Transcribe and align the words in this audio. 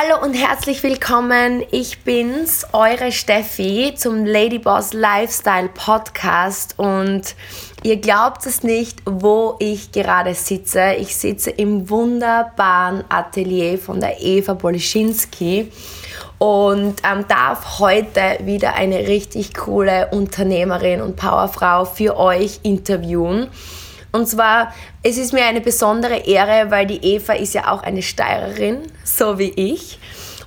Hallo 0.00 0.24
und 0.24 0.34
herzlich 0.34 0.84
willkommen. 0.84 1.64
Ich 1.72 2.04
bin's, 2.04 2.64
eure 2.72 3.10
Steffi 3.10 3.94
zum 3.96 4.24
Ladyboss 4.24 4.92
Lifestyle 4.92 5.68
Podcast 5.74 6.78
und 6.78 7.34
ihr 7.82 7.96
glaubt 7.96 8.46
es 8.46 8.62
nicht, 8.62 9.00
wo 9.06 9.56
ich 9.58 9.90
gerade 9.90 10.34
sitze. 10.34 10.92
Ich 11.00 11.16
sitze 11.16 11.50
im 11.50 11.90
wunderbaren 11.90 13.02
Atelier 13.08 13.76
von 13.76 13.98
der 13.98 14.22
Eva 14.22 14.54
Polischinski 14.54 15.72
und 16.38 16.94
ähm, 17.02 17.24
darf 17.26 17.80
heute 17.80 18.38
wieder 18.44 18.74
eine 18.74 19.00
richtig 19.08 19.52
coole 19.52 20.10
Unternehmerin 20.12 21.00
und 21.00 21.16
Powerfrau 21.16 21.84
für 21.86 22.16
euch 22.16 22.60
interviewen. 22.62 23.48
Und 24.12 24.26
zwar, 24.26 24.72
es 25.02 25.18
ist 25.18 25.32
mir 25.32 25.44
eine 25.44 25.60
besondere 25.60 26.26
Ehre, 26.26 26.70
weil 26.70 26.86
die 26.86 27.04
Eva 27.04 27.34
ist 27.34 27.54
ja 27.54 27.70
auch 27.70 27.82
eine 27.82 28.02
Steirerin, 28.02 28.82
so 29.04 29.38
wie 29.38 29.50
ich. 29.50 29.98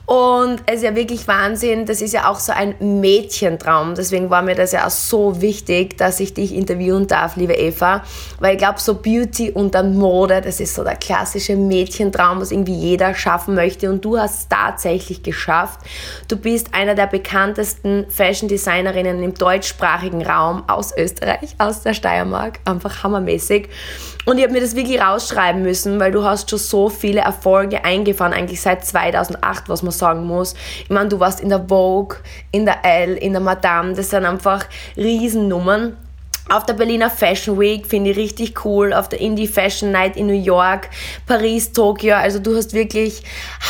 Und 0.05 0.63
es 0.65 0.77
ist 0.77 0.83
ja 0.83 0.95
wirklich 0.95 1.27
Wahnsinn, 1.27 1.85
das 1.85 2.01
ist 2.01 2.13
ja 2.13 2.29
auch 2.29 2.39
so 2.39 2.51
ein 2.51 2.75
Mädchentraum. 2.79 3.95
Deswegen 3.95 4.29
war 4.29 4.41
mir 4.41 4.55
das 4.55 4.71
ja 4.73 4.85
auch 4.85 4.91
so 4.91 5.41
wichtig, 5.41 5.97
dass 5.97 6.19
ich 6.19 6.33
dich 6.33 6.53
interviewen 6.53 7.07
darf, 7.07 7.35
liebe 7.37 7.53
Eva. 7.53 8.03
Weil 8.39 8.53
ich 8.53 8.57
glaube, 8.57 8.79
so 8.79 8.95
Beauty 8.95 9.51
und 9.51 9.75
dann 9.75 9.97
Mode, 9.97 10.41
das 10.41 10.59
ist 10.59 10.75
so 10.75 10.83
der 10.83 10.95
klassische 10.95 11.55
Mädchentraum, 11.55 12.41
was 12.41 12.51
irgendwie 12.51 12.75
jeder 12.75 13.13
schaffen 13.13 13.55
möchte. 13.55 13.89
Und 13.89 14.03
du 14.03 14.17
hast 14.17 14.39
es 14.39 14.47
tatsächlich 14.49 15.23
geschafft. 15.23 15.79
Du 16.27 16.35
bist 16.35 16.73
einer 16.73 16.95
der 16.95 17.07
bekanntesten 17.07 18.05
Fashion 18.09 18.49
Designerinnen 18.49 19.23
im 19.23 19.33
deutschsprachigen 19.33 20.25
Raum 20.25 20.63
aus 20.67 20.95
Österreich, 20.97 21.55
aus 21.57 21.81
der 21.81 21.93
Steiermark. 21.93 22.59
Einfach 22.65 23.03
hammermäßig. 23.03 23.69
Und 24.25 24.37
ich 24.37 24.43
habe 24.43 24.53
mir 24.53 24.61
das 24.61 24.75
wirklich 24.75 25.01
rausschreiben 25.01 25.63
müssen, 25.63 25.99
weil 25.99 26.11
du 26.11 26.23
hast 26.23 26.49
schon 26.49 26.59
so 26.59 26.89
viele 26.89 27.21
Erfolge 27.21 27.83
eingefahren, 27.83 28.33
eigentlich 28.33 28.61
seit 28.61 28.85
2008, 28.85 29.67
was 29.67 29.81
man 29.81 29.91
sagen 29.91 30.25
muss. 30.25 30.53
Ich 30.83 30.89
meine, 30.89 31.09
du 31.09 31.19
warst 31.19 31.39
in 31.39 31.49
der 31.49 31.65
Vogue, 31.67 32.17
in 32.51 32.65
der 32.65 32.85
Elle, 32.85 33.15
in 33.15 33.33
der 33.33 33.41
Madame, 33.41 33.93
das 33.93 34.11
sind 34.11 34.25
einfach 34.25 34.65
Riesennummern. 34.95 35.97
Auf 36.51 36.65
der 36.65 36.73
Berliner 36.73 37.09
Fashion 37.09 37.57
Week 37.57 37.87
finde 37.87 38.09
ich 38.09 38.17
richtig 38.17 38.65
cool, 38.65 38.91
auf 38.91 39.07
der 39.07 39.21
Indie 39.21 39.47
Fashion 39.47 39.93
Night 39.93 40.17
in 40.17 40.27
New 40.27 40.33
York, 40.33 40.89
Paris, 41.25 41.71
Tokio. 41.71 42.15
Also 42.15 42.39
du 42.39 42.57
hast 42.57 42.73
wirklich 42.73 43.23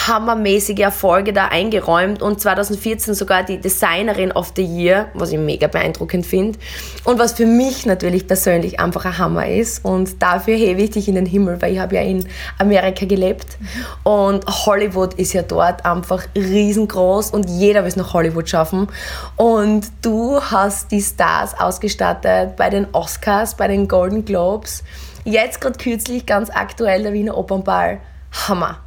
hammermäßige 0.08 0.80
Erfolge 0.80 1.32
da 1.32 1.50
eingeräumt 1.50 2.24
und 2.24 2.42
2014 2.42 3.14
sogar 3.14 3.44
die 3.44 3.60
Designerin 3.60 4.32
of 4.32 4.54
the 4.56 4.64
Year, 4.64 5.10
was 5.14 5.32
ich 5.32 5.38
mega 5.38 5.68
beeindruckend 5.68 6.26
finde. 6.26 6.58
Und 7.04 7.20
was 7.20 7.34
für 7.34 7.46
mich 7.46 7.86
natürlich 7.86 8.26
persönlich 8.26 8.80
einfach 8.80 9.06
ein 9.06 9.16
Hammer 9.20 9.48
ist. 9.48 9.86
Und 9.86 10.20
dafür 10.20 10.56
hebe 10.56 10.82
ich 10.82 10.90
dich 10.90 11.08
in 11.08 11.14
den 11.14 11.28
Himmel, 11.28 11.62
weil 11.62 11.74
ich 11.74 11.80
habe 11.80 11.94
ja 11.94 12.02
in 12.02 12.28
Amerika 12.58 13.06
gelebt. 13.06 13.60
Und 14.02 14.44
Hollywood 14.48 15.14
ist 15.16 15.34
ja 15.34 15.44
dort 15.44 15.86
einfach 15.86 16.24
riesengroß 16.36 17.30
und 17.30 17.48
jeder 17.48 17.82
will 17.82 17.90
es 17.90 17.96
nach 17.96 18.14
Hollywood 18.16 18.50
schaffen. 18.50 18.88
Und 19.36 19.86
du 20.02 20.42
hast 20.42 20.92
die 20.92 21.02
Stars 21.04 21.54
ausgestattet 21.60 22.56
bei 22.56 22.71
den 22.72 22.88
Oscars, 22.94 23.56
bei 23.56 23.68
den 23.68 23.88
Golden 23.88 24.26
Globes. 24.26 24.84
Jetzt 25.24 25.62
gerade 25.62 25.78
kürzlich 25.78 26.26
ganz 26.26 26.50
aktuell 26.50 27.04
der 27.04 27.14
Wiener 27.14 27.38
Opernball. 27.38 28.00
Hammer. 28.48 28.80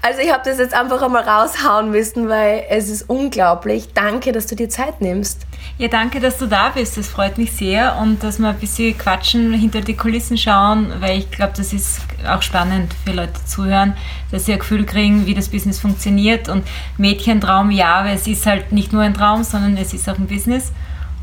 Also 0.00 0.20
ich 0.20 0.32
habe 0.32 0.42
das 0.44 0.58
jetzt 0.58 0.74
einfach 0.74 1.02
einmal 1.02 1.28
raushauen 1.28 1.90
müssen, 1.90 2.28
weil 2.28 2.64
es 2.68 2.88
ist 2.88 3.08
unglaublich. 3.08 3.92
Danke, 3.94 4.30
dass 4.30 4.46
du 4.46 4.54
dir 4.54 4.68
Zeit 4.68 5.00
nimmst. 5.00 5.44
Ja, 5.76 5.88
danke, 5.88 6.20
dass 6.20 6.38
du 6.38 6.46
da 6.46 6.68
bist. 6.68 6.96
Das 6.96 7.08
freut 7.08 7.36
mich 7.36 7.52
sehr 7.52 7.96
und 8.00 8.22
dass 8.22 8.38
wir 8.38 8.48
ein 8.48 8.58
bisschen 8.58 8.96
quatschen, 8.96 9.52
hinter 9.54 9.80
die 9.80 9.96
Kulissen 9.96 10.36
schauen, 10.38 10.92
weil 11.00 11.18
ich 11.18 11.30
glaube, 11.30 11.54
das 11.56 11.72
ist 11.72 12.00
auch 12.28 12.42
spannend 12.42 12.94
für 13.04 13.12
Leute 13.12 13.44
zuhören, 13.44 13.96
dass 14.30 14.46
sie 14.46 14.52
ein 14.52 14.60
Gefühl 14.60 14.84
kriegen, 14.84 15.26
wie 15.26 15.34
das 15.34 15.48
Business 15.48 15.80
funktioniert. 15.80 16.48
Und 16.48 16.64
Mädchentraum, 16.96 17.72
ja, 17.72 17.96
aber 17.96 18.10
es 18.10 18.26
ist 18.28 18.46
halt 18.46 18.70
nicht 18.70 18.92
nur 18.92 19.02
ein 19.02 19.14
Traum, 19.14 19.42
sondern 19.42 19.76
es 19.76 19.92
ist 19.92 20.08
auch 20.08 20.18
ein 20.18 20.28
Business. 20.28 20.70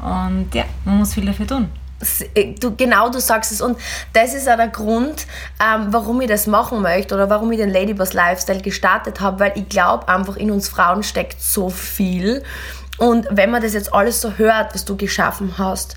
Und 0.04 0.54
ja, 0.54 0.66
man 0.84 0.98
muss 0.98 1.14
viel 1.14 1.26
dafür 1.26 1.48
tun. 1.48 1.70
Äh, 2.34 2.54
du, 2.54 2.76
genau, 2.76 3.10
du 3.10 3.20
sagst 3.20 3.52
es. 3.52 3.62
Und 3.62 3.78
das 4.14 4.34
ist 4.34 4.50
auch 4.50 4.58
der 4.58 4.68
Grund, 4.68 5.28
ähm, 5.62 5.88
warum 5.90 6.22
ich 6.22 6.28
das 6.28 6.48
machen 6.48 6.82
möchte 6.82 7.16
oder 7.16 7.30
warum 7.30 7.52
ich 7.52 7.58
den 7.58 7.70
Ladyboss 7.70 8.14
Lifestyle 8.14 8.62
gestartet 8.62 9.20
habe, 9.20 9.40
weil 9.40 9.52
ich 9.56 9.68
glaube 9.70 10.08
einfach, 10.08 10.38
in 10.38 10.52
uns 10.52 10.70
Frauen 10.70 11.04
steckt 11.04 11.42
so 11.42 11.70
viel. 11.70 12.44
Und 13.00 13.28
wenn 13.32 13.50
man 13.50 13.62
das 13.62 13.74
jetzt 13.74 13.94
alles 13.94 14.22
so 14.22 14.34
hört, 14.34 14.74
was 14.74 14.86
du 14.86 14.96
geschaffen 14.96 15.58
hast, 15.58 15.96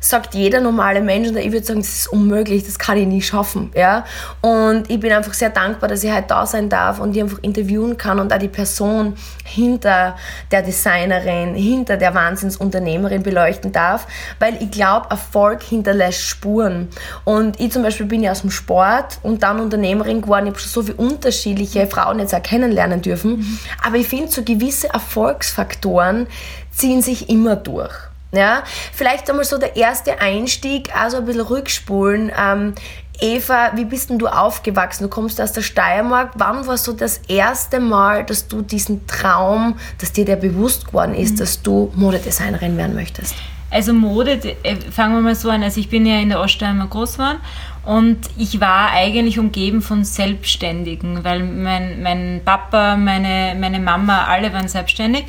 sagt 0.00 0.34
jeder 0.34 0.60
normale 0.60 1.02
Mensch, 1.02 1.28
und 1.28 1.36
ich 1.36 1.52
würde 1.52 1.64
sagen, 1.64 1.80
das 1.80 1.90
ist 1.90 2.08
unmöglich, 2.08 2.64
das 2.64 2.78
kann 2.78 2.96
ich 2.96 3.06
nie 3.06 3.20
schaffen. 3.20 3.70
Ja? 3.74 4.06
Und 4.40 4.90
ich 4.90 4.98
bin 4.98 5.12
einfach 5.12 5.34
sehr 5.34 5.50
dankbar, 5.50 5.90
dass 5.90 6.02
ich 6.02 6.10
heute 6.10 6.28
da 6.28 6.46
sein 6.46 6.70
darf 6.70 7.00
und 7.00 7.12
die 7.12 7.20
einfach 7.20 7.38
interviewen 7.42 7.98
kann 7.98 8.18
und 8.18 8.32
auch 8.32 8.38
die 8.38 8.48
Person 8.48 9.14
hinter 9.44 10.16
der 10.50 10.62
Designerin, 10.62 11.54
hinter 11.54 11.98
der 11.98 12.14
Wahnsinnsunternehmerin 12.14 13.22
beleuchten 13.22 13.72
darf, 13.72 14.06
weil 14.38 14.56
ich 14.60 14.70
glaube, 14.70 15.08
Erfolg 15.10 15.62
hinterlässt 15.62 16.22
Spuren. 16.22 16.88
Und 17.24 17.60
ich 17.60 17.70
zum 17.70 17.82
Beispiel 17.82 18.06
bin 18.06 18.22
ja 18.22 18.32
aus 18.32 18.40
dem 18.40 18.50
Sport 18.50 19.18
und 19.22 19.42
dann 19.42 19.60
Unternehmerin 19.60 20.22
geworden, 20.22 20.46
ich 20.46 20.52
habe 20.52 20.60
schon 20.60 20.70
so 20.70 20.82
viele 20.82 20.96
unterschiedliche 20.96 21.86
Frauen 21.86 22.20
jetzt 22.20 22.34
auch 22.34 22.42
kennenlernen 22.42 23.02
dürfen, 23.02 23.38
mhm. 23.38 23.58
aber 23.84 23.96
ich 23.96 24.08
finde, 24.08 24.28
so 24.28 24.42
gewisse 24.42 24.88
Erfolgsfaktoren 24.88 26.26
ziehen 26.70 27.02
sich 27.02 27.28
immer 27.28 27.56
durch. 27.56 27.94
Ja, 28.32 28.62
vielleicht 28.92 29.28
einmal 29.28 29.44
so 29.44 29.58
der 29.58 29.74
erste 29.76 30.20
Einstieg, 30.20 30.94
also 30.94 31.16
ein 31.16 31.24
bisschen 31.24 31.40
rückspulen. 31.40 32.30
Ähm, 32.38 32.74
Eva, 33.20 33.72
wie 33.74 33.84
bist 33.84 34.08
denn 34.08 34.18
du 34.18 34.28
aufgewachsen? 34.28 35.02
Du 35.02 35.10
kommst 35.10 35.40
aus 35.40 35.52
der 35.52 35.62
Steiermark. 35.62 36.32
Wann 36.36 36.66
war 36.66 36.78
so 36.78 36.92
das 36.92 37.18
erste 37.28 37.80
Mal, 37.80 38.24
dass 38.24 38.48
du 38.48 38.62
diesen 38.62 39.06
Traum, 39.06 39.78
dass 39.98 40.12
dir 40.12 40.24
der 40.24 40.36
bewusst 40.36 40.86
geworden 40.86 41.14
ist, 41.14 41.34
mhm. 41.34 41.38
dass 41.38 41.60
du 41.60 41.92
Modedesignerin 41.96 42.76
werden 42.76 42.94
möchtest? 42.94 43.34
Also 43.70 43.92
Mode, 43.92 44.40
äh, 44.64 44.76
fangen 44.90 45.14
wir 45.14 45.22
mal 45.22 45.34
so 45.34 45.50
an. 45.50 45.62
Also 45.62 45.80
ich 45.80 45.88
bin 45.88 46.06
ja 46.06 46.18
in 46.18 46.30
der 46.30 46.40
Oststeiermark 46.40 46.90
groß 46.90 47.14
geworden 47.14 47.38
und 47.84 48.18
ich 48.36 48.60
war 48.60 48.90
eigentlich 48.90 49.38
umgeben 49.38 49.80
von 49.80 50.04
Selbstständigen, 50.04 51.22
weil 51.24 51.42
mein, 51.42 52.02
mein 52.02 52.40
Papa, 52.44 52.96
meine, 52.96 53.56
meine 53.58 53.78
Mama, 53.78 54.24
alle 54.24 54.52
waren 54.52 54.68
selbstständig. 54.68 55.24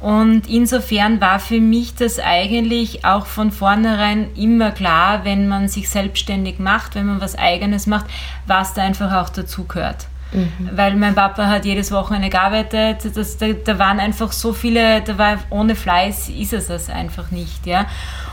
Und 0.00 0.46
insofern 0.48 1.20
war 1.20 1.38
für 1.38 1.60
mich 1.60 1.94
das 1.94 2.18
eigentlich 2.18 3.04
auch 3.04 3.26
von 3.26 3.50
vornherein 3.50 4.28
immer 4.34 4.70
klar, 4.70 5.24
wenn 5.24 5.48
man 5.48 5.68
sich 5.68 5.88
selbstständig 5.88 6.58
macht, 6.58 6.94
wenn 6.94 7.06
man 7.06 7.20
was 7.20 7.36
eigenes 7.36 7.86
macht, 7.86 8.06
was 8.46 8.74
da 8.74 8.82
einfach 8.82 9.12
auch 9.14 9.30
dazu 9.30 9.64
gehört. 9.64 10.06
Mhm. 10.32 10.70
Weil 10.72 10.96
mein 10.96 11.14
Papa 11.14 11.46
hat 11.46 11.64
jedes 11.64 11.92
Wochenende 11.92 12.28
gearbeitet, 12.28 13.16
das, 13.16 13.38
da, 13.38 13.46
da 13.52 13.78
waren 13.78 14.00
einfach 14.00 14.32
so 14.32 14.52
viele, 14.52 15.00
da 15.00 15.16
war 15.18 15.38
ohne 15.50 15.74
Fleiß 15.74 16.28
ist 16.28 16.52
es 16.52 16.66
das 16.66 16.90
einfach 16.90 17.30
nicht, 17.30 17.66
ja. 17.66 17.86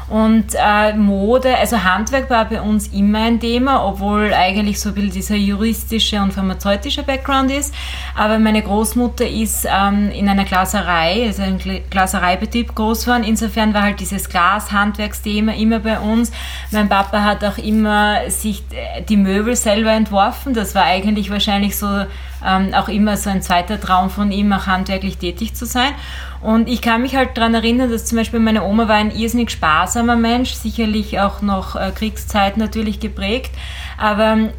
Und 0.10 0.48
äh, 0.56 0.94
Mode, 0.94 1.58
also 1.58 1.84
Handwerk 1.84 2.30
war 2.30 2.46
bei 2.46 2.62
uns 2.62 2.88
immer 2.88 3.24
ein 3.24 3.40
Thema, 3.40 3.86
obwohl 3.86 4.34
eigentlich 4.34 4.80
so 4.80 4.90
ein 4.90 4.96
bisschen 4.96 5.12
dieser 5.12 5.36
juristische 5.36 6.22
und 6.22 6.34
pharmazeutische 6.34 7.04
Background 7.04 7.52
ist. 7.52 7.74
Aber 8.16 8.40
meine 8.40 8.62
Großmutter 8.62 9.28
ist 9.28 9.66
ähm, 9.66 10.12
in 10.12 10.28
einer 10.28 10.46
Glaserei, 10.46 11.26
also 11.28 11.42
ein 11.42 11.60
Glasereibetrieb 11.90 12.76
groß 12.76 13.06
geworden. 13.06 13.24
Insofern 13.24 13.74
war 13.74 13.84
halt 13.84 14.00
dieses 14.00 14.30
Glashandwerksthema 14.30 15.54
immer 15.54 15.80
bei 15.80 16.00
uns. 16.00 16.32
Mein 16.72 16.90
Papa 16.90 17.24
hat 17.24 17.44
auch 17.44 17.58
immer 17.58 18.30
sich 18.30 18.64
äh, 18.72 19.02
die 19.02 19.18
Möbel 19.18 19.56
selber 19.56 19.92
entworfen. 19.92 20.54
Das 20.54 20.76
war 20.76 20.84
eigentlich 20.84 21.30
wahrscheinlich 21.30 21.78
so 21.78 22.06
ähm, 22.46 22.74
auch 22.74 22.88
immer 22.88 23.18
so 23.18 23.30
ein 23.30 23.42
zweiter 23.42 23.80
Traum 23.80 24.10
von 24.10 24.32
ihm, 24.32 24.52
auch 24.54 24.68
handwerklich 24.68 25.18
tätig 25.18 25.54
zu 25.54 25.66
sein. 25.66 25.94
Und 26.42 26.68
ich 26.68 26.82
kann 26.82 27.02
mich 27.02 27.16
halt 27.16 27.38
daran 27.38 27.54
erinnern, 27.54 27.90
dass 27.90 28.06
zum 28.06 28.18
Beispiel 28.18 28.40
meine 28.40 28.64
Oma 28.64 28.88
war 28.88 28.96
ein 28.96 29.12
irrsinnig 29.12 29.52
sparsamer 29.52 30.16
Mensch, 30.16 30.54
sicherlich 30.54 31.20
auch 31.20 31.42
noch 31.42 31.76
äh, 31.76 31.92
Kriegszeit 31.96 32.58
natürlich 32.58 33.00
geprägt, 33.00 33.52
aber 33.98 34.34
ähm, 34.34 34.50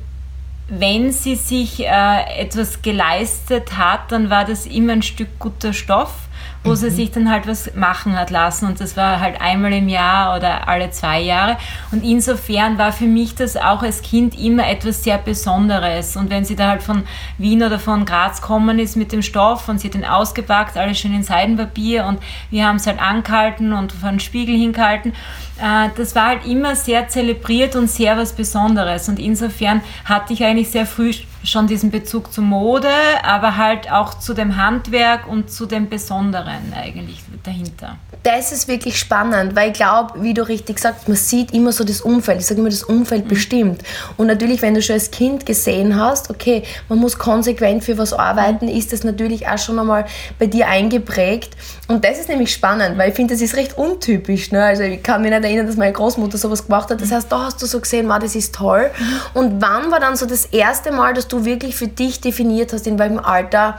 wenn 0.68 1.12
sie 1.12 1.36
sich 1.36 1.84
äh, 1.84 2.40
etwas 2.40 2.80
geleistet 2.80 3.76
hat, 3.76 4.10
dann 4.12 4.30
war 4.30 4.44
das 4.44 4.64
immer 4.64 4.94
ein 4.94 5.02
Stück 5.02 5.38
guter 5.38 5.74
Stoff 5.74 6.23
wo 6.64 6.70
mhm. 6.70 6.76
sie 6.76 6.90
sich 6.90 7.10
dann 7.12 7.30
halt 7.30 7.46
was 7.46 7.74
machen 7.74 8.18
hat 8.18 8.30
lassen. 8.30 8.66
Und 8.66 8.80
das 8.80 8.96
war 8.96 9.20
halt 9.20 9.40
einmal 9.40 9.72
im 9.72 9.88
Jahr 9.88 10.36
oder 10.36 10.66
alle 10.66 10.90
zwei 10.90 11.20
Jahre. 11.20 11.56
Und 11.92 12.02
insofern 12.02 12.78
war 12.78 12.92
für 12.92 13.04
mich 13.04 13.34
das 13.34 13.56
auch 13.56 13.82
als 13.82 14.02
Kind 14.02 14.38
immer 14.38 14.68
etwas 14.68 15.04
sehr 15.04 15.18
Besonderes. 15.18 16.16
Und 16.16 16.30
wenn 16.30 16.44
sie 16.44 16.56
da 16.56 16.68
halt 16.68 16.82
von 16.82 17.04
Wien 17.38 17.62
oder 17.62 17.78
von 17.78 18.04
Graz 18.04 18.40
kommen 18.40 18.78
ist 18.78 18.96
mit 18.96 19.12
dem 19.12 19.22
Stoff 19.22 19.68
und 19.68 19.80
sie 19.80 19.88
hat 19.88 19.94
den 19.94 20.04
ausgepackt, 20.04 20.76
alles 20.76 20.98
schön 20.98 21.14
in 21.14 21.22
Seidenpapier 21.22 22.06
und 22.06 22.18
wir 22.50 22.66
haben 22.66 22.76
es 22.76 22.86
halt 22.86 23.00
angehalten 23.00 23.72
und 23.72 23.92
vor 23.92 24.10
den 24.10 24.20
Spiegel 24.20 24.56
hingehalten. 24.56 25.12
Äh, 25.60 25.90
das 25.96 26.14
war 26.14 26.28
halt 26.28 26.46
immer 26.46 26.74
sehr 26.76 27.08
zelebriert 27.08 27.76
und 27.76 27.88
sehr 27.88 28.16
was 28.16 28.32
Besonderes. 28.32 29.08
Und 29.08 29.18
insofern 29.18 29.82
hatte 30.04 30.32
ich 30.32 30.44
eigentlich 30.44 30.70
sehr 30.70 30.86
früh 30.86 31.12
schon 31.42 31.66
diesen 31.66 31.90
Bezug 31.90 32.32
zur 32.32 32.44
Mode, 32.44 32.88
aber 33.22 33.56
halt 33.56 33.90
auch 33.90 34.14
zu 34.14 34.34
dem 34.34 34.56
Handwerk 34.56 35.26
und 35.26 35.50
zu 35.50 35.66
dem 35.66 35.88
Besonderen 35.88 36.72
eigentlich. 36.74 37.22
Dahinter. 37.44 37.96
Das 38.22 38.52
ist 38.52 38.68
wirklich 38.68 38.98
spannend, 38.98 39.54
weil 39.54 39.70
ich 39.70 39.74
glaube, 39.74 40.22
wie 40.22 40.32
du 40.32 40.48
richtig 40.48 40.78
sagst, 40.78 41.08
man 41.08 41.16
sieht 41.16 41.52
immer 41.52 41.72
so 41.72 41.84
das 41.84 42.00
Umfeld. 42.00 42.40
Ich 42.40 42.46
sage 42.46 42.60
immer, 42.60 42.70
das 42.70 42.82
Umfeld 42.82 43.24
mhm. 43.24 43.28
bestimmt. 43.28 43.82
Und 44.16 44.26
natürlich, 44.26 44.62
wenn 44.62 44.74
du 44.74 44.82
schon 44.82 44.94
als 44.94 45.10
Kind 45.10 45.44
gesehen 45.44 45.98
hast, 46.00 46.30
okay, 46.30 46.62
man 46.88 46.98
muss 46.98 47.18
konsequent 47.18 47.84
für 47.84 47.98
was 47.98 48.12
arbeiten, 48.12 48.68
ist 48.68 48.92
das 48.92 49.04
natürlich 49.04 49.46
auch 49.46 49.58
schon 49.58 49.78
einmal 49.78 50.06
bei 50.38 50.46
dir 50.46 50.68
eingeprägt. 50.68 51.54
Und 51.86 52.04
das 52.04 52.18
ist 52.18 52.28
nämlich 52.28 52.52
spannend, 52.52 52.96
weil 52.96 53.10
ich 53.10 53.14
finde, 53.14 53.34
das 53.34 53.42
ist 53.42 53.56
recht 53.56 53.76
untypisch. 53.76 54.50
Ne? 54.50 54.64
Also 54.64 54.82
ich 54.84 55.02
kann 55.02 55.20
mich 55.20 55.30
nicht 55.30 55.44
erinnern, 55.44 55.66
dass 55.66 55.76
meine 55.76 55.92
Großmutter 55.92 56.38
sowas 56.38 56.64
gemacht 56.66 56.90
hat. 56.90 57.00
Das 57.00 57.12
heißt, 57.12 57.30
da 57.30 57.44
hast 57.44 57.60
du 57.60 57.66
so 57.66 57.78
gesehen, 57.78 58.08
wow, 58.08 58.18
das 58.18 58.34
ist 58.34 58.54
toll. 58.54 58.90
Und 59.34 59.60
wann 59.60 59.90
war 59.90 60.00
dann 60.00 60.16
so 60.16 60.24
das 60.24 60.46
erste 60.46 60.92
Mal, 60.92 61.12
dass 61.12 61.28
du 61.28 61.44
wirklich 61.44 61.76
für 61.76 61.88
dich 61.88 62.20
definiert 62.20 62.72
hast, 62.72 62.86
in 62.86 62.98
welchem 62.98 63.18
Alter, 63.18 63.78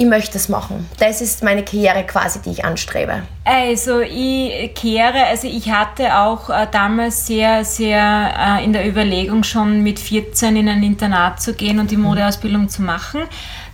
ich 0.00 0.06
möchte 0.06 0.38
es 0.38 0.48
machen. 0.48 0.88
Das 1.00 1.20
ist 1.20 1.42
meine 1.42 1.64
Karriere 1.64 2.04
quasi, 2.04 2.40
die 2.40 2.50
ich 2.50 2.64
anstrebe. 2.64 3.22
Also 3.44 4.00
ich 4.00 4.72
kehre, 4.74 5.26
also 5.26 5.48
ich 5.48 5.72
hatte 5.72 6.16
auch 6.16 6.50
äh, 6.50 6.68
damals 6.70 7.26
sehr, 7.26 7.64
sehr 7.64 8.60
äh, 8.60 8.64
in 8.64 8.72
der 8.72 8.88
Überlegung 8.88 9.42
schon 9.42 9.82
mit 9.82 9.98
14 9.98 10.54
in 10.54 10.68
ein 10.68 10.84
Internat 10.84 11.42
zu 11.42 11.52
gehen 11.52 11.80
und 11.80 11.90
die 11.90 11.96
Modeausbildung 11.96 12.68
zu 12.68 12.82
machen. 12.82 13.22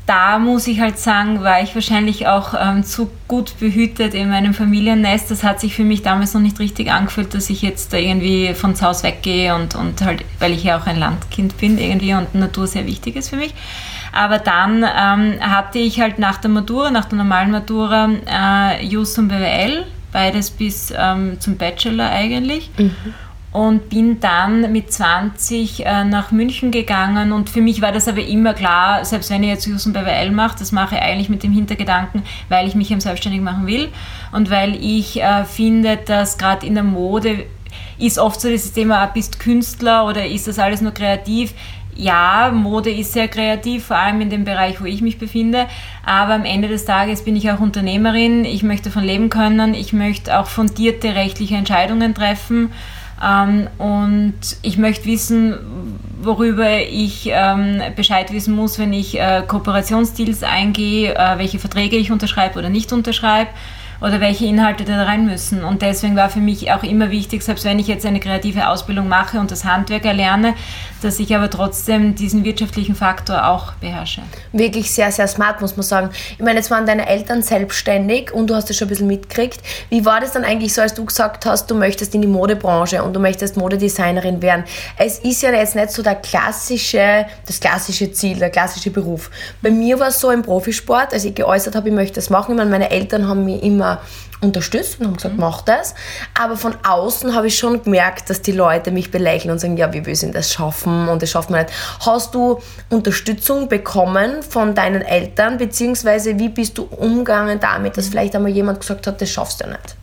Da 0.07 0.39
muss 0.39 0.67
ich 0.67 0.81
halt 0.81 0.99
sagen, 0.99 1.43
war 1.43 1.63
ich 1.63 1.75
wahrscheinlich 1.75 2.27
auch 2.27 2.55
ähm, 2.59 2.85
zu 2.85 3.11
gut 3.29 3.59
behütet 3.59 4.15
in 4.15 4.31
meinem 4.31 4.55
Familiennest. 4.55 5.31
Das 5.31 5.43
hat 5.43 5.61
sich 5.61 5.75
für 5.75 5.85
mich 5.85 6.03
damals 6.03 6.33
noch 6.33 6.43
nicht 6.43 6.59
richtig 6.59 6.91
angefühlt, 6.91 7.35
dass 7.35 7.51
ich 7.51 7.61
jetzt 7.61 7.93
da 7.93 7.99
irgendwie 7.99 8.55
von 8.55 8.75
zu 8.75 8.87
Hause 8.87 9.05
weggehe 9.05 9.55
und, 9.55 9.75
und 9.75 10.03
halt, 10.03 10.25
weil 10.39 10.53
ich 10.53 10.65
ja 10.65 10.79
auch 10.79 10.87
ein 10.87 10.99
Landkind 10.99 11.59
bin 11.59 11.79
irgendwie 11.79 12.15
und 12.15 12.35
Natur 12.35 12.67
sehr 12.67 12.87
wichtig 12.87 13.17
ist 13.17 13.31
für 13.31 13.37
mich. 13.37 13.55
Aber 14.15 14.39
dann 14.39 14.85
ähm, 14.85 15.41
hatte 15.41 15.81
ich 15.81 16.01
halt 16.01 16.21
nach 16.21 16.39
der 16.39 16.51
Matura, 16.51 16.91
nach 16.91 17.07
der 17.07 17.19
normalen 17.19 17.51
Matura, 17.51 18.09
äh, 18.27 18.87
Jus 18.87 19.19
und 19.19 19.27
BWL, 19.29 19.85
beides 20.13 20.53
bis 20.53 20.93
ähm, 20.97 21.41
zum 21.41 21.57
Bachelor 21.57 22.11
eigentlich. 22.11 22.71
Mhm. 22.79 22.95
Und 23.51 23.89
bin 23.89 24.19
dann 24.19 24.73
mit 24.73 24.93
20 24.93 25.85
äh, 25.85 26.05
nach 26.05 26.33
München 26.33 26.71
gegangen 26.71 27.31
und 27.31 27.51
für 27.51 27.61
mich 27.61 27.83
war 27.83 27.93
das 27.93 28.09
aber 28.09 28.25
immer 28.25 28.53
klar, 28.53 29.05
selbst 29.05 29.31
wenn 29.31 29.45
ich 29.45 29.49
jetzt 29.49 29.67
Jus 29.67 29.87
und 29.87 29.93
BWL 29.93 30.33
mache, 30.33 30.59
das 30.59 30.73
mache 30.73 30.97
ich 30.97 31.01
eigentlich 31.01 31.29
mit 31.29 31.45
dem 31.45 31.53
Hintergedanken, 31.53 32.23
weil 32.49 32.67
ich 32.67 32.75
mich 32.75 32.91
eben 32.91 33.01
selbstständig 33.01 33.43
machen 33.43 33.69
will 33.69 33.91
und 34.33 34.51
weil 34.51 34.75
ich 34.75 35.23
äh, 35.23 35.45
finde, 35.45 35.97
dass 35.97 36.37
gerade 36.37 36.67
in 36.67 36.75
der 36.75 36.83
Mode 36.83 37.47
ist 37.99 38.19
oft 38.19 38.41
so 38.41 38.49
dieses 38.49 38.73
Thema, 38.73 39.03
ah, 39.03 39.07
bist 39.07 39.39
Künstler 39.39 40.07
oder 40.07 40.27
ist 40.27 40.49
das 40.49 40.59
alles 40.59 40.81
nur 40.81 40.93
kreativ? 40.93 41.55
Ja, 41.97 42.51
Mode 42.53 42.91
ist 42.91 43.13
sehr 43.13 43.29
kreativ, 43.29 43.87
vor 43.87 43.97
allem 43.97 44.21
in 44.21 44.31
dem 44.31 44.45
Bereich, 44.45 44.81
wo 44.81 44.85
ich 44.85 45.01
mich 45.01 45.19
befinde. 45.19 45.67
Aber 46.05 46.35
am 46.35 46.45
Ende 46.45 46.69
des 46.69 46.85
Tages 46.85 47.25
bin 47.25 47.37
ich 47.37 47.51
auch 47.51 47.61
Unternehmerin. 47.61 48.45
Ich 48.45 48.63
möchte 48.63 48.91
davon 48.91 49.05
leben 49.05 49.31
können. 49.31 49.75
Ich 49.75 49.93
möchte 49.93 50.39
auch 50.39 50.47
fundierte 50.47 51.15
rechtliche 51.15 51.57
Entscheidungen 51.57 52.15
treffen. 52.15 52.73
Ähm, 53.25 53.69
und 53.79 54.35
ich 54.63 54.77
möchte 54.77 55.07
wissen, 55.07 55.55
worüber 56.21 56.81
ich 56.81 57.29
ähm, 57.31 57.81
Bescheid 57.97 58.33
wissen 58.33 58.55
muss, 58.55 58.79
wenn 58.79 58.93
ich 58.93 59.19
äh, 59.19 59.43
Kooperationsdeals 59.47 60.43
eingehe, 60.43 61.15
äh, 61.15 61.39
welche 61.39 61.59
Verträge 61.59 61.97
ich 61.97 62.11
unterschreibe 62.11 62.59
oder 62.59 62.71
nicht 62.71 62.93
unterschreibe 62.93 63.51
oder 64.01 64.21
welche 64.21 64.47
Inhalte 64.47 64.85
da 64.85 65.03
rein 65.05 65.27
müssen. 65.27 65.65
Und 65.65 65.83
deswegen 65.83 66.17
war 66.17 66.31
für 66.31 66.41
mich 66.41 66.71
auch 66.73 66.83
immer 66.83 67.11
wichtig, 67.11 67.43
selbst 67.43 67.65
wenn 67.65 67.79
ich 67.79 67.87
jetzt 67.87 68.07
eine 68.07 68.21
kreative 68.21 68.69
Ausbildung 68.69 69.09
mache 69.09 69.39
und 69.39 69.51
das 69.51 69.65
Handwerk 69.65 70.05
erlerne, 70.05 70.55
dass 71.03 71.19
ich 71.19 71.35
aber 71.35 71.51
trotzdem 71.51 72.15
diesen 72.15 72.45
wirtschaftlichen 72.45 72.95
Faktor 72.95 73.47
auch 73.49 73.75
beherrsche. 73.75 74.23
Wirklich 74.53 74.91
sehr, 74.91 75.13
sehr 75.13 75.29
smart, 75.29 75.61
muss 75.61 75.77
man 75.77 75.85
sagen. 75.85 76.11
Ich 76.33 76.45
meine, 76.45 76.57
jetzt 76.57 76.71
waren 76.71 76.87
deine 76.87 77.07
Eltern 77.07 77.43
selbstständig 77.43 78.33
und 78.33 78.49
du 78.49 78.55
hast 78.55 78.71
das 78.71 78.77
schon 78.77 78.87
ein 78.87 78.91
bisschen 78.91 79.07
mitgekriegt. 79.07 79.61
Wie 79.91 80.05
war 80.05 80.21
das 80.21 80.33
dann 80.33 80.45
eigentlich 80.45 80.73
so, 80.73 80.81
als 80.81 80.95
du 80.95 81.05
gesagt 81.05 81.45
hast, 81.47 81.71
du 81.71 81.75
möchtest 81.75 82.15
in 82.15 82.23
die 82.23 82.29
Modebranche 82.29 83.03
und 83.03 83.13
du 83.15 83.21
möchtest 83.21 83.57
Modedesignerin 83.57 84.41
werden? 84.41 84.65
Es 84.97 85.19
ist 85.19 85.43
ja 85.43 85.53
jetzt 85.53 85.77
nicht 85.77 85.91
so 85.91 86.03
der 86.03 86.15
klassische, 86.17 87.27
das 87.47 87.61
klassische 87.61 88.13
Ziel, 88.13 88.39
der 88.39 88.51
klassische 88.51 88.91
Beruf. 88.91 89.31
Bei 89.61 89.71
mir 89.71 90.01
war 90.01 90.09
es 90.09 90.21
so 90.21 90.31
im 90.31 90.43
Profisport, 90.43 91.13
als 91.13 91.25
ich 91.25 91.35
geäußert 91.35 91.75
habe, 91.75 91.89
ich 91.89 91.95
möchte 91.95 92.15
das 92.15 92.31
machen. 92.31 92.53
Ich 92.53 92.57
meine, 92.57 92.71
meine 92.71 92.91
Eltern 92.91 93.29
haben 93.29 93.45
mich 93.45 93.63
immer 93.63 93.84
unterstützt 94.45 95.01
und 95.01 95.07
haben 95.07 95.17
gesagt, 95.17 95.35
mhm. 95.35 95.41
mach 95.41 95.63
das. 95.63 95.95
Aber 96.39 96.57
von 96.57 96.75
außen 96.87 97.35
habe 97.35 97.49
ich 97.49 97.59
schon 97.59 97.83
gemerkt, 97.83 98.31
dass 98.31 98.43
die 98.43 98.53
Leute 98.53 98.91
mich 98.91 99.11
belächeln 99.11 99.51
und 99.51 99.59
sagen, 99.59 99.77
ja, 99.77 99.93
wie 99.93 100.05
willst 100.07 100.23
du 100.23 100.31
das 100.31 100.53
schaffen 100.53 101.09
und 101.09 101.23
das 101.23 101.31
schafft 101.31 101.51
man 101.51 101.63
nicht. 101.63 101.73
Hast 102.05 102.35
du 102.35 102.61
Unterstützung 102.91 103.69
bekommen 103.69 104.43
von 104.43 104.75
deinen 104.75 105.03
Eltern, 105.03 105.59
beziehungsweise 105.59 106.39
wie 106.39 106.49
bist 106.49 106.79
du 106.79 106.85
umgegangen 106.85 107.59
damit, 107.61 107.97
dass 107.97 108.09
vielleicht 108.09 108.37
einmal 108.37 108.53
jemand 108.53 108.81
gesagt 108.81 109.07
hat, 109.07 109.21
das 109.21 109.31
schaffst 109.31 109.63
du 109.63 109.69
nicht? 109.69 109.97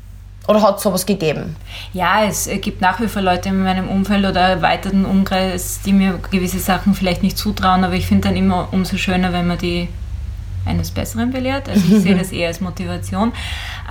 Oder 0.48 0.63
hat 0.63 0.78
es 0.78 0.83
sowas 0.83 1.06
gegeben? 1.06 1.56
Ja, 1.94 2.25
es 2.25 2.50
gibt 2.62 2.81
nach 2.81 3.00
wie 3.00 3.07
vor 3.07 3.22
Leute 3.22 3.50
in 3.50 3.63
meinem 3.63 3.88
Umfeld 3.88 4.25
oder 4.25 4.42
erweiterten 4.42 5.06
Umkreis, 5.06 5.81
die 5.86 5.94
mir 5.94 6.19
gewisse 6.31 6.60
Sachen 6.60 6.95
vielleicht 6.95 7.22
nicht 7.22 7.38
zutrauen, 7.38 7.83
aber 7.83 7.94
ich 7.94 8.07
finde 8.07 8.28
dann 8.28 8.36
immer 8.36 8.68
umso 8.72 8.98
schöner, 8.98 9.33
wenn 9.33 9.48
man 9.48 9.60
die 9.60 9.88
eines 10.71 10.91
Besseren 10.91 11.31
belehrt. 11.31 11.69
Also 11.69 11.81
ich 11.94 12.01
sehe 12.01 12.15
das 12.18 12.31
eher 12.31 12.47
als 12.47 12.62
Motivation. 12.62 13.31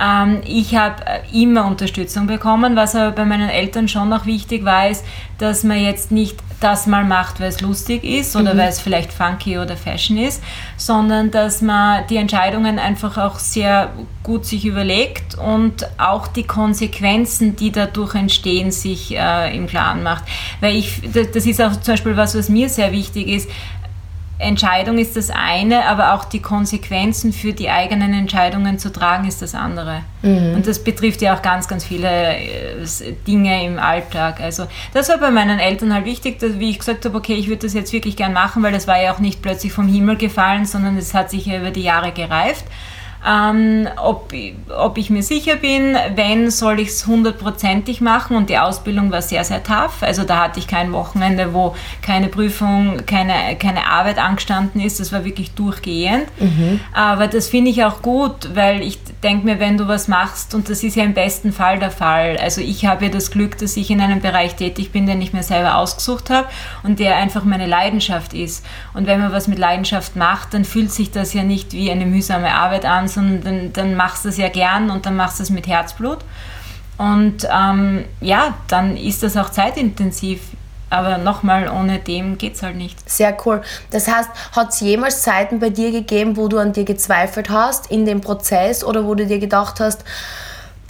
Ähm, 0.01 0.41
ich 0.45 0.75
habe 0.75 0.95
äh, 1.05 1.41
immer 1.41 1.65
Unterstützung 1.65 2.27
bekommen, 2.27 2.75
was 2.75 2.95
aber 2.95 3.11
bei 3.11 3.25
meinen 3.25 3.49
Eltern 3.49 3.87
schon 3.87 4.09
noch 4.09 4.25
wichtig 4.25 4.65
war, 4.65 4.89
ist, 4.89 5.05
dass 5.37 5.63
man 5.63 5.81
jetzt 5.81 6.11
nicht 6.11 6.37
das 6.61 6.85
mal 6.85 7.03
macht, 7.03 7.39
weil 7.39 7.49
es 7.49 7.61
lustig 7.61 8.03
ist 8.03 8.35
oder 8.35 8.53
mhm. 8.53 8.59
weil 8.59 8.69
es 8.69 8.79
vielleicht 8.79 9.11
funky 9.11 9.57
oder 9.57 9.75
fashion 9.75 10.17
ist, 10.17 10.43
sondern 10.77 11.31
dass 11.31 11.61
man 11.61 12.05
die 12.07 12.17
Entscheidungen 12.17 12.79
einfach 12.79 13.17
auch 13.17 13.39
sehr 13.39 13.91
gut 14.23 14.45
sich 14.45 14.65
überlegt 14.65 15.35
und 15.35 15.87
auch 15.99 16.27
die 16.27 16.43
Konsequenzen, 16.43 17.55
die 17.55 17.71
dadurch 17.71 18.13
entstehen, 18.13 18.71
sich 18.71 19.17
äh, 19.17 19.55
im 19.55 19.67
Klaren 19.67 20.03
macht. 20.03 20.23
Weil 20.59 20.75
ich, 20.75 21.01
das 21.11 21.45
ist 21.45 21.61
auch 21.61 21.71
zum 21.71 21.93
Beispiel 21.93 22.15
was, 22.15 22.37
was 22.37 22.47
mir 22.47 22.69
sehr 22.69 22.91
wichtig 22.91 23.27
ist. 23.27 23.49
Entscheidung 24.41 24.97
ist 24.97 25.15
das 25.15 25.29
eine, 25.29 25.85
aber 25.85 26.13
auch 26.13 26.25
die 26.25 26.41
Konsequenzen 26.41 27.31
für 27.31 27.53
die 27.53 27.69
eigenen 27.69 28.13
Entscheidungen 28.13 28.79
zu 28.79 28.91
tragen 28.91 29.27
ist 29.27 29.41
das 29.41 29.55
andere. 29.55 30.01
Mhm. 30.21 30.55
Und 30.55 30.67
das 30.67 30.83
betrifft 30.83 31.21
ja 31.21 31.35
auch 31.35 31.41
ganz, 31.41 31.67
ganz 31.67 31.85
viele 31.85 32.09
äh, 32.09 32.85
Dinge 33.27 33.65
im 33.65 33.79
Alltag. 33.79 34.41
Also 34.41 34.67
das 34.93 35.09
war 35.09 35.19
bei 35.19 35.31
meinen 35.31 35.59
Eltern 35.59 35.93
halt 35.93 36.05
wichtig, 36.05 36.39
dass, 36.39 36.59
wie 36.59 36.71
ich 36.71 36.79
gesagt 36.79 37.05
habe, 37.05 37.17
okay, 37.17 37.35
ich 37.35 37.47
würde 37.47 37.63
das 37.63 37.73
jetzt 37.73 37.93
wirklich 37.93 38.15
gern 38.15 38.33
machen, 38.33 38.63
weil 38.63 38.71
das 38.71 38.87
war 38.87 39.01
ja 39.01 39.13
auch 39.13 39.19
nicht 39.19 39.41
plötzlich 39.41 39.73
vom 39.73 39.87
Himmel 39.87 40.17
gefallen, 40.17 40.65
sondern 40.65 40.97
es 40.97 41.13
hat 41.13 41.29
sich 41.29 41.45
ja 41.45 41.59
über 41.59 41.71
die 41.71 41.83
Jahre 41.83 42.11
gereift 42.11 42.65
ähm, 43.27 43.87
ob, 43.97 44.33
ob 44.75 44.97
ich 44.97 45.09
mir 45.09 45.21
sicher 45.21 45.55
bin, 45.55 45.95
wenn 46.15 46.49
soll 46.49 46.79
ich 46.79 46.89
es 46.89 47.05
hundertprozentig 47.05 48.01
machen 48.01 48.35
und 48.35 48.49
die 48.49 48.57
Ausbildung 48.57 49.11
war 49.11 49.21
sehr, 49.21 49.43
sehr 49.43 49.63
tough. 49.63 50.01
Also 50.01 50.23
da 50.23 50.43
hatte 50.43 50.59
ich 50.59 50.67
kein 50.67 50.91
Wochenende, 50.91 51.53
wo 51.53 51.75
keine 52.01 52.29
Prüfung, 52.29 53.05
keine, 53.05 53.55
keine 53.57 53.87
Arbeit 53.87 54.17
angestanden 54.17 54.81
ist. 54.81 54.99
Das 54.99 55.11
war 55.11 55.23
wirklich 55.23 55.51
durchgehend. 55.51 56.25
Mhm. 56.39 56.79
Aber 56.93 57.27
das 57.27 57.47
finde 57.47 57.69
ich 57.69 57.83
auch 57.83 58.01
gut, 58.01 58.55
weil 58.55 58.81
ich 58.81 58.97
denke 59.21 59.45
mir, 59.45 59.59
wenn 59.59 59.77
du 59.77 59.87
was 59.87 60.07
machst, 60.07 60.55
und 60.55 60.69
das 60.69 60.83
ist 60.83 60.95
ja 60.95 61.03
im 61.03 61.13
besten 61.13 61.53
Fall 61.53 61.77
der 61.77 61.91
Fall. 61.91 62.37
Also 62.37 62.61
ich 62.61 62.85
habe 62.85 63.05
ja 63.05 63.11
das 63.11 63.29
Glück, 63.29 63.57
dass 63.59 63.77
ich 63.77 63.91
in 63.91 64.01
einem 64.01 64.21
Bereich 64.21 64.55
tätig 64.55 64.91
bin, 64.91 65.05
den 65.05 65.21
ich 65.21 65.31
mir 65.31 65.43
selber 65.43 65.75
ausgesucht 65.75 66.31
habe 66.31 66.47
und 66.81 66.99
der 66.99 67.17
einfach 67.17 67.43
meine 67.43 67.67
Leidenschaft 67.67 68.33
ist. 68.33 68.65
Und 68.95 69.05
wenn 69.05 69.21
man 69.21 69.31
was 69.31 69.47
mit 69.47 69.59
Leidenschaft 69.59 70.15
macht, 70.15 70.55
dann 70.55 70.65
fühlt 70.65 70.91
sich 70.91 71.11
das 71.11 71.33
ja 71.33 71.43
nicht 71.43 71.73
wie 71.73 71.91
eine 71.91 72.05
mühsame 72.07 72.53
Arbeit 72.53 72.85
an, 72.85 73.07
sondern 73.13 73.43
dann, 73.43 73.73
dann 73.73 73.95
machst 73.95 74.25
du 74.25 74.29
es 74.29 74.37
ja 74.37 74.49
gern 74.49 74.89
und 74.89 75.05
dann 75.05 75.15
machst 75.15 75.39
du 75.39 75.43
es 75.43 75.49
mit 75.49 75.67
Herzblut. 75.67 76.19
Und 76.97 77.47
ähm, 77.51 78.05
ja, 78.19 78.55
dann 78.67 78.95
ist 78.95 79.23
das 79.23 79.37
auch 79.37 79.49
zeitintensiv. 79.49 80.41
Aber 80.91 81.17
nochmal, 81.17 81.69
ohne 81.69 81.99
dem 81.99 82.37
geht 82.37 82.55
es 82.55 82.63
halt 82.63 82.75
nicht. 82.75 83.09
Sehr 83.09 83.35
cool. 83.45 83.61
Das 83.91 84.09
heißt, 84.09 84.29
hat 84.51 84.69
es 84.69 84.81
jemals 84.81 85.21
Zeiten 85.21 85.59
bei 85.59 85.69
dir 85.69 85.91
gegeben, 85.91 86.35
wo 86.35 86.49
du 86.49 86.57
an 86.57 86.73
dir 86.73 86.83
gezweifelt 86.83 87.49
hast 87.49 87.89
in 87.89 88.05
dem 88.05 88.19
Prozess 88.19 88.83
oder 88.83 89.05
wo 89.05 89.15
du 89.15 89.25
dir 89.25 89.39
gedacht 89.39 89.79
hast, 89.79 90.03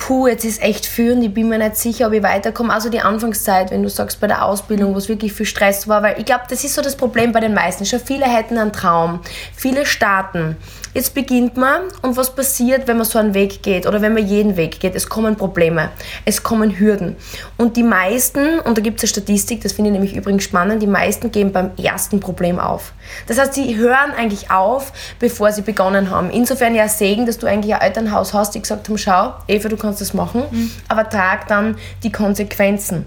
puh, 0.01 0.27
jetzt 0.27 0.43
ist 0.43 0.61
echt 0.63 0.89
und 0.99 1.21
ich 1.21 1.33
bin 1.33 1.47
mir 1.47 1.59
nicht 1.59 1.77
sicher, 1.77 2.07
ob 2.07 2.13
ich 2.13 2.23
weiterkomme. 2.23 2.73
Also 2.73 2.89
die 2.89 3.01
Anfangszeit, 3.01 3.69
wenn 3.69 3.83
du 3.83 3.89
sagst, 3.89 4.19
bei 4.19 4.25
der 4.25 4.43
Ausbildung, 4.43 4.95
wo 4.95 4.97
es 4.97 5.07
wirklich 5.07 5.31
viel 5.31 5.45
Stress 5.45 5.87
war, 5.87 6.01
weil 6.01 6.17
ich 6.17 6.25
glaube, 6.25 6.43
das 6.49 6.63
ist 6.63 6.73
so 6.73 6.81
das 6.81 6.97
Problem 6.97 7.31
bei 7.31 7.39
den 7.39 7.53
meisten. 7.53 7.85
Schon 7.85 7.99
viele 7.99 8.25
hätten 8.25 8.57
einen 8.57 8.73
Traum, 8.73 9.19
viele 9.55 9.85
starten 9.85 10.57
Jetzt 10.93 11.13
beginnt 11.13 11.55
man 11.55 11.83
und 12.01 12.17
was 12.17 12.35
passiert, 12.35 12.87
wenn 12.87 12.97
man 12.97 13.05
so 13.05 13.17
einen 13.17 13.33
Weg 13.33 13.63
geht 13.63 13.87
oder 13.87 14.01
wenn 14.01 14.13
man 14.13 14.27
jeden 14.27 14.57
Weg 14.57 14.81
geht? 14.81 14.93
Es 14.93 15.07
kommen 15.07 15.37
Probleme, 15.37 15.89
es 16.25 16.43
kommen 16.43 16.77
Hürden. 16.77 17.15
Und 17.57 17.77
die 17.77 17.83
meisten, 17.83 18.59
und 18.59 18.77
da 18.77 18.81
gibt 18.81 18.97
es 18.97 19.03
eine 19.03 19.07
Statistik, 19.07 19.61
das 19.61 19.71
finde 19.71 19.91
ich 19.91 19.93
nämlich 19.93 20.15
übrigens 20.17 20.43
spannend, 20.43 20.81
die 20.81 20.87
meisten 20.87 21.31
gehen 21.31 21.53
beim 21.53 21.71
ersten 21.81 22.19
Problem 22.19 22.59
auf. 22.59 22.91
Das 23.27 23.39
heißt, 23.39 23.53
sie 23.53 23.77
hören 23.77 24.11
eigentlich 24.17 24.51
auf, 24.51 24.91
bevor 25.17 25.53
sie 25.53 25.61
begonnen 25.61 26.09
haben. 26.09 26.29
Insofern 26.29 26.75
ja 26.75 26.89
Segen, 26.89 27.25
dass 27.25 27.37
du 27.37 27.47
eigentlich 27.47 27.73
ein 27.73 27.81
Elternhaus 27.81 28.33
hast, 28.33 28.53
die 28.53 28.61
gesagt 28.61 28.89
haben, 28.89 28.97
schau, 28.97 29.33
Eva, 29.47 29.69
du 29.69 29.77
kannst 29.77 30.01
das 30.01 30.13
machen, 30.13 30.43
mhm. 30.51 30.71
aber 30.89 31.09
trag 31.09 31.47
dann 31.47 31.77
die 32.03 32.11
Konsequenzen. 32.11 33.05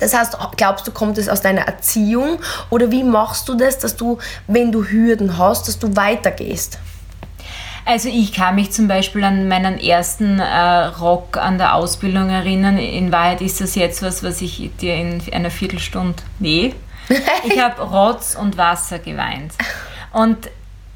Das 0.00 0.14
heißt, 0.14 0.36
glaubst 0.56 0.86
du, 0.88 0.90
kommt 0.90 1.16
es 1.18 1.28
aus 1.28 1.42
deiner 1.42 1.62
Erziehung 1.62 2.38
oder 2.70 2.90
wie 2.90 3.04
machst 3.04 3.48
du 3.48 3.54
das, 3.54 3.78
dass 3.78 3.94
du, 3.94 4.18
wenn 4.48 4.72
du 4.72 4.84
Hürden 4.84 5.38
hast, 5.38 5.68
dass 5.68 5.78
du 5.78 5.94
weitergehst? 5.94 6.78
Also 7.84 8.08
ich 8.08 8.32
kann 8.32 8.54
mich 8.54 8.70
zum 8.72 8.88
Beispiel 8.88 9.24
an 9.24 9.48
meinen 9.48 9.78
ersten 9.78 10.38
äh, 10.38 10.84
Rock 11.00 11.36
an 11.36 11.58
der 11.58 11.74
Ausbildung 11.74 12.28
erinnern. 12.28 12.78
In 12.78 13.10
Wahrheit 13.12 13.40
ist 13.40 13.60
das 13.60 13.74
jetzt 13.74 14.02
was, 14.02 14.22
was 14.22 14.40
ich 14.42 14.70
dir 14.80 14.94
in 14.94 15.22
einer 15.32 15.50
Viertelstunde... 15.50 16.22
Nee. 16.38 16.74
Ich 17.44 17.58
habe 17.60 17.82
Rotz 17.82 18.36
und 18.36 18.56
Wasser 18.56 19.00
geweint. 19.00 19.52
Und 20.12 20.48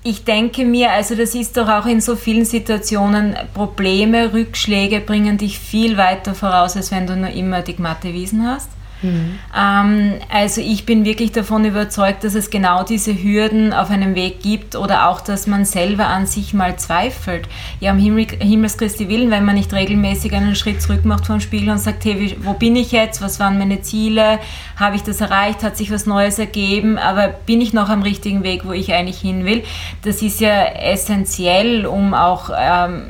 ich 0.05 0.25
denke 0.25 0.65
mir, 0.65 0.93
also 0.93 1.15
das 1.15 1.35
ist 1.35 1.57
doch 1.57 1.69
auch 1.69 1.87
in 1.87 2.01
so 2.01 2.15
vielen 2.15 2.45
Situationen, 2.45 3.35
Probleme, 3.55 4.33
Rückschläge 4.33 5.01
bringen 5.01 5.39
dich 5.39 5.59
viel 5.59 5.97
weiter 5.97 6.35
voraus, 6.35 6.77
als 6.77 6.93
wenn 6.93 7.07
du 7.07 7.17
nur 7.17 7.31
immer 7.31 7.63
die 7.63 7.75
glatte 7.75 8.13
Wiesen 8.13 8.47
hast. 8.47 8.69
Mhm. 9.03 9.39
Ähm, 9.57 10.15
also 10.31 10.61
ich 10.61 10.87
bin 10.87 11.05
wirklich 11.05 11.33
davon 11.33 11.65
überzeugt, 11.65 12.25
dass 12.25 12.35
es 12.35 12.51
genau 12.51 12.85
diese 12.85 13.13
Hürden 13.13 13.73
auf 13.73 13.91
einem 13.91 14.15
Weg 14.15 14.41
gibt 14.41 14.77
oder 14.77 15.09
auch, 15.09 15.21
dass 15.21 15.47
man 15.47 15.65
selber 15.65 16.07
an 16.07 16.27
sich 16.27 16.55
mal 16.55 16.77
zweifelt. 16.77 17.49
Ja, 17.81 17.93
um 17.93 17.99
Himmel, 17.99 18.27
Himmels 18.41 18.79
Christi 18.79 19.09
Willen, 19.09 19.31
wenn 19.31 19.45
man 19.45 19.57
nicht 19.57 19.73
regelmäßig 19.73 20.35
einen 20.35 20.55
Schritt 20.55 20.81
zurück 20.81 21.05
macht 21.05 21.27
vor 21.27 21.37
dem 21.37 21.41
Spiegel 21.41 21.71
und 21.71 21.79
sagt, 21.79 22.05
hey, 22.05 22.37
wo 22.43 22.55
bin 22.55 22.77
ich 22.77 22.93
jetzt? 22.93 23.21
Was 23.21 23.41
waren 23.41 23.59
meine 23.59 23.83
Ziele? 23.83 24.39
Habe 24.77 24.97
ich 24.97 25.03
das 25.03 25.21
erreicht? 25.21 25.63
Hat 25.63 25.77
sich 25.77 25.91
was 25.91 26.07
Neues 26.07 26.39
ergeben? 26.39 26.99
Aber 26.99 27.29
bin 27.29 27.61
ich 27.61 27.73
noch 27.73 27.89
am 27.89 28.03
richtigen 28.03 28.43
Weg, 28.43 28.65
wo 28.65 28.73
ich 28.73 28.93
eigentlich 28.93 29.19
hin 29.19 29.45
will? 29.45 29.63
Das 30.03 30.23
ist 30.23 30.41
ja 30.41 30.65
essentiell, 30.65 31.87
um 31.87 32.15
auch, 32.15 32.51
ähm, 32.57 33.03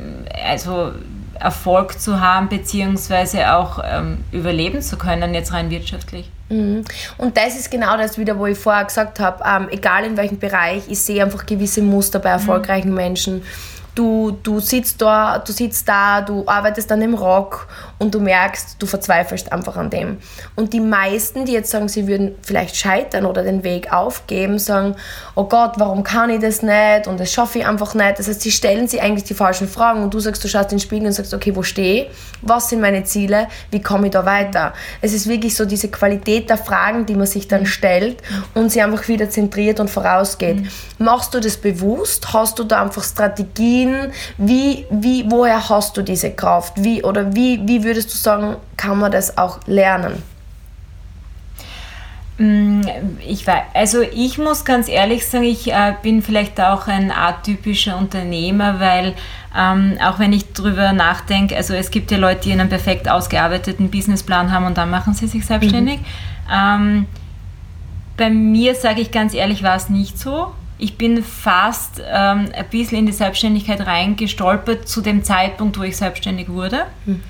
also 0.45 0.91
Erfolg 1.39 1.99
zu 1.99 2.19
haben, 2.19 2.49
beziehungsweise 2.49 3.53
auch 3.53 3.79
ähm, 3.83 4.23
überleben 4.31 4.81
zu 4.81 4.97
können, 4.97 5.33
jetzt 5.33 5.53
rein 5.53 5.69
wirtschaftlich. 5.69 6.29
Mhm. 6.49 6.83
Und 7.17 7.37
das 7.37 7.55
ist 7.55 7.71
genau 7.71 7.97
das 7.97 8.17
wieder, 8.17 8.37
wo 8.37 8.45
ich 8.45 8.57
vorher 8.57 8.85
gesagt 8.85 9.19
habe, 9.19 9.43
ähm, 9.45 9.67
egal 9.71 10.05
in 10.05 10.17
welchem 10.17 10.39
Bereich, 10.39 10.83
ich 10.87 10.99
sehe 10.99 11.23
einfach 11.23 11.45
gewisse 11.45 11.81
Muster 11.81 12.19
bei 12.19 12.29
erfolgreichen 12.29 12.89
mhm. 12.89 12.95
Menschen 12.95 13.43
du, 13.95 14.37
du 14.43 14.59
sitzt 14.59 15.01
da, 15.01 15.39
du 15.39 15.51
sitzt 15.51 15.87
da, 15.87 16.21
du 16.21 16.43
arbeitest 16.45 16.91
an 16.91 16.99
dem 16.99 17.13
Rock 17.13 17.67
und 17.97 18.13
du 18.13 18.19
merkst, 18.19 18.75
du 18.77 18.85
verzweifelst 18.85 19.51
einfach 19.51 19.77
an 19.77 19.89
dem. 19.89 20.17
Und 20.55 20.73
die 20.73 20.81
meisten, 20.81 21.45
die 21.45 21.53
jetzt 21.53 21.71
sagen, 21.71 21.87
sie 21.87 22.07
würden 22.07 22.35
vielleicht 22.41 22.75
scheitern 22.75 23.25
oder 23.25 23.43
den 23.43 23.63
Weg 23.63 23.91
aufgeben, 23.93 24.59
sagen, 24.59 24.95
oh 25.35 25.45
Gott, 25.45 25.73
warum 25.77 26.03
kann 26.03 26.29
ich 26.29 26.41
das 26.41 26.61
nicht 26.61 27.07
und 27.07 27.19
das 27.19 27.31
schaffe 27.31 27.59
ich 27.59 27.65
einfach 27.65 27.95
nicht. 27.95 28.19
Das 28.19 28.27
heißt, 28.27 28.41
sie 28.41 28.51
stellen 28.51 28.87
sich 28.87 29.01
eigentlich 29.01 29.23
die 29.23 29.33
falschen 29.33 29.69
Fragen 29.69 30.03
und 30.03 30.13
du 30.13 30.19
sagst, 30.19 30.43
du 30.43 30.49
schaust 30.49 30.71
in 30.71 30.77
den 30.77 30.83
Spiegel 30.83 31.07
und 31.07 31.13
sagst, 31.13 31.33
okay, 31.33 31.55
wo 31.55 31.63
stehe 31.63 32.03
ich? 32.03 32.09
Was 32.41 32.69
sind 32.69 32.81
meine 32.81 33.05
Ziele? 33.05 33.47
Wie 33.71 33.81
komme 33.81 34.07
ich 34.07 34.11
da 34.11 34.25
weiter? 34.25 34.73
Es 35.01 35.13
ist 35.13 35.27
wirklich 35.27 35.55
so 35.55 35.65
diese 35.65 35.87
Qualität 35.87 36.49
der 36.49 36.57
Fragen, 36.57 37.05
die 37.05 37.15
man 37.15 37.27
sich 37.27 37.47
dann 37.47 37.65
stellt 37.65 38.21
und 38.53 38.71
sie 38.71 38.81
einfach 38.81 39.07
wieder 39.07 39.29
zentriert 39.29 39.79
und 39.79 39.89
vorausgeht. 39.89 40.57
Mhm. 40.57 40.69
Machst 40.97 41.33
du 41.33 41.39
das 41.39 41.57
bewusst? 41.57 42.33
Hast 42.33 42.59
du 42.59 42.65
da 42.65 42.81
einfach 42.81 43.03
Strategien? 43.03 43.84
Sinn? 43.85 44.11
Wie, 44.37 44.85
wie, 44.89 45.29
woher 45.29 45.69
hast 45.69 45.97
du 45.97 46.01
diese 46.01 46.31
Kraft? 46.31 46.73
Wie, 46.77 47.03
oder 47.03 47.35
wie, 47.35 47.61
wie 47.67 47.83
würdest 47.83 48.13
du 48.13 48.17
sagen, 48.17 48.57
kann 48.77 48.99
man 48.99 49.11
das 49.11 49.37
auch 49.37 49.59
lernen? 49.65 50.21
Mm, 52.37 52.81
ich 53.25 53.47
weiß, 53.47 53.63
also 53.73 54.01
ich 54.01 54.37
muss 54.37 54.65
ganz 54.65 54.89
ehrlich 54.89 55.25
sagen, 55.25 55.45
ich 55.45 55.71
äh, 55.71 55.93
bin 56.01 56.21
vielleicht 56.21 56.59
auch 56.59 56.87
ein 56.87 57.11
atypischer 57.11 57.97
Unternehmer, 57.97 58.79
weil 58.79 59.13
ähm, 59.57 59.97
auch 60.03 60.19
wenn 60.19 60.33
ich 60.33 60.51
darüber 60.51 60.91
nachdenke, 60.91 61.55
also 61.55 61.73
es 61.73 61.91
gibt 61.91 62.11
ja 62.11 62.17
Leute, 62.17 62.41
die 62.41 62.51
einen 62.51 62.67
perfekt 62.67 63.09
ausgearbeiteten 63.09 63.89
Businessplan 63.89 64.51
haben 64.51 64.65
und 64.65 64.77
dann 64.77 64.89
machen 64.89 65.13
sie 65.13 65.27
sich 65.27 65.45
selbstständig. 65.45 65.99
Mhm. 65.99 66.05
Ähm, 66.53 67.05
bei 68.17 68.29
mir 68.29 68.75
sage 68.75 69.01
ich 69.01 69.11
ganz 69.11 69.33
ehrlich, 69.33 69.63
war 69.63 69.75
es 69.75 69.89
nicht 69.89 70.19
so 70.19 70.53
ich 70.77 70.97
bin 70.97 71.23
fast 71.23 72.01
ähm, 72.05 72.49
ein 72.53 72.69
bisschen 72.69 72.99
in 72.99 73.05
die 73.05 73.11
Selbstständigkeit 73.11 73.85
reingestolpert 73.85 74.87
zu 74.87 75.01
dem 75.01 75.23
Zeitpunkt, 75.23 75.77
wo 75.79 75.83
ich 75.83 75.97
selbstständig 75.97 76.49
wurde. 76.49 76.85
Mhm. 77.05 77.21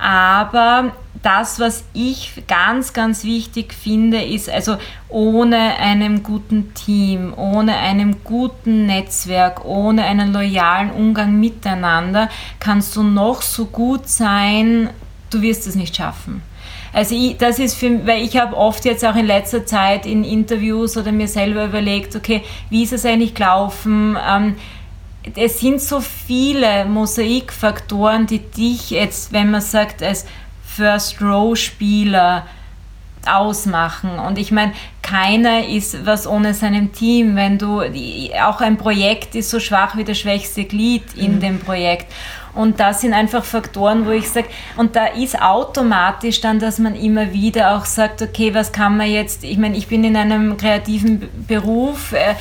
Aber 0.00 0.92
das, 1.22 1.58
was 1.58 1.84
ich 1.92 2.44
ganz, 2.46 2.92
ganz 2.92 3.24
wichtig 3.24 3.74
finde, 3.74 4.22
ist, 4.22 4.48
also 4.48 4.76
ohne 5.08 5.76
einem 5.78 6.22
guten 6.22 6.72
Team, 6.74 7.34
ohne 7.36 7.76
einem 7.76 8.22
guten 8.22 8.86
Netzwerk, 8.86 9.64
ohne 9.64 10.04
einen 10.04 10.32
loyalen 10.32 10.90
Umgang 10.90 11.40
miteinander, 11.40 12.28
kannst 12.60 12.94
du 12.94 13.02
noch 13.02 13.42
so 13.42 13.66
gut 13.66 14.08
sein, 14.08 14.90
du 15.30 15.42
wirst 15.42 15.66
es 15.66 15.74
nicht 15.74 15.96
schaffen. 15.96 16.42
Also 16.98 17.14
ich, 17.14 17.36
das 17.36 17.60
ist 17.60 17.76
für, 17.76 18.04
weil 18.08 18.24
ich 18.24 18.36
habe 18.36 18.56
oft 18.56 18.84
jetzt 18.84 19.04
auch 19.04 19.14
in 19.14 19.24
letzter 19.24 19.64
Zeit 19.64 20.04
in 20.04 20.24
Interviews 20.24 20.96
oder 20.96 21.12
mir 21.12 21.28
selber 21.28 21.66
überlegt, 21.66 22.16
okay, 22.16 22.42
wie 22.70 22.82
ist 22.82 22.92
es 22.92 23.04
eigentlich 23.04 23.36
gelaufen? 23.36 24.18
Ähm, 24.28 24.56
es 25.36 25.60
sind 25.60 25.80
so 25.80 26.00
viele 26.00 26.86
Mosaikfaktoren, 26.86 28.26
die 28.26 28.40
dich 28.40 28.90
jetzt, 28.90 29.32
wenn 29.32 29.52
man 29.52 29.60
sagt, 29.60 30.02
als 30.02 30.26
First-Row-Spieler 30.64 32.44
ausmachen. 33.30 34.18
Und 34.18 34.36
ich 34.36 34.50
meine, 34.50 34.72
keiner 35.00 35.68
ist 35.68 36.04
was 36.04 36.26
ohne 36.26 36.52
seinem 36.52 36.92
Team. 36.92 37.36
Wenn 37.36 37.58
du, 37.58 37.80
auch 38.44 38.60
ein 38.60 38.76
Projekt 38.76 39.36
ist 39.36 39.50
so 39.50 39.60
schwach 39.60 39.96
wie 39.96 40.02
das 40.02 40.18
schwächste 40.18 40.64
Glied 40.64 41.14
in 41.14 41.36
mhm. 41.36 41.40
dem 41.40 41.60
Projekt. 41.60 42.12
Und 42.58 42.80
das 42.80 43.02
sind 43.02 43.14
einfach 43.14 43.44
Faktoren, 43.44 44.04
wo 44.04 44.10
ich 44.10 44.28
sage, 44.28 44.48
und 44.76 44.96
da 44.96 45.06
ist 45.06 45.40
automatisch 45.40 46.40
dann, 46.40 46.58
dass 46.58 46.80
man 46.80 46.96
immer 46.96 47.32
wieder 47.32 47.76
auch 47.76 47.84
sagt, 47.84 48.20
okay, 48.20 48.52
was 48.52 48.72
kann 48.72 48.96
man 48.96 49.08
jetzt, 49.08 49.44
ich 49.44 49.58
meine, 49.58 49.76
ich 49.76 49.86
bin 49.86 50.02
in 50.02 50.16
einem 50.16 50.56
kreativen 50.56 51.28
Beruf, 51.46 52.12
äh, 52.14 52.34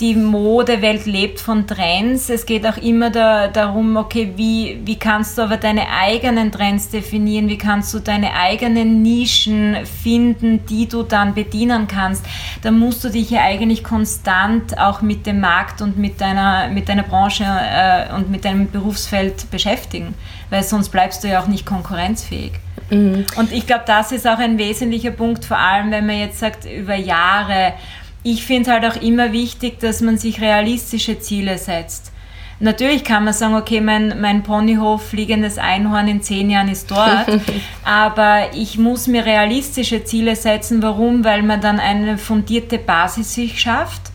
die 0.00 0.14
Modewelt 0.14 1.06
lebt 1.06 1.38
von 1.38 1.66
Trends. 1.66 2.30
Es 2.30 2.46
geht 2.46 2.66
auch 2.66 2.76
immer 2.78 3.10
da, 3.10 3.46
darum, 3.46 3.96
okay, 3.96 4.32
wie, 4.36 4.80
wie 4.84 4.98
kannst 4.98 5.38
du 5.38 5.42
aber 5.42 5.56
deine 5.56 5.88
eigenen 5.88 6.50
Trends 6.50 6.90
definieren, 6.90 7.48
wie 7.48 7.58
kannst 7.58 7.94
du 7.94 8.00
deine 8.00 8.34
eigenen 8.34 9.02
Nischen 9.02 9.76
finden, 10.02 10.66
die 10.66 10.88
du 10.88 11.04
dann 11.04 11.34
bedienen 11.34 11.86
kannst. 11.86 12.24
Da 12.62 12.72
musst 12.72 13.04
du 13.04 13.08
dich 13.08 13.30
ja 13.30 13.42
eigentlich 13.42 13.84
konstant 13.84 14.78
auch 14.78 15.00
mit 15.00 15.26
dem 15.26 15.40
Markt 15.40 15.80
und 15.80 15.96
mit 15.96 16.20
deiner, 16.20 16.68
mit 16.68 16.88
deiner 16.88 17.04
Branche 17.04 17.44
äh, 17.44 18.12
und 18.14 18.30
mit 18.30 18.44
deinem 18.44 18.70
Berufsfeld 18.70 19.48
beschäftigen, 19.50 20.14
weil 20.50 20.64
sonst 20.64 20.88
bleibst 20.88 21.22
du 21.22 21.28
ja 21.28 21.40
auch 21.40 21.46
nicht 21.46 21.64
konkurrenzfähig. 21.64 22.52
Mhm. 22.90 23.26
Und 23.36 23.52
ich 23.52 23.66
glaube, 23.66 23.84
das 23.86 24.10
ist 24.10 24.26
auch 24.26 24.38
ein 24.38 24.58
wesentlicher 24.58 25.12
Punkt, 25.12 25.44
vor 25.44 25.58
allem 25.58 25.90
wenn 25.92 26.06
man 26.06 26.18
jetzt 26.18 26.40
sagt, 26.40 26.64
über 26.64 26.96
Jahre, 26.96 27.74
ich 28.22 28.44
finde 28.44 28.72
halt 28.72 28.84
auch 28.84 29.00
immer 29.00 29.32
wichtig, 29.32 29.80
dass 29.80 30.00
man 30.00 30.18
sich 30.18 30.40
realistische 30.40 31.18
Ziele 31.18 31.58
setzt. 31.58 32.12
Natürlich 32.60 33.04
kann 33.04 33.24
man 33.24 33.32
sagen, 33.32 33.54
okay, 33.54 33.80
mein, 33.80 34.20
mein 34.20 34.42
Ponyhof 34.42 35.10
fliegendes 35.10 35.58
Einhorn 35.58 36.08
in 36.08 36.22
zehn 36.22 36.50
Jahren 36.50 36.68
ist 36.68 36.90
dort, 36.90 37.26
aber 37.84 38.48
ich 38.52 38.78
muss 38.78 39.06
mir 39.06 39.24
realistische 39.24 40.04
Ziele 40.04 40.34
setzen. 40.34 40.82
Warum? 40.82 41.24
Weil 41.24 41.44
man 41.44 41.60
dann 41.60 41.78
eine 41.78 42.18
fundierte 42.18 42.78
Basis 42.78 43.34
sich 43.34 43.60
schafft 43.60 44.10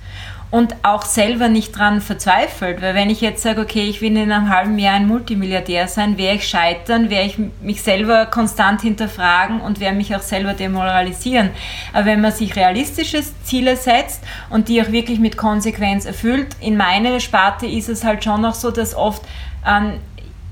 und 0.54 0.76
auch 0.84 1.02
selber 1.02 1.50
nicht 1.50 1.76
dran 1.76 2.00
verzweifelt. 2.00 2.80
Weil 2.80 2.94
wenn 2.94 3.10
ich 3.10 3.22
jetzt 3.22 3.42
sage, 3.42 3.62
okay, 3.62 3.90
ich 3.90 4.02
will 4.02 4.16
in 4.16 4.32
einem 4.32 4.50
halben 4.50 4.78
Jahr 4.78 4.94
ein 4.94 5.08
Multimilliardär 5.08 5.88
sein, 5.88 6.16
werde 6.20 6.38
ich 6.38 6.48
scheitern, 6.48 7.10
werde 7.10 7.26
ich 7.26 7.40
mich 7.60 7.82
selber 7.82 8.28
konstant 8.28 8.84
hinterfragen 8.84 9.62
und 9.62 9.80
werde 9.80 9.98
mich 9.98 10.16
auch 10.16 10.22
selber 10.22 10.54
demoralisieren. 10.54 11.50
Aber 11.92 12.06
wenn 12.06 12.22
man 12.22 12.32
sich 12.32 12.56
realistische 12.56 13.24
Ziele 13.44 13.76
setzt 13.76 14.22
und 14.52 14.68
die 14.68 14.80
auch 14.84 14.92
wirklich 14.92 15.18
mit 15.18 15.38
Konsequenz 15.38 16.06
erfüllt, 16.06 16.56
in 16.60 16.78
meiner 16.78 17.20
Sparte 17.20 17.66
ist 17.66 17.90
es 17.90 18.04
halt 18.04 18.24
schon 18.24 18.42
noch 18.42 18.54
so, 18.54 18.70
dass 18.70 18.94
oft 18.94 19.24
ähm, 19.68 19.94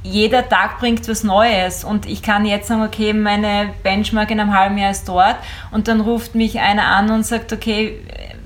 jeder 0.01 0.49
Tag 0.49 0.79
bringt 0.79 1.07
was 1.07 1.23
Neues 1.23 1.83
und 1.83 2.07
ich 2.07 2.23
kann 2.23 2.45
jetzt 2.45 2.69
sagen, 2.69 2.81
okay, 2.81 3.13
meine 3.13 3.69
Benchmark 3.83 4.31
in 4.31 4.39
einem 4.39 4.57
halben 4.57 4.79
Jahr 4.79 4.89
ist 4.89 5.07
dort 5.07 5.35
und 5.69 5.87
dann 5.87 6.01
ruft 6.01 6.33
mich 6.33 6.59
einer 6.59 6.87
an 6.87 7.11
und 7.11 7.23
sagt, 7.23 7.53
okay, 7.53 7.99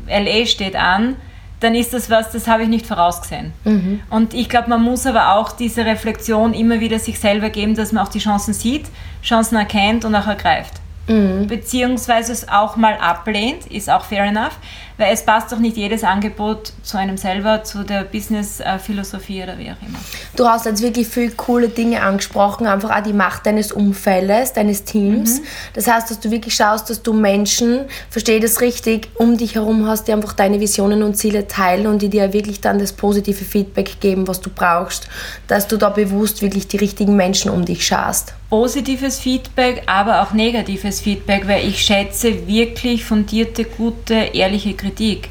LA 0.10 0.48
steht 0.48 0.76
an 0.76 1.16
dann 1.60 1.76
ist 1.76 1.94
das 1.94 2.10
was, 2.10 2.32
das 2.32 2.48
habe 2.48 2.64
ich 2.64 2.70
nicht 2.70 2.86
vorausgesehen. 2.86 3.54
Mhm. 3.64 4.02
Und 4.10 4.34
ich 4.34 4.50
glaube, 4.50 4.70
man 4.70 4.84
muss 4.84 5.06
aber 5.06 5.36
auch 5.36 5.52
diese 5.52 5.86
Reflexion 5.86 6.54
immer 6.54 6.80
wieder 6.80 7.00
sich 7.00 7.20
selber 7.20 7.50
geben, 7.50 7.76
dass 7.76 7.92
man 7.92 8.06
auch 8.06 8.10
die 8.10 8.20
Chancen 8.20 8.54
sieht, 8.54 8.86
Chancen 9.24 9.56
erkennt 9.56 10.06
und 10.06 10.14
auch 10.16 10.28
ergreift. 10.28 10.74
Mhm. 11.08 11.48
Beziehungsweise 11.48 12.32
es 12.32 12.50
auch 12.50 12.76
mal 12.76 12.98
ablehnt, 12.98 13.68
ist 13.68 13.90
auch 13.90 14.06
fair 14.06 14.26
enough, 14.26 14.58
weil 14.98 15.14
es 15.14 15.24
passt 15.24 15.52
doch 15.52 15.60
nicht 15.60 15.78
jedes 15.78 16.04
Angebot 16.04 16.74
zu 16.84 16.98
einem 16.98 17.18
selber, 17.18 17.64
zu 17.64 17.84
der 17.84 18.04
Business-Philosophie 18.04 19.44
oder 19.44 19.58
wie 19.58 19.72
auch 19.72 19.88
immer. 19.88 20.00
Du 20.36 20.48
hast 20.48 20.66
jetzt 20.66 20.82
wirklich 20.82 21.08
viele 21.08 21.32
coole 21.32 21.70
Dinge 21.70 22.02
angesprochen, 22.02 22.68
einfach 22.68 22.96
auch 22.96 23.04
die 23.04 23.14
Macht 23.14 23.46
deines 23.46 23.72
Umfeldes, 23.72 24.54
deines 24.54 24.84
Teams. 24.84 25.40
Mhm. 25.40 25.46
Das 25.74 25.88
heißt, 25.88 26.10
dass 26.10 26.20
du 26.20 26.32
wirklich 26.32 26.56
schaust, 26.56 26.90
dass 26.90 27.02
du 27.02 27.14
Menschen, 27.14 27.86
verstehe 28.10 28.40
das 28.40 28.62
richtig, 28.62 29.10
um 29.16 29.38
dich 29.38 29.56
herum 29.56 29.88
hast, 29.88 30.08
die 30.08 30.14
einfach 30.14 30.34
deine 30.34 30.60
Visionen 30.60 31.04
und 31.04 31.16
Ziele 31.16 31.48
teilen 31.48 31.88
und 31.88 32.02
die 32.02 32.10
dir 32.10 32.34
wirklich 32.34 32.62
dann 32.62 32.80
das 32.80 32.94
positive 32.94 33.44
Feedback 33.44 34.00
geben, 34.00 34.28
was 34.28 34.42
du 34.42 34.50
brauchst, 34.50 35.08
dass 35.48 35.68
du 35.68 35.78
da 35.78 35.90
bewusst 35.90 36.42
wirklich 36.42 36.68
die 36.68 36.78
richtigen 36.78 37.16
Menschen 37.16 37.52
um 37.52 37.66
dich 37.66 37.86
schaust 37.86 38.34
positives 38.50 39.20
Feedback, 39.20 39.84
aber 39.86 40.22
auch 40.22 40.32
negatives 40.32 41.02
Feedback, 41.02 41.48
weil 41.48 41.68
ich 41.68 41.82
schätze 41.84 42.48
wirklich 42.48 43.04
fundierte, 43.04 43.66
gute, 43.66 44.14
ehrliche 44.14 44.74
Kritik. 44.74 44.85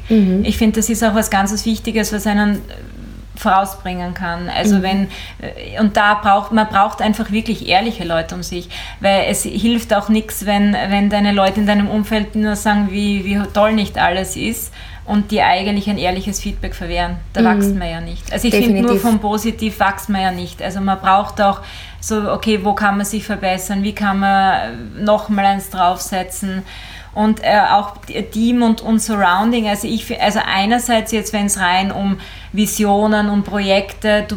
Mhm. 0.09 0.43
Ich 0.43 0.57
finde, 0.57 0.79
das 0.79 0.89
ist 0.89 1.03
auch 1.03 1.15
was 1.15 1.29
ganz 1.29 1.65
Wichtiges, 1.65 2.11
was 2.11 2.27
einen 2.27 2.61
vorausbringen 3.37 4.13
kann. 4.13 4.49
Also 4.49 4.77
mhm. 4.77 4.83
wenn 4.83 5.07
äh, 5.41 5.79
und 5.79 5.97
da 5.97 6.15
braucht 6.15 6.51
man 6.51 6.67
braucht 6.67 7.01
einfach 7.01 7.31
wirklich 7.31 7.67
ehrliche 7.67 8.03
Leute 8.03 8.35
um 8.35 8.43
sich, 8.43 8.69
weil 8.99 9.25
es 9.29 9.43
hilft 9.43 9.93
auch 9.93 10.09
nichts, 10.09 10.45
wenn 10.45 10.73
wenn 10.73 11.09
deine 11.09 11.31
Leute 11.31 11.59
in 11.59 11.67
deinem 11.67 11.89
Umfeld 11.89 12.35
nur 12.35 12.55
sagen, 12.55 12.89
wie 12.91 13.25
wie 13.25 13.39
toll 13.53 13.73
nicht 13.73 13.97
alles 13.97 14.35
ist 14.35 14.73
und 15.05 15.31
die 15.31 15.41
eigentlich 15.41 15.89
ein 15.89 15.97
ehrliches 15.97 16.39
Feedback 16.39 16.73
verwehren. 16.73 17.17
Da 17.33 17.41
mhm. 17.41 17.45
wächst 17.45 17.75
man 17.75 17.89
ja 17.89 18.01
nicht. 18.01 18.31
Also 18.33 18.47
ich 18.47 18.55
finde 18.55 18.81
nur 18.81 18.99
vom 18.99 19.19
Positiv 19.19 19.79
wächst 19.79 20.09
man 20.09 20.21
ja 20.21 20.31
nicht. 20.31 20.61
Also 20.61 20.81
man 20.81 20.99
braucht 20.99 21.39
auch 21.41 21.61
so, 21.99 22.31
okay, 22.31 22.59
wo 22.63 22.73
kann 22.73 22.97
man 22.97 23.05
sich 23.05 23.23
verbessern, 23.23 23.83
wie 23.83 23.93
kann 23.93 24.19
man 24.19 25.03
nochmal 25.03 25.45
eins 25.45 25.69
draufsetzen 25.69 26.63
und 27.15 27.41
äh, 27.41 27.61
auch 27.71 27.93
Team 28.31 28.61
und, 28.61 28.81
und 28.81 28.99
Surrounding. 28.99 29.67
Also 29.67 29.87
ich, 29.87 30.21
also 30.21 30.39
einerseits 30.45 31.11
jetzt, 31.11 31.33
wenn 31.33 31.47
es 31.47 31.59
rein 31.59 31.91
um 31.91 32.17
Visionen 32.51 33.29
und 33.29 33.43
Projekte, 33.43 34.25
du, 34.27 34.35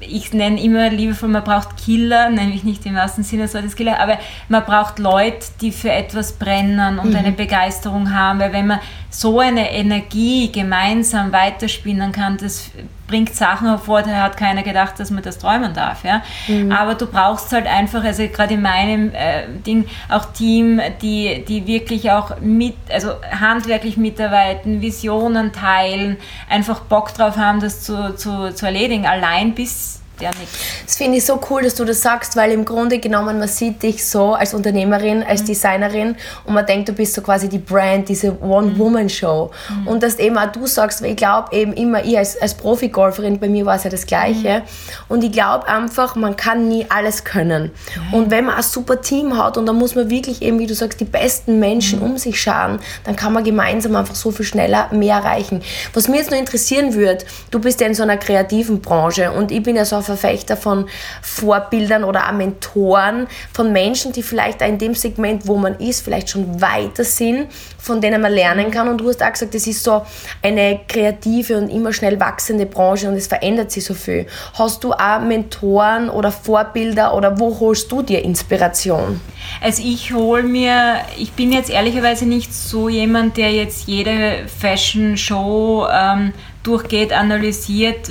ich 0.00 0.32
nenne 0.32 0.62
immer 0.62 0.88
liebevoll, 0.88 1.28
man 1.28 1.42
braucht 1.42 1.76
Killer, 1.76 2.30
nämlich 2.30 2.64
nicht 2.64 2.86
im 2.86 2.94
wahrsten 2.94 3.24
Sinne 3.24 3.48
das 3.48 3.76
Killer, 3.76 3.98
aber 4.00 4.18
man 4.48 4.64
braucht 4.64 4.98
Leute, 4.98 5.46
die 5.60 5.72
für 5.72 5.90
etwas 5.90 6.32
brennen 6.32 6.98
und 6.98 7.10
mhm. 7.10 7.16
eine 7.16 7.32
Begeisterung 7.32 8.14
haben, 8.14 8.38
weil 8.38 8.52
wenn 8.52 8.68
man 8.68 8.80
so 9.10 9.40
eine 9.40 9.72
Energie 9.72 10.50
gemeinsam 10.52 11.32
weiterspinnen 11.32 12.12
kann, 12.12 12.36
das 12.36 12.70
bringt 13.06 13.34
Sachen 13.34 13.68
hervor, 13.68 14.02
da 14.02 14.22
hat 14.22 14.36
keiner 14.36 14.62
gedacht, 14.62 14.98
dass 14.98 15.10
man 15.10 15.22
das 15.22 15.38
träumen 15.38 15.74
darf. 15.74 16.04
Ja? 16.04 16.22
Mhm. 16.48 16.72
Aber 16.72 16.94
du 16.94 17.06
brauchst 17.06 17.52
halt 17.52 17.66
einfach, 17.66 18.02
also 18.02 18.26
gerade 18.28 18.54
in 18.54 18.62
meinem 18.62 19.12
äh, 19.14 19.44
Ding, 19.64 19.86
auch 20.08 20.26
Team, 20.32 20.80
die, 21.02 21.44
die 21.46 21.66
wirklich 21.66 22.10
auch 22.10 22.40
mit, 22.40 22.74
also 22.90 23.12
handwerklich 23.30 23.96
mitarbeiten, 23.96 24.80
Visionen 24.80 25.52
teilen, 25.52 26.16
einfach 26.48 26.80
Bock 26.80 27.14
drauf 27.14 27.36
haben, 27.36 27.60
das 27.60 27.82
zu, 27.82 28.16
zu, 28.16 28.52
zu 28.54 28.66
erledigen. 28.66 29.06
Allein 29.06 29.54
bis 29.54 30.00
der 30.20 30.30
nichts. 30.34 30.58
Das 30.84 30.96
finde 30.96 31.18
ich 31.18 31.24
so 31.24 31.40
cool, 31.50 31.62
dass 31.62 31.74
du 31.74 31.84
das 31.84 32.00
sagst, 32.00 32.36
weil 32.36 32.52
im 32.52 32.64
Grunde 32.64 32.98
genommen 32.98 33.38
man 33.38 33.48
sieht 33.48 33.82
dich 33.82 34.06
so 34.06 34.34
als 34.34 34.54
Unternehmerin, 34.54 35.22
als 35.22 35.42
mhm. 35.42 35.46
Designerin 35.46 36.16
und 36.44 36.54
man 36.54 36.66
denkt, 36.66 36.88
du 36.88 36.92
bist 36.92 37.14
so 37.14 37.22
quasi 37.22 37.48
die 37.48 37.58
Brand, 37.58 38.08
diese 38.08 38.40
One-Woman-Show. 38.40 39.50
Mhm. 39.68 39.86
Und 39.86 40.02
dass 40.02 40.18
eben 40.18 40.38
auch 40.38 40.50
du 40.52 40.66
sagst, 40.66 41.02
weil 41.02 41.10
ich 41.10 41.16
glaube 41.16 41.54
eben 41.54 41.72
immer, 41.72 42.04
ich 42.04 42.16
als, 42.16 42.40
als 42.40 42.54
Profi-Golferin, 42.54 43.38
bei 43.38 43.48
mir 43.48 43.66
war 43.66 43.76
es 43.76 43.84
ja 43.84 43.90
das 43.90 44.06
Gleiche. 44.06 44.60
Mhm. 44.60 44.62
Und 45.08 45.24
ich 45.24 45.32
glaube 45.32 45.68
einfach, 45.68 46.16
man 46.16 46.36
kann 46.36 46.68
nie 46.68 46.86
alles 46.88 47.24
können. 47.24 47.70
Und 48.12 48.30
wenn 48.30 48.46
man 48.46 48.56
ein 48.56 48.62
super 48.62 49.00
Team 49.00 49.36
hat 49.36 49.56
und 49.56 49.66
dann 49.66 49.76
muss 49.76 49.94
man 49.94 50.10
wirklich 50.10 50.42
eben, 50.42 50.58
wie 50.58 50.66
du 50.66 50.74
sagst, 50.74 51.00
die 51.00 51.04
besten 51.04 51.58
Menschen 51.58 52.00
mhm. 52.00 52.06
um 52.06 52.18
sich 52.18 52.40
schauen, 52.40 52.78
dann 53.04 53.16
kann 53.16 53.32
man 53.32 53.44
gemeinsam 53.44 53.96
einfach 53.96 54.14
so 54.14 54.30
viel 54.30 54.44
schneller 54.44 54.88
mehr 54.92 55.16
erreichen. 55.16 55.62
Was 55.92 56.08
mir 56.08 56.16
jetzt 56.16 56.30
noch 56.30 56.38
interessieren 56.38 56.94
würde, 56.94 57.24
du 57.50 57.58
bist 57.58 57.80
ja 57.80 57.86
in 57.86 57.94
so 57.94 58.02
einer 58.02 58.16
kreativen 58.16 58.80
Branche 58.80 59.30
und 59.30 59.50
ich 59.50 59.62
bin 59.62 59.76
ja 59.76 59.84
so 59.84 59.96
Verfechter 60.06 60.56
von 60.56 60.88
Vorbildern 61.22 62.04
oder 62.04 62.28
auch 62.28 62.32
Mentoren, 62.32 63.26
von 63.52 63.72
Menschen, 63.72 64.12
die 64.12 64.22
vielleicht 64.22 64.62
auch 64.62 64.68
in 64.68 64.78
dem 64.78 64.94
Segment, 64.94 65.46
wo 65.46 65.56
man 65.56 65.74
ist, 65.76 66.02
vielleicht 66.02 66.30
schon 66.30 66.60
weiter 66.60 67.04
sind, 67.04 67.48
von 67.78 68.00
denen 68.00 68.20
man 68.20 68.32
lernen 68.32 68.70
kann. 68.70 68.88
Und 68.88 68.98
du 68.98 69.08
hast 69.08 69.22
auch 69.22 69.32
gesagt, 69.32 69.54
das 69.54 69.66
ist 69.66 69.82
so 69.82 70.02
eine 70.42 70.80
kreative 70.88 71.58
und 71.58 71.68
immer 71.68 71.92
schnell 71.92 72.18
wachsende 72.18 72.66
Branche 72.66 73.08
und 73.08 73.14
es 73.14 73.26
verändert 73.26 73.70
sich 73.70 73.84
so 73.84 73.94
viel. 73.94 74.26
Hast 74.54 74.82
du 74.84 74.92
auch 74.92 75.20
Mentoren 75.20 76.08
oder 76.08 76.30
Vorbilder 76.30 77.14
oder 77.14 77.38
wo 77.38 77.58
holst 77.60 77.90
du 77.90 78.02
dir 78.02 78.22
Inspiration? 78.22 79.20
Also 79.60 79.82
ich 79.84 80.12
hole 80.12 80.42
mir, 80.42 81.00
ich 81.18 81.32
bin 81.32 81.52
jetzt 81.52 81.70
ehrlicherweise 81.70 82.26
nicht 82.26 82.52
so 82.52 82.88
jemand, 82.88 83.36
der 83.36 83.52
jetzt 83.52 83.86
jede 83.86 84.46
Fashion 84.60 85.16
Show 85.16 85.86
ähm, 85.90 86.32
durchgeht, 86.62 87.12
analysiert, 87.12 88.10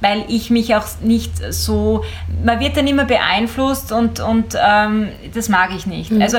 weil 0.00 0.24
ich 0.28 0.50
mich 0.50 0.74
auch 0.74 0.84
nicht 1.00 1.32
so, 1.50 2.04
man 2.44 2.60
wird 2.60 2.76
dann 2.76 2.86
immer 2.86 3.04
beeinflusst 3.04 3.92
und, 3.92 4.20
und 4.20 4.56
ähm, 4.60 5.08
das 5.34 5.48
mag 5.48 5.70
ich 5.74 5.86
nicht. 5.86 6.12
Mhm. 6.12 6.20
Also 6.20 6.38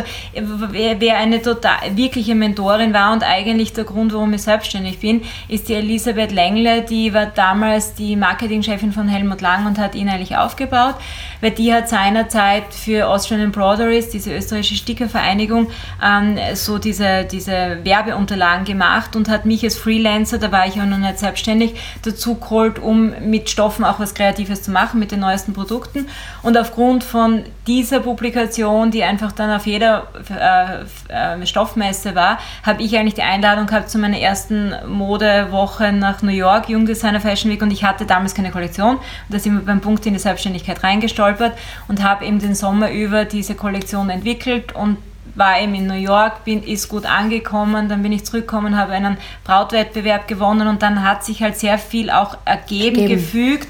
wer, 0.72 1.00
wer, 1.02 1.18
eine 1.18 1.42
total, 1.42 1.76
wirkliche 1.96 2.36
Mentorin 2.36 2.94
war 2.94 3.14
und 3.14 3.24
eigentlich 3.24 3.74
der 3.74 3.84
Grund, 3.84 4.14
warum 4.14 4.34
ich 4.34 4.44
selbstständig 4.44 5.00
bin, 5.00 5.24
ist 5.48 5.70
die 5.70 5.74
Elisabeth 5.74 6.32
Lengle, 6.32 6.84
die 6.84 7.14
war 7.14 7.26
damals 7.26 7.96
die 7.96 8.16
Marketingchefin 8.16 8.92
von 8.92 9.08
Helmut 9.08 9.42
Lang 9.42 9.66
und 9.66 9.80
hat 9.80 9.96
ihn 9.96 10.08
eigentlich 10.08 10.38
aufgebaut, 10.38 10.96
weil 11.42 11.52
die 11.52 11.74
hat 11.74 11.89
seinerzeit 11.89 12.65
für 12.72 13.08
Austrian 13.08 13.41
Embroideries, 13.41 14.10
diese 14.10 14.36
österreichische 14.36 14.76
Stickervereinigung, 14.76 15.70
ähm, 16.04 16.38
so 16.54 16.78
diese, 16.78 17.26
diese 17.26 17.80
Werbeunterlagen 17.84 18.65
gemacht 18.65 19.15
und 19.15 19.30
hat 19.30 19.46
mich 19.46 19.63
als 19.63 19.78
Freelancer, 19.78 20.38
da 20.38 20.52
war 20.52 20.67
ich 20.67 20.80
auch 20.80 20.86
noch 20.86 20.98
nicht 20.98 21.17
selbstständig, 21.17 21.74
dazu 22.04 22.36
geholt, 22.36 22.78
um 22.78 23.13
mit 23.22 23.48
Stoffen 23.58 23.86
auch 23.86 24.00
was 24.00 24.13
Kreatives 24.13 24.62
zu 24.62 24.70
machen 24.70 25.00
mit 25.00 25.12
den 25.12 25.20
neuesten 25.20 25.52
Produkten. 25.52 26.08
Und 26.43 26.56
aufgrund 26.60 27.04
von 27.04 27.41
dieser 27.65 28.02
Publikation, 28.02 28.91
die 28.91 29.04
einfach 29.04 29.32
dann 29.32 29.50
auf 29.50 29.65
jeder 29.65 30.10
äh, 30.30 31.41
äh, 31.41 31.46
Stoffmesse 31.48 32.13
war, 32.13 32.38
habe 32.62 32.84
ich 32.84 32.96
eigentlich 32.96 33.15
die 33.15 33.24
Einladung 33.24 33.65
gehabt 33.65 33.89
zu 33.89 33.98
meiner 33.98 34.20
ersten 34.20 34.76
Modewoche 34.88 35.91
nach 35.91 36.22
New 36.22 36.30
York, 36.30 36.70
Jungdesigner 36.70 37.20
Fashion 37.20 37.50
Week, 37.50 37.63
und 37.63 37.72
ich 37.72 37.84
hatte 37.84 38.06
damals 38.06 38.36
keine 38.36 38.52
Kollektion. 38.52 38.98
Und 38.98 39.02
da 39.30 39.39
sind 39.39 39.56
wir 39.56 39.65
beim 39.65 39.82
Punkt 39.82 40.06
in 40.06 40.13
die 40.13 40.20
Selbstständigkeit 40.20 40.84
reingestolpert 40.84 41.58
und 41.88 42.04
habe 42.04 42.26
eben 42.26 42.38
den 42.38 42.54
Sommer 42.54 42.91
über 42.91 43.26
diese 43.26 43.56
Kollektion 43.56 44.12
entwickelt 44.12 44.76
und 44.76 44.98
war 45.38 45.62
eben 45.62 45.76
in 45.76 45.88
New 45.88 45.93
York, 45.93 46.43
bin, 46.43 46.63
ist 46.63 46.89
gut 46.89 47.06
angekommen, 47.06 47.88
dann 47.88 48.02
bin 48.02 48.12
ich 48.12 48.26
zurückgekommen, 48.26 48.78
habe 48.78 48.93
einen 48.93 49.17
Brautwettbewerb 49.43 50.28
gewonnen 50.28 50.67
und 50.67 50.82
dann 50.82 51.04
hat 51.04 51.23
sich 51.23 51.41
halt 51.43 51.58
sehr 51.58 51.78
viel 51.78 52.10
auch 52.10 52.38
ergeben, 52.43 52.95
Geben. 52.95 53.08
gefügt. 53.08 53.67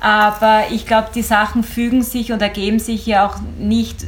Aber 0.00 0.64
ich 0.70 0.86
glaube, 0.86 1.08
die 1.14 1.22
Sachen 1.22 1.64
fügen 1.64 2.02
sich 2.02 2.32
und 2.32 2.42
ergeben 2.42 2.78
sich 2.78 3.06
ja 3.06 3.26
auch 3.26 3.36
nicht, 3.58 4.06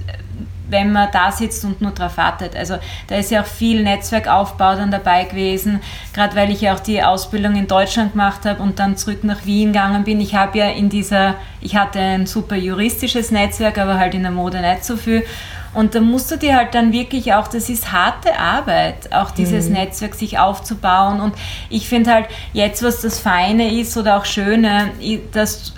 wenn 0.68 0.92
man 0.92 1.08
da 1.10 1.32
sitzt 1.32 1.64
und 1.64 1.80
nur 1.80 1.92
drauf 1.92 2.18
wartet. 2.18 2.54
Also 2.54 2.76
da 3.06 3.16
ist 3.16 3.30
ja 3.30 3.40
auch 3.40 3.46
viel 3.46 3.82
Netzwerkaufbau 3.82 4.76
dann 4.76 4.90
dabei 4.90 5.24
gewesen, 5.24 5.80
gerade 6.12 6.36
weil 6.36 6.50
ich 6.50 6.60
ja 6.60 6.74
auch 6.74 6.80
die 6.80 7.02
Ausbildung 7.02 7.56
in 7.56 7.66
Deutschland 7.66 8.12
gemacht 8.12 8.44
habe 8.44 8.62
und 8.62 8.78
dann 8.78 8.98
zurück 8.98 9.24
nach 9.24 9.46
Wien 9.46 9.72
gegangen 9.72 10.04
bin. 10.04 10.20
Ich 10.20 10.34
habe 10.34 10.58
ja 10.58 10.68
in 10.68 10.90
dieser, 10.90 11.36
ich 11.62 11.74
hatte 11.74 12.00
ein 12.00 12.26
super 12.26 12.56
juristisches 12.56 13.30
Netzwerk, 13.30 13.78
aber 13.78 13.98
halt 13.98 14.14
in 14.14 14.22
der 14.22 14.32
Mode 14.32 14.60
nicht 14.60 14.84
so 14.84 14.96
viel. 14.96 15.24
Und 15.74 15.94
da 15.94 16.00
musst 16.00 16.30
du 16.30 16.36
dir 16.36 16.56
halt 16.56 16.74
dann 16.74 16.92
wirklich 16.92 17.34
auch, 17.34 17.48
das 17.48 17.68
ist 17.68 17.92
harte 17.92 18.38
Arbeit, 18.38 19.12
auch 19.12 19.30
dieses 19.30 19.66
mhm. 19.66 19.74
Netzwerk 19.74 20.14
sich 20.14 20.38
aufzubauen. 20.38 21.20
Und 21.20 21.34
ich 21.68 21.88
finde 21.88 22.12
halt 22.12 22.26
jetzt, 22.52 22.82
was 22.82 23.02
das 23.02 23.18
Feine 23.18 23.72
ist 23.78 23.96
oder 23.96 24.16
auch 24.16 24.24
Schöne, 24.24 24.90
dass 25.32 25.74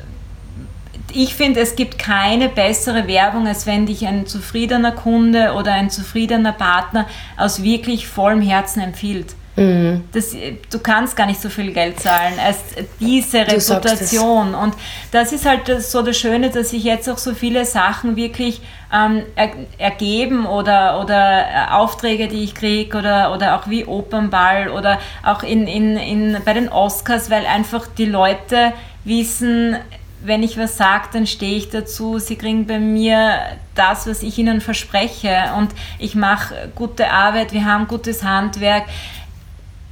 ich 1.13 1.35
finde, 1.35 1.61
es 1.61 1.75
gibt 1.75 1.99
keine 1.99 2.49
bessere 2.49 3.09
Werbung, 3.09 3.47
als 3.47 3.67
wenn 3.67 3.87
dich 3.87 4.07
ein 4.07 4.27
zufriedener 4.27 4.93
Kunde 4.93 5.55
oder 5.55 5.73
ein 5.73 5.91
zufriedener 5.91 6.53
Partner 6.53 7.07
aus 7.37 7.63
wirklich 7.63 8.07
vollem 8.07 8.43
Herzen 8.43 8.81
empfiehlt. 8.81 9.35
Mhm. 9.57 10.05
Das, 10.13 10.35
du 10.71 10.79
kannst 10.79 11.17
gar 11.17 11.27
nicht 11.27 11.41
so 11.41 11.49
viel 11.49 11.73
Geld 11.73 11.99
zahlen 12.01 12.35
als 12.39 12.59
diese 12.99 13.39
Reputation. 13.39 14.55
Und 14.55 14.75
das 15.11 15.33
ist 15.33 15.45
halt 15.45 15.83
so 15.83 16.03
das 16.03 16.17
Schöne, 16.19 16.51
dass 16.51 16.71
sich 16.71 16.85
jetzt 16.85 17.09
auch 17.09 17.19
so 17.19 17.35
viele 17.35 17.65
Sachen 17.65 18.17
wirklich 18.17 18.63
ähm, 18.93 19.23
er, 19.35 19.51
ergeben 19.79 20.47
oder, 20.47 21.01
oder 21.01 21.41
äh, 21.41 21.73
Aufträge, 21.73 22.29
die 22.29 22.45
ich 22.45 22.55
kriege 22.55 22.97
oder, 22.97 23.33
oder 23.35 23.57
auch 23.57 23.69
wie 23.69 23.85
Opernball 23.85 24.69
oder 24.71 24.99
auch 25.25 25.43
in, 25.43 25.67
in, 25.67 25.97
in, 25.97 26.37
bei 26.45 26.53
den 26.53 26.69
Oscars, 26.69 27.31
weil 27.31 27.45
einfach 27.47 27.87
die 27.87 28.07
Leute 28.07 28.73
wissen, 29.05 29.77
wenn 30.23 30.43
ich 30.43 30.59
was 30.59 30.77
sage, 30.77 31.09
dann 31.13 31.27
stehe 31.27 31.57
ich 31.57 31.71
dazu. 31.71 32.19
Sie 32.19 32.37
kriegen 32.37 32.67
bei 32.67 32.79
mir 32.79 33.39
das, 33.75 34.07
was 34.07 34.23
ich 34.23 34.39
ihnen 34.39 34.61
verspreche 34.61 35.53
und 35.57 35.71
ich 35.99 36.15
mache 36.15 36.55
gute 36.75 37.11
Arbeit, 37.11 37.53
wir 37.53 37.65
haben 37.65 37.89
gutes 37.89 38.23
Handwerk 38.23 38.85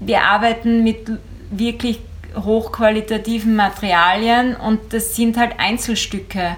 wir 0.00 0.22
arbeiten 0.22 0.84
mit 0.84 1.10
wirklich 1.50 2.00
hochqualitativen 2.36 3.56
Materialien 3.56 4.54
und 4.54 4.92
das 4.92 5.16
sind 5.16 5.36
halt 5.36 5.58
Einzelstücke. 5.58 6.56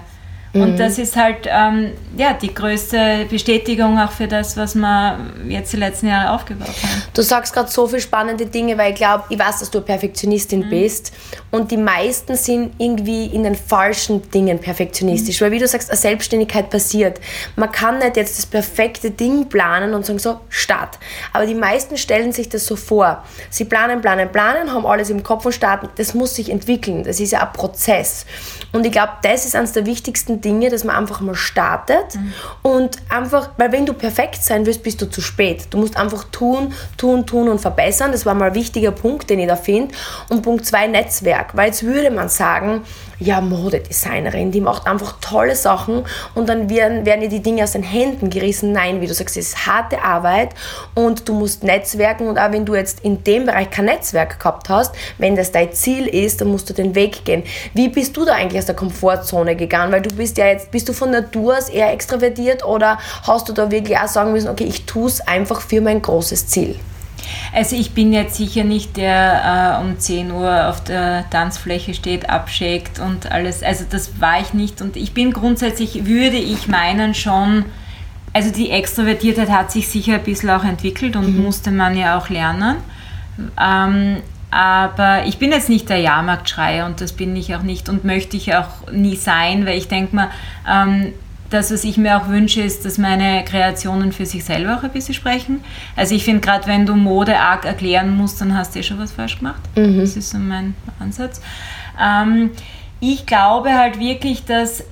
Und 0.53 0.73
mhm. 0.73 0.77
das 0.77 0.97
ist 0.97 1.15
halt 1.15 1.47
ähm, 1.47 1.93
ja, 2.17 2.33
die 2.33 2.53
größte 2.53 3.25
Bestätigung 3.29 3.97
auch 3.97 4.11
für 4.11 4.27
das, 4.27 4.57
was 4.57 4.75
wir 4.75 5.17
jetzt 5.47 5.71
die 5.71 5.77
letzten 5.77 6.07
Jahre 6.07 6.31
aufgebaut 6.31 6.67
haben. 6.67 7.03
Du 7.13 7.21
sagst 7.21 7.53
gerade 7.53 7.71
so 7.71 7.87
viele 7.87 8.01
spannende 8.01 8.45
Dinge, 8.45 8.77
weil 8.77 8.91
ich 8.91 8.97
glaube, 8.97 9.23
ich 9.29 9.39
weiß, 9.39 9.59
dass 9.59 9.71
du 9.71 9.79
Perfektionistin 9.79 10.65
mhm. 10.65 10.69
bist. 10.69 11.13
Und 11.51 11.71
die 11.71 11.77
meisten 11.77 12.35
sind 12.35 12.73
irgendwie 12.79 13.27
in 13.27 13.43
den 13.43 13.55
falschen 13.55 14.29
Dingen 14.29 14.59
perfektionistisch. 14.59 15.39
Mhm. 15.39 15.45
Weil 15.45 15.51
wie 15.53 15.59
du 15.59 15.67
sagst, 15.67 15.89
eine 15.89 15.97
Selbstständigkeit 15.97 16.69
passiert. 16.69 17.21
Man 17.55 17.71
kann 17.71 17.99
nicht 17.99 18.17
jetzt 18.17 18.37
das 18.37 18.45
perfekte 18.45 19.11
Ding 19.11 19.47
planen 19.47 19.93
und 19.93 20.05
sagen, 20.05 20.19
so, 20.19 20.41
Start. 20.49 20.99
Aber 21.31 21.45
die 21.45 21.55
meisten 21.55 21.97
stellen 21.97 22.33
sich 22.33 22.49
das 22.49 22.65
so 22.65 22.75
vor. 22.75 23.23
Sie 23.49 23.63
planen, 23.63 24.01
planen, 24.01 24.29
planen, 24.29 24.73
haben 24.73 24.85
alles 24.85 25.09
im 25.09 25.23
Kopf 25.23 25.45
und 25.45 25.53
starten. 25.53 25.87
Das 25.95 26.13
muss 26.13 26.35
sich 26.35 26.49
entwickeln. 26.49 27.05
Das 27.05 27.21
ist 27.21 27.31
ja 27.31 27.41
ein 27.41 27.53
Prozess. 27.53 28.25
Und 28.73 28.85
ich 28.85 28.91
glaube, 28.91 29.13
das 29.23 29.45
ist 29.45 29.55
eines 29.55 29.71
der 29.71 29.85
wichtigsten 29.85 30.40
Dinge, 30.41 30.69
dass 30.69 30.83
man 30.83 30.95
einfach 30.95 31.21
mal 31.21 31.35
startet 31.35 32.15
mhm. 32.15 32.33
und 32.61 32.97
einfach, 33.09 33.51
weil 33.57 33.71
wenn 33.71 33.85
du 33.85 33.93
perfekt 33.93 34.43
sein 34.43 34.65
willst, 34.65 34.83
bist 34.83 35.01
du 35.01 35.09
zu 35.09 35.21
spät. 35.21 35.67
Du 35.69 35.77
musst 35.77 35.97
einfach 35.97 36.25
tun, 36.31 36.73
tun, 36.97 37.25
tun 37.25 37.49
und 37.49 37.59
verbessern. 37.59 38.11
Das 38.11 38.25
war 38.25 38.33
mal 38.33 38.49
ein 38.49 38.55
wichtiger 38.55 38.91
Punkt, 38.91 39.29
den 39.29 39.39
ich 39.39 39.47
da 39.47 39.55
finde. 39.55 39.93
Und 40.29 40.41
Punkt 40.41 40.65
zwei, 40.65 40.87
Netzwerk. 40.87 41.55
Weil 41.55 41.67
jetzt 41.67 41.83
würde 41.83 42.11
man 42.11 42.29
sagen, 42.29 42.83
ja, 43.21 43.39
Modedesignerin, 43.39 44.51
die 44.51 44.61
macht 44.61 44.87
einfach 44.87 45.17
tolle 45.21 45.55
Sachen 45.55 46.03
und 46.33 46.49
dann 46.49 46.71
werden, 46.71 47.05
werden 47.05 47.21
ihr 47.21 47.29
die 47.29 47.41
Dinge 47.41 47.63
aus 47.63 47.73
den 47.73 47.83
Händen 47.83 48.31
gerissen. 48.31 48.71
Nein, 48.71 48.99
wie 48.99 49.05
du 49.05 49.13
sagst, 49.13 49.37
es 49.37 49.49
ist 49.49 49.67
harte 49.67 50.01
Arbeit 50.03 50.49
und 50.95 51.29
du 51.29 51.35
musst 51.35 51.63
netzwerken 51.63 52.27
und 52.27 52.39
auch 52.39 52.51
wenn 52.51 52.65
du 52.65 52.73
jetzt 52.73 53.01
in 53.01 53.23
dem 53.23 53.45
Bereich 53.45 53.69
kein 53.69 53.85
Netzwerk 53.85 54.39
gehabt 54.39 54.69
hast, 54.69 54.95
wenn 55.19 55.35
das 55.35 55.51
dein 55.51 55.71
Ziel 55.71 56.07
ist, 56.07 56.41
dann 56.41 56.47
musst 56.47 56.67
du 56.71 56.73
den 56.73 56.95
Weg 56.95 57.23
gehen. 57.23 57.43
Wie 57.75 57.89
bist 57.89 58.17
du 58.17 58.25
da 58.25 58.33
eigentlich 58.33 58.59
aus 58.59 58.65
der 58.65 58.75
Komfortzone 58.75 59.55
gegangen? 59.55 59.91
Weil 59.91 60.01
du 60.01 60.15
bist 60.15 60.37
ja 60.39 60.47
jetzt, 60.47 60.71
bist 60.71 60.89
du 60.89 60.93
von 60.93 61.11
Natur 61.11 61.57
aus 61.57 61.69
eher 61.69 61.93
extrovertiert 61.93 62.65
oder 62.65 62.97
hast 63.27 63.47
du 63.47 63.53
da 63.53 63.69
wirklich 63.69 63.99
auch 63.99 64.07
sagen 64.07 64.31
müssen, 64.31 64.49
okay, 64.49 64.65
ich 64.65 64.87
tue 64.87 65.07
es 65.07 65.21
einfach 65.21 65.61
für 65.61 65.81
mein 65.81 66.01
großes 66.01 66.47
Ziel? 66.47 66.79
Also 67.53 67.75
ich 67.75 67.91
bin 67.91 68.13
jetzt 68.13 68.35
sicher 68.35 68.63
nicht 68.63 68.97
der 68.97 69.79
äh, 69.79 69.83
um 69.83 69.99
10 69.99 70.31
Uhr 70.31 70.69
auf 70.69 70.83
der 70.83 71.29
Tanzfläche 71.29 71.93
steht, 71.93 72.29
abschickt 72.29 72.99
und 72.99 73.31
alles. 73.31 73.63
Also 73.63 73.85
das 73.89 74.19
war 74.19 74.39
ich 74.39 74.53
nicht. 74.53 74.81
Und 74.81 74.95
ich 74.95 75.13
bin 75.13 75.31
grundsätzlich, 75.33 76.05
würde 76.05 76.37
ich 76.37 76.67
meinen, 76.67 77.13
schon, 77.13 77.65
also 78.33 78.51
die 78.51 78.71
Extrovertiertheit 78.71 79.49
hat 79.49 79.71
sich 79.71 79.87
sicher 79.87 80.15
ein 80.15 80.23
bisschen 80.23 80.49
auch 80.49 80.63
entwickelt 80.63 81.15
und 81.15 81.35
mhm. 81.35 81.43
musste 81.43 81.71
man 81.71 81.97
ja 81.97 82.17
auch 82.17 82.29
lernen. 82.29 82.77
Ähm, 83.59 84.17
aber 84.51 85.25
ich 85.25 85.37
bin 85.37 85.51
jetzt 85.51 85.69
nicht 85.69 85.89
der 85.89 85.99
Jahrmarktschreier 85.99 86.85
und 86.85 86.99
das 86.99 87.13
bin 87.13 87.35
ich 87.37 87.55
auch 87.55 87.61
nicht 87.61 87.87
und 87.87 88.03
möchte 88.03 88.35
ich 88.35 88.53
auch 88.53 88.91
nie 88.91 89.15
sein, 89.15 89.65
weil 89.65 89.77
ich 89.77 89.87
denke 89.87 90.13
mal, 90.13 90.29
ähm, 90.69 91.13
das, 91.51 91.71
was 91.71 91.83
ich 91.83 91.97
mir 91.97 92.17
auch 92.17 92.29
wünsche, 92.29 92.61
ist, 92.61 92.85
dass 92.85 92.97
meine 92.97 93.43
Kreationen 93.43 94.11
für 94.11 94.25
sich 94.25 94.43
selber 94.43 94.77
auch 94.77 94.83
ein 94.83 94.91
bisschen 94.91 95.13
sprechen. 95.13 95.63
Also 95.95 96.15
ich 96.15 96.23
finde, 96.23 96.39
gerade 96.41 96.65
wenn 96.65 96.85
du 96.85 96.95
Mode 96.95 97.37
arg 97.37 97.65
erklären 97.65 98.15
musst, 98.15 98.41
dann 98.41 98.57
hast 98.57 98.73
du 98.73 98.79
eh 98.79 98.83
schon 98.83 98.97
was 98.97 99.11
falsch 99.11 99.37
gemacht. 99.37 99.61
Mhm. 99.75 99.99
Das 99.99 100.15
ist 100.15 100.29
so 100.29 100.37
mein 100.37 100.75
Ansatz. 100.99 101.41
Ähm, 102.01 102.51
ich 103.01 103.25
glaube 103.25 103.73
halt 103.73 103.99
wirklich, 103.99 104.45
dass 104.45 104.85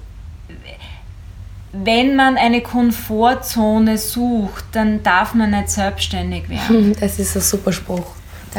wenn 1.72 2.15
man 2.15 2.38
eine 2.38 2.62
Komfortzone 2.62 3.98
sucht, 3.98 4.65
dann 4.74 5.02
darf 5.04 5.34
man 5.36 5.52
nicht 5.52 5.69
selbstständig 5.69 6.50
werden. 6.50 6.95
Das 7.00 7.19
ist 7.19 7.36
ein 7.36 7.41
super 7.41 7.72
Spruch. 7.72 8.15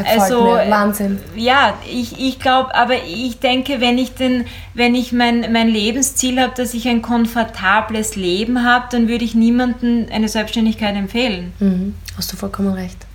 Also, 0.06 0.44
Wahnsinn. 0.44 1.18
Ja, 1.34 1.74
ich, 1.90 2.18
ich 2.18 2.38
glaube, 2.38 2.74
aber 2.74 2.94
ich 3.06 3.38
denke, 3.38 3.80
wenn 3.80 3.98
ich, 3.98 4.14
den, 4.14 4.46
wenn 4.74 4.94
ich 4.94 5.12
mein, 5.12 5.52
mein 5.52 5.68
Lebensziel 5.68 6.40
habe, 6.40 6.52
dass 6.56 6.74
ich 6.74 6.88
ein 6.88 7.02
komfortables 7.02 8.16
Leben 8.16 8.64
habe, 8.64 8.86
dann 8.90 9.08
würde 9.08 9.24
ich 9.24 9.34
niemandem 9.34 10.06
eine 10.12 10.28
Selbstständigkeit 10.28 10.96
empfehlen. 10.96 11.52
Mhm. 11.58 11.94
Hast 12.16 12.32
du 12.32 12.36
vollkommen 12.36 12.74
recht. 12.74 13.06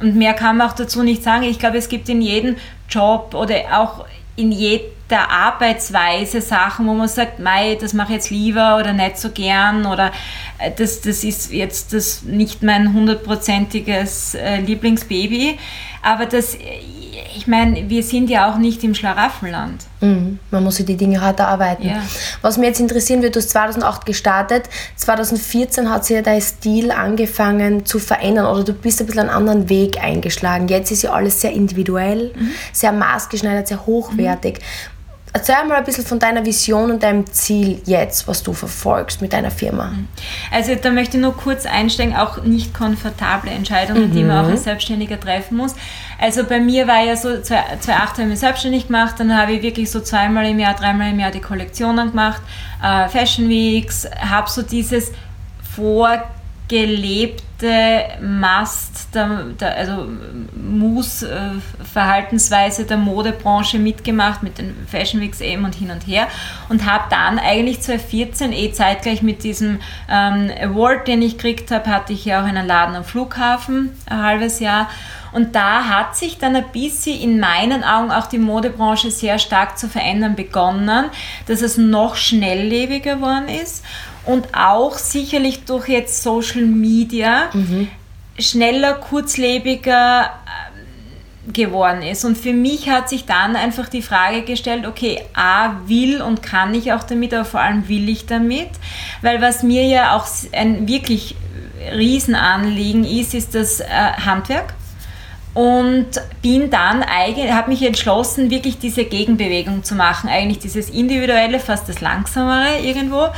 Und 0.00 0.16
mehr 0.16 0.34
kann 0.34 0.56
man 0.56 0.68
auch 0.68 0.74
dazu 0.74 1.02
nicht 1.02 1.22
sagen. 1.22 1.42
Ich 1.42 1.58
glaube, 1.58 1.78
es 1.78 1.88
gibt 1.88 2.08
in 2.08 2.22
jedem 2.22 2.56
Job 2.88 3.34
oder 3.34 3.56
auch 3.72 4.04
in 4.38 4.52
jeder 4.52 5.28
Arbeitsweise 5.28 6.40
Sachen, 6.40 6.86
wo 6.86 6.94
man 6.94 7.08
sagt, 7.08 7.40
Mei, 7.40 7.76
das 7.80 7.92
mache 7.92 8.10
ich 8.10 8.14
jetzt 8.16 8.30
lieber 8.30 8.76
oder 8.76 8.92
nicht 8.92 9.18
so 9.18 9.30
gern 9.30 9.84
oder 9.84 10.12
äh, 10.58 10.70
das, 10.70 11.00
das 11.00 11.24
ist 11.24 11.52
jetzt 11.52 11.92
das 11.92 12.22
nicht 12.22 12.62
mein 12.62 12.92
hundertprozentiges 12.92 14.34
äh, 14.36 14.60
Lieblingsbaby. 14.60 15.58
Aber 16.02 16.26
das, 16.26 16.56
ich 17.36 17.46
meine, 17.46 17.88
wir 17.88 18.02
sind 18.02 18.30
ja 18.30 18.50
auch 18.50 18.58
nicht 18.58 18.82
im 18.84 18.94
Schlaraffenland. 18.94 19.84
Mhm. 20.00 20.38
Man 20.50 20.64
muss 20.64 20.76
sich 20.76 20.86
die 20.86 20.96
Dinge 20.96 21.20
hart 21.20 21.40
erarbeiten. 21.40 21.86
Ja. 21.86 22.02
Was 22.42 22.56
mich 22.56 22.68
jetzt 22.68 22.80
interessieren 22.80 23.22
wird, 23.22 23.36
du 23.36 23.40
hast 23.40 23.50
2008 23.50 24.06
gestartet, 24.06 24.64
2014 24.96 25.90
hat 25.90 26.04
sich 26.04 26.16
ja 26.16 26.22
dein 26.22 26.40
Stil 26.40 26.90
angefangen 26.90 27.84
zu 27.84 27.98
verändern 27.98 28.46
oder 28.46 28.64
du 28.64 28.72
bist 28.72 29.00
ein 29.00 29.06
bisschen 29.06 29.22
einen 29.22 29.30
anderen 29.30 29.68
Weg 29.68 30.02
eingeschlagen. 30.02 30.68
Jetzt 30.68 30.90
ist 30.90 31.02
ja 31.02 31.12
alles 31.12 31.40
sehr 31.40 31.52
individuell, 31.52 32.32
mhm. 32.34 32.50
sehr 32.72 32.92
maßgeschneidert, 32.92 33.68
sehr 33.68 33.86
hochwertig. 33.86 34.58
Mhm. 34.58 34.97
Erzähl 35.32 35.64
mal 35.66 35.76
ein 35.76 35.84
bisschen 35.84 36.06
von 36.06 36.18
deiner 36.18 36.44
Vision 36.44 36.90
und 36.90 37.02
deinem 37.02 37.26
Ziel 37.30 37.80
jetzt, 37.84 38.26
was 38.26 38.42
du 38.42 38.52
verfolgst 38.52 39.20
mit 39.20 39.32
deiner 39.32 39.50
Firma. 39.50 39.92
Also 40.50 40.74
da 40.74 40.90
möchte 40.90 41.16
ich 41.16 41.22
nur 41.22 41.36
kurz 41.36 41.66
einsteigen, 41.66 42.16
auch 42.16 42.42
nicht 42.42 42.72
komfortable 42.72 43.50
Entscheidungen, 43.50 44.08
mhm. 44.08 44.12
die 44.12 44.24
man 44.24 44.44
auch 44.44 44.50
als 44.50 44.64
Selbstständiger 44.64 45.20
treffen 45.20 45.56
muss. 45.56 45.74
Also 46.18 46.44
bei 46.44 46.60
mir 46.60 46.88
war 46.88 47.02
ja 47.04 47.14
so, 47.14 47.40
2008 47.40 47.92
habe 47.92 48.22
ich 48.22 48.28
mich 48.28 48.38
selbstständig 48.40 48.86
gemacht, 48.86 49.16
dann 49.18 49.36
habe 49.36 49.52
ich 49.52 49.62
wirklich 49.62 49.90
so 49.90 50.00
zweimal 50.00 50.46
im 50.46 50.58
Jahr, 50.58 50.74
dreimal 50.74 51.10
im 51.10 51.20
Jahr 51.20 51.30
die 51.30 51.40
Kollektionen 51.40 52.10
gemacht, 52.10 52.40
äh, 52.82 53.08
Fashion 53.08 53.48
Weeks, 53.48 54.08
habe 54.20 54.48
so 54.50 54.62
dieses 54.62 55.12
vor 55.76 56.22
gelebte 56.68 58.04
Mast, 58.20 59.14
der, 59.14 59.46
der, 59.58 59.74
also 59.76 60.06
Mus-Verhaltensweise 60.54 62.84
der 62.84 62.98
Modebranche 62.98 63.78
mitgemacht 63.78 64.42
mit 64.42 64.58
den 64.58 64.76
Fashion 64.86 65.18
Weeks 65.20 65.40
eben 65.40 65.64
und 65.64 65.74
hin 65.74 65.90
und 65.90 66.06
her 66.06 66.28
und 66.68 66.84
habe 66.84 67.04
dann 67.10 67.38
eigentlich 67.38 67.80
2014 67.80 68.52
eh 68.52 68.72
zeitgleich 68.72 69.22
mit 69.22 69.44
diesem 69.44 69.80
ähm, 70.10 70.50
Award, 70.60 71.08
den 71.08 71.22
ich 71.22 71.38
gekriegt 71.38 71.70
habe, 71.70 71.90
hatte 71.90 72.12
ich 72.12 72.26
ja 72.26 72.42
auch 72.42 72.46
einen 72.46 72.66
Laden 72.66 72.94
am 72.94 73.04
Flughafen 73.04 73.96
ein 74.06 74.22
halbes 74.22 74.60
Jahr. 74.60 74.90
Und 75.32 75.54
da 75.54 75.84
hat 75.84 76.16
sich 76.16 76.38
dann 76.38 76.56
ein 76.56 76.72
bisschen 76.72 77.20
in 77.20 77.38
meinen 77.38 77.84
Augen 77.84 78.10
auch 78.10 78.26
die 78.26 78.38
Modebranche 78.38 79.10
sehr 79.10 79.38
stark 79.38 79.78
zu 79.78 79.88
verändern 79.88 80.36
begonnen, 80.36 81.06
dass 81.46 81.60
es 81.60 81.76
noch 81.76 82.16
schnelllebiger 82.16 83.16
geworden 83.16 83.48
ist 83.48 83.84
und 84.28 84.46
auch 84.52 84.98
sicherlich 84.98 85.64
durch 85.64 85.88
jetzt 85.88 86.22
Social 86.22 86.66
Media 86.66 87.48
mhm. 87.54 87.88
schneller, 88.38 88.92
kurzlebiger 88.92 90.26
ähm, 90.26 91.52
geworden 91.54 92.02
ist. 92.02 92.26
Und 92.26 92.36
für 92.36 92.52
mich 92.52 92.90
hat 92.90 93.08
sich 93.08 93.24
dann 93.24 93.56
einfach 93.56 93.88
die 93.88 94.02
Frage 94.02 94.42
gestellt, 94.42 94.86
okay, 94.86 95.22
A, 95.32 95.76
will 95.86 96.20
und 96.20 96.42
kann 96.42 96.74
ich 96.74 96.92
auch 96.92 97.04
damit, 97.04 97.32
aber 97.32 97.46
vor 97.46 97.60
allem 97.60 97.88
will 97.88 98.06
ich 98.10 98.26
damit, 98.26 98.68
weil 99.22 99.40
was 99.40 99.62
mir 99.62 99.86
ja 99.86 100.14
auch 100.14 100.26
ein 100.52 100.86
wirklich 100.86 101.34
Riesenanliegen 101.90 103.04
ist, 103.04 103.32
ist 103.32 103.54
das 103.54 103.80
äh, 103.80 103.86
Handwerk 103.86 104.74
und 105.58 106.10
bin 106.40 106.70
dann 106.70 107.02
eigentlich, 107.02 107.50
habe 107.50 107.70
mich 107.70 107.82
entschlossen, 107.82 108.50
wirklich 108.50 108.78
diese 108.78 109.04
Gegenbewegung 109.04 109.82
zu 109.82 109.96
machen, 109.96 110.28
eigentlich 110.28 110.60
dieses 110.60 110.88
individuelle, 110.88 111.58
fast 111.58 111.88
das 111.88 112.00
langsamere 112.00 112.78
irgendwo, 112.78 113.28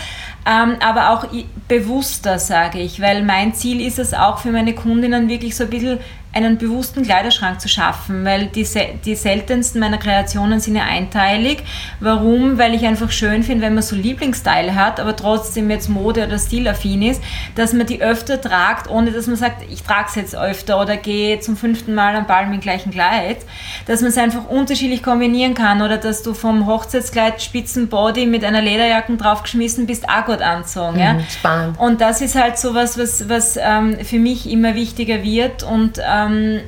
ähm, 0.46 0.76
aber 0.81 1.11
auch 1.11 1.26
bewusster, 1.68 2.38
sage 2.38 2.79
ich, 2.79 3.00
weil 3.00 3.22
mein 3.22 3.55
Ziel 3.55 3.81
ist 3.81 3.98
es 3.98 4.14
auch 4.14 4.38
für 4.38 4.53
meine 4.53 4.74
Kundinnen 4.74 5.29
wirklich 5.29 5.55
so 5.55 5.64
ein 5.64 5.70
bisschen 5.70 5.98
einen 6.32 6.58
bewussten 6.58 7.02
Kleiderschrank 7.02 7.60
zu 7.60 7.68
schaffen, 7.68 8.24
weil 8.24 8.46
die, 8.46 8.66
die 9.04 9.16
seltensten 9.16 9.80
meiner 9.80 9.98
Kreationen 9.98 10.60
sind 10.60 10.76
ja 10.76 10.84
einteilig. 10.84 11.64
Warum? 11.98 12.56
Weil 12.56 12.74
ich 12.74 12.86
einfach 12.86 13.10
schön 13.10 13.42
finde, 13.42 13.66
wenn 13.66 13.74
man 13.74 13.82
so 13.82 13.96
Lieblingsteile 13.96 14.76
hat, 14.76 15.00
aber 15.00 15.16
trotzdem 15.16 15.68
jetzt 15.70 15.88
Mode- 15.88 16.24
oder 16.26 16.38
Stilaffin 16.38 17.02
ist, 17.02 17.20
dass 17.56 17.72
man 17.72 17.86
die 17.86 18.00
öfter 18.00 18.40
tragt, 18.40 18.88
ohne 18.88 19.10
dass 19.10 19.26
man 19.26 19.34
sagt, 19.34 19.64
ich 19.70 19.82
trage 19.82 20.06
es 20.08 20.14
jetzt 20.14 20.36
öfter 20.36 20.80
oder 20.80 20.96
gehe 20.96 21.40
zum 21.40 21.56
fünften 21.56 21.94
Mal 21.94 22.14
am 22.14 22.26
Ball 22.26 22.46
mit 22.46 22.60
dem 22.60 22.60
gleichen 22.60 22.92
Kleid. 22.92 23.38
Dass 23.86 24.00
man 24.00 24.10
es 24.10 24.18
einfach 24.18 24.48
unterschiedlich 24.48 25.02
kombinieren 25.02 25.54
kann 25.54 25.82
oder 25.82 25.98
dass 25.98 26.22
du 26.22 26.32
vom 26.34 26.66
Hochzeitskleid 26.66 27.42
Spitzenbody 27.42 28.26
mit 28.26 28.44
einer 28.44 28.62
Lederjacke 28.62 29.16
draufgeschmissen 29.16 29.86
bist, 29.86 30.08
auch 30.08 30.26
gut 30.26 30.42
anzogen. 30.42 30.94
Mhm, 30.94 31.00
ja? 31.00 31.16
Spannend. 31.28 31.78
Und 31.80 32.00
das 32.00 32.20
ist 32.20 32.36
halt 32.36 32.56
so 32.56 32.72
was, 32.74 32.96
was, 32.96 33.28
was 33.28 33.58
ähm, 33.60 33.98
für 34.04 34.18
mich 34.18 34.48
immer 34.48 34.76
wichtiger 34.76 35.24
wird 35.24 35.64
und 35.64 35.98
ähm, 35.98 36.19
ähm, 36.26 36.61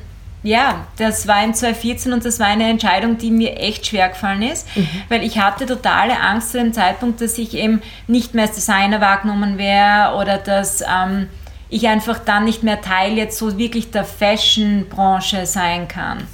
ja, 0.42 0.86
das 0.96 1.28
war 1.28 1.44
in 1.44 1.54
2014 1.54 2.12
und 2.12 2.24
das 2.24 2.40
war 2.40 2.48
eine 2.48 2.68
Entscheidung, 2.68 3.16
die 3.16 3.30
mir 3.30 3.56
echt 3.58 3.86
schwer 3.86 4.08
gefallen 4.08 4.42
ist, 4.42 4.66
mhm. 4.76 4.88
weil 5.08 5.22
ich 5.22 5.38
hatte 5.38 5.66
totale 5.66 6.20
Angst 6.20 6.50
zu 6.50 6.58
dem 6.58 6.72
Zeitpunkt, 6.72 7.20
dass 7.20 7.38
ich 7.38 7.54
eben 7.54 7.80
nicht 8.08 8.34
mehr 8.34 8.46
als 8.46 8.56
Designer 8.56 9.00
wahrgenommen 9.00 9.56
wäre 9.56 10.16
oder 10.16 10.38
dass 10.38 10.80
ähm, 10.80 11.28
ich 11.68 11.86
einfach 11.86 12.18
dann 12.18 12.44
nicht 12.44 12.62
mehr 12.62 12.80
Teil 12.80 13.16
jetzt 13.16 13.38
so 13.38 13.56
wirklich 13.56 13.90
der 13.92 14.04
Fashion-Branche 14.04 15.46
sein 15.46 15.86
kann. 15.86 16.26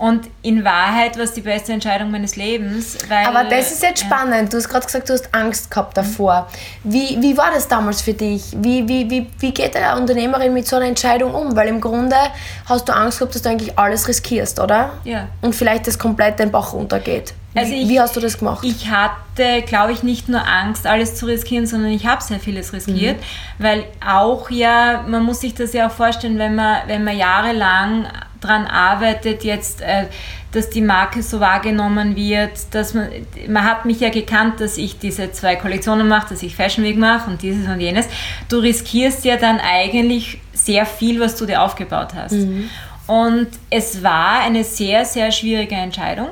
Und 0.00 0.30
in 0.40 0.64
Wahrheit 0.64 1.18
war 1.18 1.24
es 1.24 1.34
die 1.34 1.42
beste 1.42 1.74
Entscheidung 1.74 2.10
meines 2.10 2.34
Lebens. 2.34 2.96
Weil, 3.06 3.26
Aber 3.26 3.44
das 3.44 3.70
ist 3.70 3.82
jetzt 3.82 4.00
spannend. 4.00 4.50
Du 4.50 4.56
hast 4.56 4.70
gerade 4.70 4.86
gesagt, 4.86 5.10
du 5.10 5.12
hast 5.12 5.34
Angst 5.34 5.70
gehabt 5.70 5.94
davor. 5.94 6.48
Wie, 6.84 7.18
wie 7.20 7.36
war 7.36 7.50
das 7.52 7.68
damals 7.68 8.00
für 8.00 8.14
dich? 8.14 8.44
Wie, 8.56 8.88
wie, 8.88 9.10
wie, 9.10 9.26
wie 9.40 9.52
geht 9.52 9.76
eine 9.76 10.00
Unternehmerin 10.00 10.54
mit 10.54 10.66
so 10.66 10.76
einer 10.76 10.86
Entscheidung 10.86 11.34
um? 11.34 11.54
Weil 11.54 11.68
im 11.68 11.82
Grunde 11.82 12.16
hast 12.64 12.88
du 12.88 12.94
Angst 12.94 13.18
gehabt, 13.18 13.34
dass 13.34 13.42
du 13.42 13.50
eigentlich 13.50 13.78
alles 13.78 14.08
riskierst, 14.08 14.58
oder? 14.58 14.92
Ja. 15.04 15.28
Und 15.42 15.54
vielleicht 15.54 15.86
das 15.86 15.98
komplett 15.98 16.38
den 16.38 16.50
Bach 16.50 16.72
runtergeht. 16.72 17.34
Also 17.54 17.74
ich, 17.74 17.86
wie 17.86 18.00
hast 18.00 18.16
du 18.16 18.20
das 18.20 18.38
gemacht? 18.38 18.64
Ich 18.64 18.88
hatte, 18.88 19.60
glaube 19.66 19.92
ich, 19.92 20.02
nicht 20.02 20.30
nur 20.30 20.46
Angst, 20.46 20.86
alles 20.86 21.16
zu 21.16 21.26
riskieren, 21.26 21.66
sondern 21.66 21.90
ich 21.90 22.06
habe 22.06 22.22
sehr 22.22 22.38
vieles 22.38 22.72
riskiert, 22.72 23.18
mhm. 23.18 23.62
weil 23.62 23.84
auch 24.06 24.50
ja, 24.50 25.04
man 25.06 25.24
muss 25.24 25.40
sich 25.40 25.54
das 25.54 25.74
ja 25.74 25.88
auch 25.88 25.92
vorstellen, 25.92 26.38
wenn 26.38 26.54
man, 26.54 26.78
wenn 26.86 27.04
man 27.04 27.18
jahrelang 27.18 28.06
daran 28.40 28.66
arbeitet, 28.66 29.44
jetzt, 29.44 29.80
äh, 29.82 30.06
dass 30.52 30.70
die 30.70 30.80
Marke 30.80 31.22
so 31.22 31.40
wahrgenommen 31.40 32.16
wird, 32.16 32.52
dass 32.72 32.94
man, 32.94 33.08
man 33.48 33.64
hat 33.64 33.84
mich 33.84 34.00
ja 34.00 34.10
gekannt, 34.10 34.60
dass 34.60 34.78
ich 34.78 34.98
diese 34.98 35.30
zwei 35.32 35.56
Kollektionen 35.56 36.08
mache, 36.08 36.30
dass 36.30 36.42
ich 36.42 36.56
Fashion 36.56 36.84
Week 36.84 36.98
mache 36.98 37.30
und 37.30 37.42
dieses 37.42 37.66
und 37.68 37.80
jenes. 37.80 38.06
Du 38.48 38.58
riskierst 38.58 39.24
ja 39.24 39.36
dann 39.36 39.60
eigentlich 39.60 40.40
sehr 40.52 40.86
viel, 40.86 41.20
was 41.20 41.36
du 41.36 41.46
dir 41.46 41.62
aufgebaut 41.62 42.14
hast. 42.14 42.32
Mhm. 42.32 42.68
Und 43.06 43.48
es 43.70 44.02
war 44.02 44.40
eine 44.40 44.64
sehr, 44.64 45.04
sehr 45.04 45.30
schwierige 45.32 45.74
Entscheidung. 45.74 46.28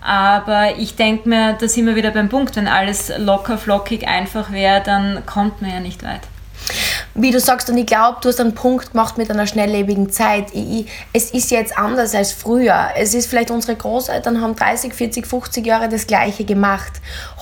Aber 0.00 0.78
ich 0.78 0.94
denke 0.94 1.28
mir, 1.28 1.54
da 1.54 1.66
sind 1.66 1.86
wir 1.86 1.96
wieder 1.96 2.12
beim 2.12 2.28
Punkt, 2.28 2.54
wenn 2.54 2.68
alles 2.68 3.12
locker, 3.18 3.58
flockig, 3.58 4.06
einfach 4.06 4.52
wäre, 4.52 4.80
dann 4.80 5.26
kommt 5.26 5.62
man 5.62 5.72
ja 5.72 5.80
nicht 5.80 6.04
weit 6.04 6.20
wie 7.16 7.30
du 7.30 7.40
sagst, 7.40 7.70
und 7.70 7.78
ich 7.78 7.86
glaube, 7.86 8.18
du 8.20 8.28
hast 8.28 8.40
einen 8.40 8.54
Punkt 8.54 8.92
gemacht 8.92 9.16
mit 9.16 9.30
einer 9.30 9.46
schnelllebigen 9.46 10.10
Zeit. 10.10 10.48
Ich, 10.52 10.80
ich, 10.80 10.86
es 11.12 11.30
ist 11.30 11.50
jetzt 11.50 11.78
anders 11.78 12.14
als 12.14 12.32
früher. 12.32 12.88
Es 12.96 13.14
ist 13.14 13.26
vielleicht, 13.26 13.50
unsere 13.50 13.76
Großeltern 13.76 14.40
haben 14.40 14.54
30, 14.54 14.92
40, 14.92 15.26
50 15.26 15.66
Jahre 15.66 15.88
das 15.88 16.06
Gleiche 16.06 16.44
gemacht. 16.44 16.92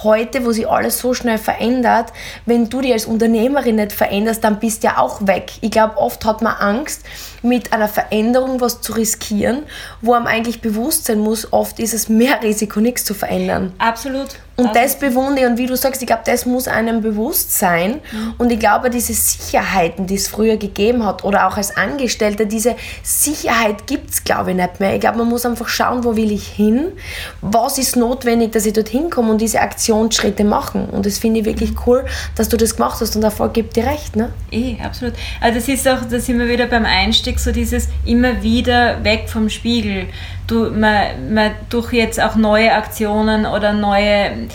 Heute, 0.03 0.45
wo 0.45 0.53
sich 0.53 0.69
alles 0.69 0.99
so 0.99 1.13
schnell 1.13 1.39
verändert, 1.39 2.13
wenn 2.47 2.69
du 2.69 2.81
dich 2.81 2.93
als 2.93 3.07
Unternehmerin 3.07 3.77
nicht 3.77 3.93
veränderst, 3.93 4.45
dann 4.45 4.61
bist 4.61 4.83
du 4.83 4.89
ja 4.89 4.99
auch 4.99 5.27
weg. 5.27 5.53
Ich 5.61 5.73
glaube, 5.73 5.97
oft 5.99 6.25
hat 6.25 6.41
man 6.41 6.55
Angst, 6.55 7.03
mit 7.43 7.73
einer 7.73 7.89
Veränderung 7.89 8.61
was 8.61 8.81
zu 8.81 8.93
riskieren, 8.95 9.65
wo 10.01 10.15
einem 10.15 10.27
eigentlich 10.27 10.63
bewusst 10.63 11.05
sein 11.05 11.19
muss, 11.19 11.53
oft 11.53 11.79
ist 11.79 11.95
es 11.95 12.09
mehr 12.09 12.41
Risiko, 12.43 12.81
nichts 12.81 13.05
zu 13.05 13.15
verändern. 13.15 13.73
Absolut. 13.79 14.29
Und 14.57 14.69
also. 14.69 14.81
das 14.81 14.99
bewundere 14.99 15.45
ich 15.45 15.51
und 15.51 15.59
wie 15.59 15.67
du 15.67 15.77
sagst, 15.77 16.01
ich 16.01 16.07
glaube, 16.07 16.23
das 16.25 16.47
muss 16.47 16.69
einem 16.69 17.01
bewusst 17.01 17.59
sein. 17.59 18.01
Mhm. 18.13 18.35
Und 18.39 18.53
ich 18.53 18.59
glaube, 18.59 18.89
diese 18.89 19.13
Sicherheiten, 19.13 20.07
die 20.07 20.15
es 20.15 20.29
früher 20.29 20.57
gegeben 20.57 21.05
hat 21.05 21.25
oder 21.25 21.49
auch 21.49 21.57
als 21.57 21.77
Angestellter, 21.77 22.45
diese 22.45 22.77
Sicherheit 23.03 23.87
gibt 23.89 24.11
es, 24.11 24.23
glaube 24.23 24.53
ich, 24.53 24.57
nicht 24.57 24.79
mehr. 24.79 24.95
Ich 24.95 25.01
glaube, 25.01 25.19
man 25.19 25.29
muss 25.29 25.45
einfach 25.45 25.67
schauen, 25.69 26.05
wo 26.05 26.15
will 26.15 26.31
ich 26.31 26.47
hin, 26.47 26.93
was 27.41 27.79
ist 27.79 27.97
notwendig, 27.97 28.53
dass 28.53 28.65
ich 28.65 28.73
dorthin 28.73 29.11
komme 29.11 29.33
und 29.33 29.41
diese 29.41 29.61
Aktionsschritte 29.61 30.45
machen. 30.45 30.89
Und 30.89 31.05
das 31.05 31.19
finde 31.19 31.41
ich 31.41 31.47
wirklich 31.47 31.73
mhm. 31.73 31.81
cool, 31.87 32.05
dass 32.37 32.49
du 32.49 32.57
das 32.57 32.77
gemacht 32.77 33.01
hast 33.01 33.17
und 33.17 33.25
Erfolg 33.25 33.55
gibt 33.55 33.75
dir 33.75 33.87
recht. 33.87 34.15
Ne? 34.15 34.33
Eh, 34.53 34.77
absolut. 34.81 35.15
Also 35.41 35.59
das 35.59 35.69
ist 35.69 35.89
auch, 35.89 35.99
da 36.09 36.21
sind 36.21 36.39
wir 36.39 36.49
wieder 36.49 36.67
beim 36.67 36.85
Einstieg, 36.85 37.41
so 37.41 37.51
dieses 37.51 37.89
immer 38.05 38.43
wieder 38.43 39.03
weg 39.03 39.29
vom 39.29 39.49
Spiegel 39.49 40.07
du, 40.47 40.71
man, 40.71 41.33
man 41.33 41.53
durch 41.71 41.93
jetzt 41.93 42.21
auch 42.21 42.37
neue 42.37 42.73
Aktionen 42.73 43.47
oder 43.47 43.73
neue 43.73 44.25
äh, 44.25 44.49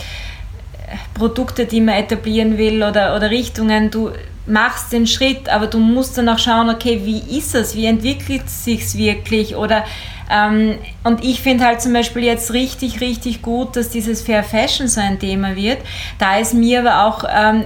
Produkte, 1.14 1.66
die 1.66 1.80
man 1.80 1.96
etablieren 1.96 2.58
will 2.58 2.82
oder, 2.82 3.16
oder 3.16 3.30
Richtungen, 3.30 3.90
du 3.90 4.10
machst 4.46 4.92
den 4.92 5.06
Schritt, 5.06 5.48
aber 5.48 5.66
du 5.66 5.78
musst 5.78 6.18
dann 6.18 6.28
auch 6.28 6.38
schauen, 6.38 6.70
okay, 6.70 7.00
wie 7.04 7.38
ist 7.38 7.54
es, 7.54 7.74
wie 7.74 7.86
entwickelt 7.86 8.42
es 8.46 8.64
sich 8.64 8.94
wirklich 8.94 9.54
oder 9.54 9.84
ähm, 10.32 10.78
und 11.02 11.24
ich 11.24 11.40
finde 11.40 11.64
halt 11.64 11.82
zum 11.82 11.92
Beispiel 11.92 12.22
jetzt 12.22 12.52
richtig, 12.52 13.00
richtig 13.00 13.42
gut, 13.42 13.74
dass 13.74 13.90
dieses 13.90 14.22
Fair 14.22 14.44
Fashion 14.44 14.86
so 14.86 15.00
ein 15.00 15.18
Thema 15.18 15.56
wird. 15.56 15.78
Da 16.18 16.38
ist 16.38 16.54
mir 16.54 16.86
aber 16.86 17.04
auch 17.04 17.24
ähm, 17.28 17.64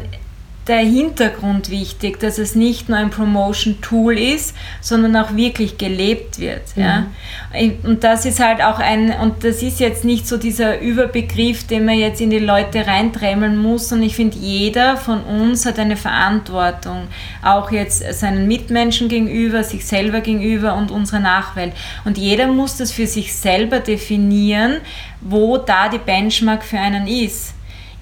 der 0.66 0.78
Hintergrund 0.78 1.68
wichtig, 1.68 2.18
dass 2.20 2.38
es 2.38 2.54
nicht 2.54 2.88
nur 2.88 2.96
ein 2.96 3.10
Promotion-Tool 3.10 4.18
ist, 4.18 4.54
sondern 4.80 5.14
auch 5.16 5.36
wirklich 5.36 5.76
gelebt 5.76 6.38
wird. 6.38 6.76
Mhm. 6.76 6.82
Ja? 6.82 7.06
Und 7.82 8.02
das 8.02 8.24
ist 8.24 8.40
halt 8.40 8.62
auch 8.62 8.78
ein, 8.78 9.12
und 9.12 9.44
das 9.44 9.62
ist 9.62 9.78
jetzt 9.78 10.04
nicht 10.04 10.26
so 10.26 10.38
dieser 10.38 10.80
Überbegriff, 10.80 11.66
den 11.66 11.84
man 11.84 11.98
jetzt 11.98 12.20
in 12.20 12.30
die 12.30 12.38
Leute 12.38 12.86
reinträmeln 12.86 13.58
muss, 13.58 13.92
und 13.92 14.02
ich 14.02 14.16
finde, 14.16 14.38
jeder 14.38 14.96
von 14.96 15.22
uns 15.22 15.66
hat 15.66 15.78
eine 15.78 15.96
Verantwortung, 15.96 17.08
auch 17.42 17.70
jetzt 17.70 18.02
seinen 18.14 18.48
Mitmenschen 18.48 19.08
gegenüber, 19.08 19.64
sich 19.64 19.84
selber 19.84 20.20
gegenüber 20.20 20.74
und 20.76 20.90
unserer 20.90 21.20
Nachwelt. 21.20 21.72
Und 22.04 22.16
jeder 22.16 22.46
muss 22.46 22.78
das 22.78 22.90
für 22.90 23.06
sich 23.06 23.34
selber 23.34 23.80
definieren, 23.80 24.78
wo 25.20 25.58
da 25.58 25.88
die 25.88 25.98
Benchmark 25.98 26.64
für 26.64 26.78
einen 26.78 27.06
ist 27.06 27.54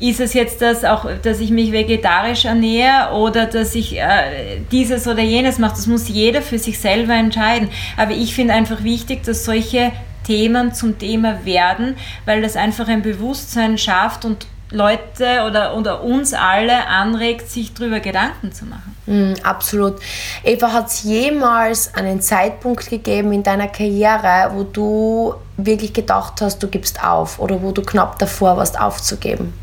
ist 0.02 0.18
es 0.18 0.34
jetzt 0.34 0.60
das 0.60 0.84
auch, 0.84 1.06
dass 1.22 1.38
ich 1.38 1.50
mich 1.50 1.70
vegetarisch 1.70 2.44
ernähre 2.44 3.12
oder 3.14 3.46
dass 3.46 3.76
ich 3.76 3.96
äh, 3.96 4.60
dieses 4.72 5.06
oder 5.06 5.22
jenes 5.22 5.58
mache. 5.58 5.76
Das 5.76 5.86
muss 5.86 6.08
jeder 6.08 6.42
für 6.42 6.58
sich 6.58 6.80
selber 6.80 7.14
entscheiden. 7.14 7.70
Aber 7.96 8.10
ich 8.10 8.34
finde 8.34 8.52
einfach 8.54 8.82
wichtig, 8.82 9.22
dass 9.22 9.44
solche 9.44 9.92
Themen 10.26 10.74
zum 10.74 10.98
Thema 10.98 11.44
werden, 11.44 11.96
weil 12.24 12.42
das 12.42 12.56
einfach 12.56 12.88
ein 12.88 13.02
Bewusstsein 13.02 13.78
schafft 13.78 14.24
und 14.24 14.46
Leute 14.72 15.44
oder, 15.46 15.76
oder 15.76 16.02
uns 16.02 16.34
alle 16.34 16.88
anregt, 16.88 17.48
sich 17.48 17.72
darüber 17.72 18.00
Gedanken 18.00 18.50
zu 18.52 18.64
machen. 18.64 18.96
Mm, 19.06 19.34
absolut. 19.44 19.96
Eva, 20.42 20.72
hat 20.72 20.88
es 20.88 21.04
jemals 21.04 21.94
einen 21.94 22.20
Zeitpunkt 22.20 22.88
gegeben 22.88 23.32
in 23.32 23.42
deiner 23.42 23.68
Karriere, 23.68 24.50
wo 24.54 24.64
du 24.64 25.34
wirklich 25.56 25.92
gedacht 25.92 26.40
hast, 26.40 26.60
du 26.62 26.68
gibst 26.68 27.04
auf 27.04 27.38
oder 27.38 27.62
wo 27.62 27.70
du 27.70 27.82
knapp 27.82 28.18
davor 28.18 28.56
warst, 28.56 28.80
aufzugeben? 28.80 29.61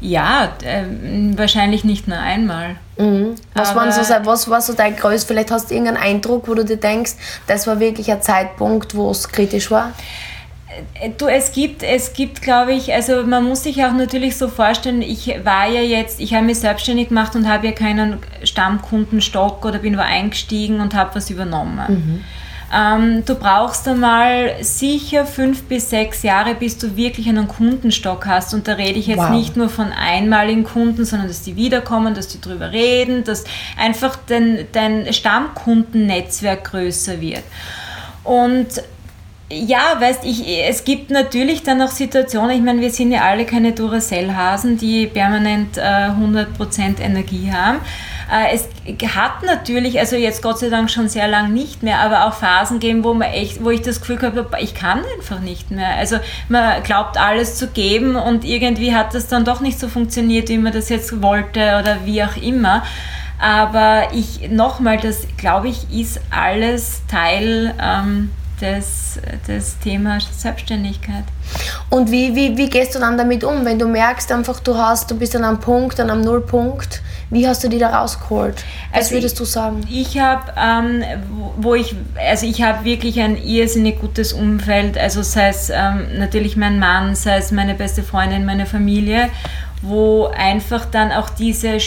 Ja, 0.00 0.52
äh, 0.62 0.84
wahrscheinlich 1.36 1.84
nicht 1.84 2.06
nur 2.06 2.18
einmal. 2.18 2.76
Mhm. 2.98 3.34
Was, 3.54 3.74
waren 3.74 3.92
so, 3.92 4.00
was 4.24 4.48
war 4.50 4.60
so 4.60 4.72
dein 4.72 4.96
größtes, 4.96 5.24
vielleicht 5.24 5.50
hast 5.50 5.70
du 5.70 5.74
irgendeinen 5.74 6.02
Eindruck, 6.02 6.48
wo 6.48 6.54
du 6.54 6.64
dir 6.64 6.76
denkst, 6.76 7.12
das 7.46 7.66
war 7.66 7.80
wirklich 7.80 8.10
ein 8.10 8.22
Zeitpunkt, 8.22 8.94
wo 8.94 9.10
es 9.10 9.28
kritisch 9.28 9.70
war? 9.70 9.92
Äh, 11.00 11.10
du, 11.16 11.26
es 11.26 11.52
gibt, 11.52 11.82
es 11.82 12.12
gibt, 12.12 12.42
glaube 12.42 12.72
ich, 12.72 12.92
also 12.92 13.22
man 13.22 13.44
muss 13.44 13.62
sich 13.62 13.84
auch 13.84 13.92
natürlich 13.92 14.36
so 14.36 14.48
vorstellen, 14.48 15.02
ich 15.02 15.28
war 15.44 15.68
ja 15.68 15.80
jetzt, 15.80 16.20
ich 16.20 16.34
habe 16.34 16.44
mich 16.44 16.60
selbstständig 16.60 17.08
gemacht 17.08 17.34
und 17.34 17.48
habe 17.48 17.66
ja 17.66 17.72
keinen 17.72 18.18
Stammkundenstock 18.44 19.64
oder 19.64 19.78
bin 19.78 19.96
wo 19.96 20.02
eingestiegen 20.02 20.80
und 20.80 20.94
habe 20.94 21.14
was 21.14 21.30
übernommen. 21.30 21.80
Mhm. 21.88 22.24
Ähm, 22.74 23.24
du 23.24 23.34
brauchst 23.34 23.86
einmal 23.86 24.62
sicher 24.62 25.24
fünf 25.24 25.64
bis 25.64 25.90
sechs 25.90 26.22
Jahre, 26.22 26.54
bis 26.54 26.78
du 26.78 26.96
wirklich 26.96 27.28
einen 27.28 27.46
Kundenstock 27.46 28.26
hast. 28.26 28.54
Und 28.54 28.66
da 28.66 28.72
rede 28.72 28.98
ich 28.98 29.06
jetzt 29.06 29.18
wow. 29.18 29.30
nicht 29.30 29.56
nur 29.56 29.68
von 29.68 29.92
einmaligen 29.92 30.64
Kunden, 30.64 31.04
sondern 31.04 31.28
dass 31.28 31.42
die 31.42 31.56
wiederkommen, 31.56 32.14
dass 32.14 32.28
die 32.28 32.40
drüber 32.40 32.72
reden, 32.72 33.24
dass 33.24 33.44
einfach 33.78 34.16
dein, 34.26 34.66
dein 34.72 35.12
Stammkundennetzwerk 35.12 36.64
größer 36.64 37.20
wird. 37.20 37.44
Und 38.24 38.82
ja, 39.48 40.00
weißt 40.00 40.24
ich, 40.24 40.44
es 40.68 40.84
gibt 40.84 41.10
natürlich 41.10 41.62
dann 41.62 41.80
auch 41.80 41.90
Situationen, 41.90 42.56
ich 42.56 42.62
meine, 42.62 42.80
wir 42.80 42.90
sind 42.90 43.12
ja 43.12 43.22
alle 43.22 43.44
keine 43.44 43.72
Duracell-Hasen, 43.72 44.76
die 44.76 45.06
permanent 45.06 45.78
äh, 45.78 45.80
100% 45.80 47.00
Energie 47.00 47.52
haben. 47.52 47.78
Äh, 48.28 48.56
es 48.56 48.68
hat 49.14 49.44
natürlich, 49.44 50.00
also 50.00 50.16
jetzt 50.16 50.42
Gott 50.42 50.58
sei 50.58 50.68
Dank 50.68 50.90
schon 50.90 51.08
sehr 51.08 51.28
lang 51.28 51.52
nicht 51.52 51.84
mehr, 51.84 52.00
aber 52.00 52.26
auch 52.26 52.34
Phasen 52.34 52.80
gegeben, 52.80 53.04
wo 53.04 53.14
man 53.14 53.30
echt, 53.30 53.62
wo 53.62 53.70
ich 53.70 53.82
das 53.82 54.00
Gefühl 54.00 54.20
habe, 54.20 54.48
ich 54.60 54.74
kann 54.74 55.04
einfach 55.16 55.38
nicht 55.38 55.70
mehr. 55.70 55.94
Also 55.96 56.16
man 56.48 56.82
glaubt 56.82 57.16
alles 57.16 57.54
zu 57.54 57.68
geben 57.68 58.16
und 58.16 58.44
irgendwie 58.44 58.96
hat 58.96 59.14
das 59.14 59.28
dann 59.28 59.44
doch 59.44 59.60
nicht 59.60 59.78
so 59.78 59.86
funktioniert, 59.86 60.48
wie 60.48 60.58
man 60.58 60.72
das 60.72 60.88
jetzt 60.88 61.22
wollte 61.22 61.60
oder 61.80 61.98
wie 62.04 62.24
auch 62.24 62.36
immer. 62.36 62.82
Aber 63.38 64.08
ich 64.12 64.50
nochmal, 64.50 64.96
das 64.96 65.28
glaube 65.36 65.68
ich, 65.68 65.86
ist 65.92 66.20
alles 66.30 67.02
Teil 67.06 67.74
ähm, 67.80 68.30
des, 68.60 69.18
des 69.46 69.78
Themas 69.78 70.26
Selbstständigkeit. 70.32 71.24
Und 71.90 72.10
wie, 72.10 72.34
wie, 72.34 72.56
wie 72.56 72.68
gehst 72.68 72.94
du 72.94 72.98
dann 72.98 73.16
damit 73.16 73.44
um, 73.44 73.64
wenn 73.64 73.78
du 73.78 73.86
merkst 73.86 74.30
einfach, 74.32 74.60
du 74.60 74.76
hast, 74.76 75.10
du 75.10 75.18
bist 75.18 75.36
an 75.36 75.44
einem 75.44 75.60
Punkt, 75.60 76.00
an 76.00 76.10
einem 76.10 76.22
Nullpunkt, 76.22 77.02
wie 77.30 77.46
hast 77.46 77.64
du 77.64 77.68
die 77.68 77.78
da 77.78 77.90
rausgeholt? 77.90 78.64
Was 78.92 78.98
also 78.98 79.14
würdest 79.16 79.34
ich, 79.34 79.38
du 79.38 79.44
sagen? 79.44 79.86
Ich 79.90 80.18
habe, 80.18 80.52
ähm, 80.56 81.02
wo 81.56 81.74
ich, 81.74 81.94
also 82.16 82.46
ich 82.46 82.62
habe 82.62 82.84
wirklich 82.84 83.20
ein 83.20 83.36
irrsinnig 83.36 84.00
gutes 84.00 84.32
Umfeld, 84.32 84.96
also 84.96 85.22
sei 85.22 85.48
es 85.48 85.70
ähm, 85.70 86.06
natürlich 86.18 86.56
mein 86.56 86.78
Mann, 86.78 87.14
sei 87.14 87.38
es 87.38 87.50
meine 87.50 87.74
beste 87.74 88.02
Freundin, 88.02 88.44
meine 88.44 88.66
Familie, 88.66 89.28
wo 89.82 90.26
einfach 90.26 90.84
dann 90.86 91.12
auch 91.12 91.30
diese 91.30 91.80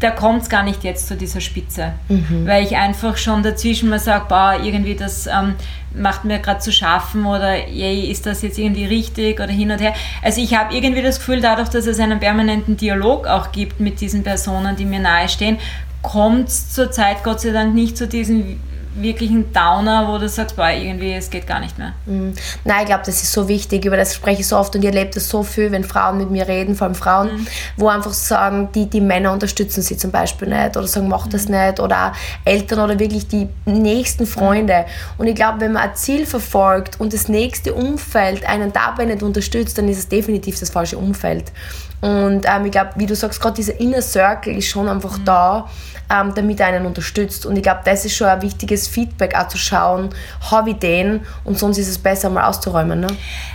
da 0.00 0.10
kommt 0.10 0.42
es 0.42 0.48
gar 0.48 0.62
nicht 0.62 0.84
jetzt 0.84 1.08
zu 1.08 1.16
dieser 1.16 1.40
Spitze, 1.40 1.94
mhm. 2.08 2.46
weil 2.46 2.64
ich 2.64 2.76
einfach 2.76 3.16
schon 3.16 3.42
dazwischen 3.42 3.88
mal 3.88 3.98
sage, 3.98 4.26
boah, 4.28 4.58
irgendwie 4.62 4.94
das 4.94 5.26
ähm, 5.26 5.54
macht 5.94 6.24
mir 6.24 6.38
gerade 6.38 6.60
zu 6.60 6.70
schaffen 6.70 7.24
oder 7.24 7.66
yay, 7.68 8.10
ist 8.10 8.26
das 8.26 8.42
jetzt 8.42 8.58
irgendwie 8.58 8.84
richtig 8.84 9.40
oder 9.40 9.52
hin 9.52 9.70
und 9.70 9.80
her. 9.80 9.94
Also 10.22 10.40
ich 10.42 10.54
habe 10.54 10.74
irgendwie 10.74 11.02
das 11.02 11.18
Gefühl, 11.18 11.40
dadurch, 11.40 11.70
dass 11.70 11.86
es 11.86 11.98
einen 11.98 12.20
permanenten 12.20 12.76
Dialog 12.76 13.26
auch 13.26 13.52
gibt 13.52 13.80
mit 13.80 14.00
diesen 14.00 14.22
Personen, 14.22 14.76
die 14.76 14.84
mir 14.84 15.00
nahestehen, 15.00 15.58
kommt 16.02 16.48
es 16.48 16.72
zurzeit 16.72 17.24
Gott 17.24 17.40
sei 17.40 17.50
Dank 17.50 17.74
nicht 17.74 17.96
zu 17.96 18.06
diesen 18.06 18.60
wirklich 18.96 19.30
ein 19.30 19.52
Downer, 19.52 20.08
wo 20.08 20.18
du 20.18 20.28
sagst, 20.28 20.56
boah, 20.56 20.70
irgendwie, 20.70 21.12
es 21.12 21.30
geht 21.30 21.46
gar 21.46 21.60
nicht 21.60 21.78
mehr. 21.78 21.92
Mhm. 22.06 22.34
Nein, 22.64 22.78
ich 22.80 22.86
glaube, 22.86 23.02
das 23.04 23.22
ist 23.22 23.32
so 23.32 23.48
wichtig, 23.48 23.84
über 23.84 23.96
das 23.96 24.14
spreche 24.14 24.40
ich 24.40 24.48
so 24.48 24.56
oft 24.56 24.74
und 24.74 24.82
ihr 24.82 24.90
erlebt 24.90 25.16
das 25.16 25.28
so 25.28 25.42
viel, 25.42 25.70
wenn 25.72 25.84
Frauen 25.84 26.18
mit 26.18 26.30
mir 26.30 26.48
reden, 26.48 26.74
vor 26.74 26.86
allem 26.86 26.94
Frauen, 26.94 27.28
mhm. 27.28 27.46
wo 27.76 27.88
einfach 27.88 28.12
sagen, 28.12 28.70
die, 28.74 28.88
die 28.88 29.00
Männer 29.00 29.32
unterstützen 29.32 29.82
sie 29.82 29.96
zum 29.96 30.10
Beispiel 30.10 30.48
nicht 30.48 30.76
oder 30.76 30.86
sagen, 30.86 31.08
mach 31.08 31.26
das 31.26 31.48
mhm. 31.48 31.56
nicht 31.56 31.80
oder 31.80 32.12
Eltern 32.44 32.80
oder 32.80 32.98
wirklich 32.98 33.28
die 33.28 33.48
nächsten 33.64 34.26
Freunde. 34.26 34.86
Und 35.18 35.26
ich 35.26 35.34
glaube, 35.34 35.60
wenn 35.60 35.72
man 35.72 35.82
ein 35.82 35.94
Ziel 35.94 36.26
verfolgt 36.26 37.00
und 37.00 37.12
das 37.12 37.28
nächste 37.28 37.74
Umfeld 37.74 38.48
einen 38.48 38.72
dabei 38.72 39.04
nicht 39.04 39.22
unterstützt, 39.22 39.78
dann 39.78 39.88
ist 39.88 39.98
es 39.98 40.08
definitiv 40.08 40.58
das 40.58 40.70
falsche 40.70 40.98
Umfeld. 40.98 41.52
Und 42.00 42.44
ähm, 42.46 42.66
ich 42.66 42.72
glaube, 42.72 42.90
wie 42.96 43.06
du 43.06 43.14
sagst, 43.14 43.40
gerade 43.40 43.56
dieser 43.56 43.78
Inner 43.80 44.02
Circle 44.02 44.56
ist 44.56 44.68
schon 44.68 44.88
einfach 44.88 45.18
mhm. 45.18 45.24
da, 45.24 45.68
ähm, 46.10 46.32
damit 46.34 46.60
er 46.60 46.66
einen 46.66 46.86
unterstützt. 46.86 47.46
Und 47.46 47.56
ich 47.56 47.62
glaube, 47.62 47.80
das 47.84 48.04
ist 48.04 48.14
schon 48.14 48.28
ein 48.28 48.42
wichtiges 48.42 48.86
Feedback, 48.86 49.34
auch 49.36 49.48
zu 49.48 49.58
schauen, 49.58 50.10
habe 50.50 50.70
ich 50.70 50.76
den 50.76 51.20
und 51.44 51.58
sonst 51.58 51.78
ist 51.78 51.88
es 51.88 51.98
besser, 51.98 52.30
mal 52.30 52.44
auszuräumen. 52.44 53.00
Ne? 53.00 53.08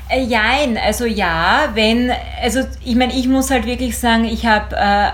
Äh, 0.09 0.23
jein, 0.23 0.77
also 0.77 1.05
ja, 1.05 1.69
wenn, 1.73 2.11
also 2.41 2.61
ich 2.83 2.95
meine, 2.95 3.13
ich 3.13 3.27
muss 3.27 3.51
halt 3.51 3.65
wirklich 3.65 3.97
sagen, 3.97 4.25
ich 4.25 4.45
habe 4.45 4.75
äh, 4.75 5.11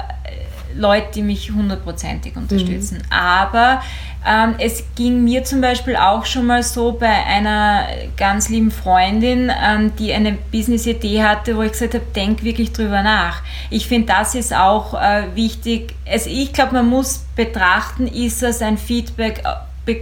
Leute, 0.76 1.08
die 1.16 1.24
mich 1.24 1.52
hundertprozentig 1.52 2.36
unterstützen. 2.36 3.00
Mhm. 3.00 3.12
Aber 3.12 3.82
ähm, 4.26 4.56
es 4.60 4.84
ging 4.96 5.24
mir 5.24 5.44
zum 5.44 5.62
Beispiel 5.62 5.96
auch 5.96 6.26
schon 6.26 6.46
mal 6.46 6.64
so 6.64 6.94
bei 6.94 7.08
einer 7.08 7.88
ganz 8.18 8.50
lieben 8.50 8.72
Freundin, 8.72 9.52
ähm, 9.64 9.96
die 9.98 10.12
eine 10.14 10.38
Business-Idee 10.52 11.24
hatte, 11.24 11.56
wo 11.56 11.62
ich 11.62 11.72
gesagt 11.72 11.94
habe, 11.94 12.06
denk 12.16 12.44
wirklich 12.44 12.74
drüber 12.74 13.04
nach. 13.04 13.42
Ich 13.70 13.88
finde, 13.88 14.08
das 14.08 14.36
ist 14.36 14.54
auch 14.54 14.94
äh, 14.94 15.36
wichtig. 15.36 15.94
Also 16.10 16.30
ich 16.30 16.52
glaube, 16.52 16.74
man 16.74 16.90
muss 16.90 17.26
betrachten, 17.36 18.08
ist 18.08 18.44
das 18.44 18.62
ein 18.62 18.78
Feedback 18.78 19.44
äh, 19.46 19.94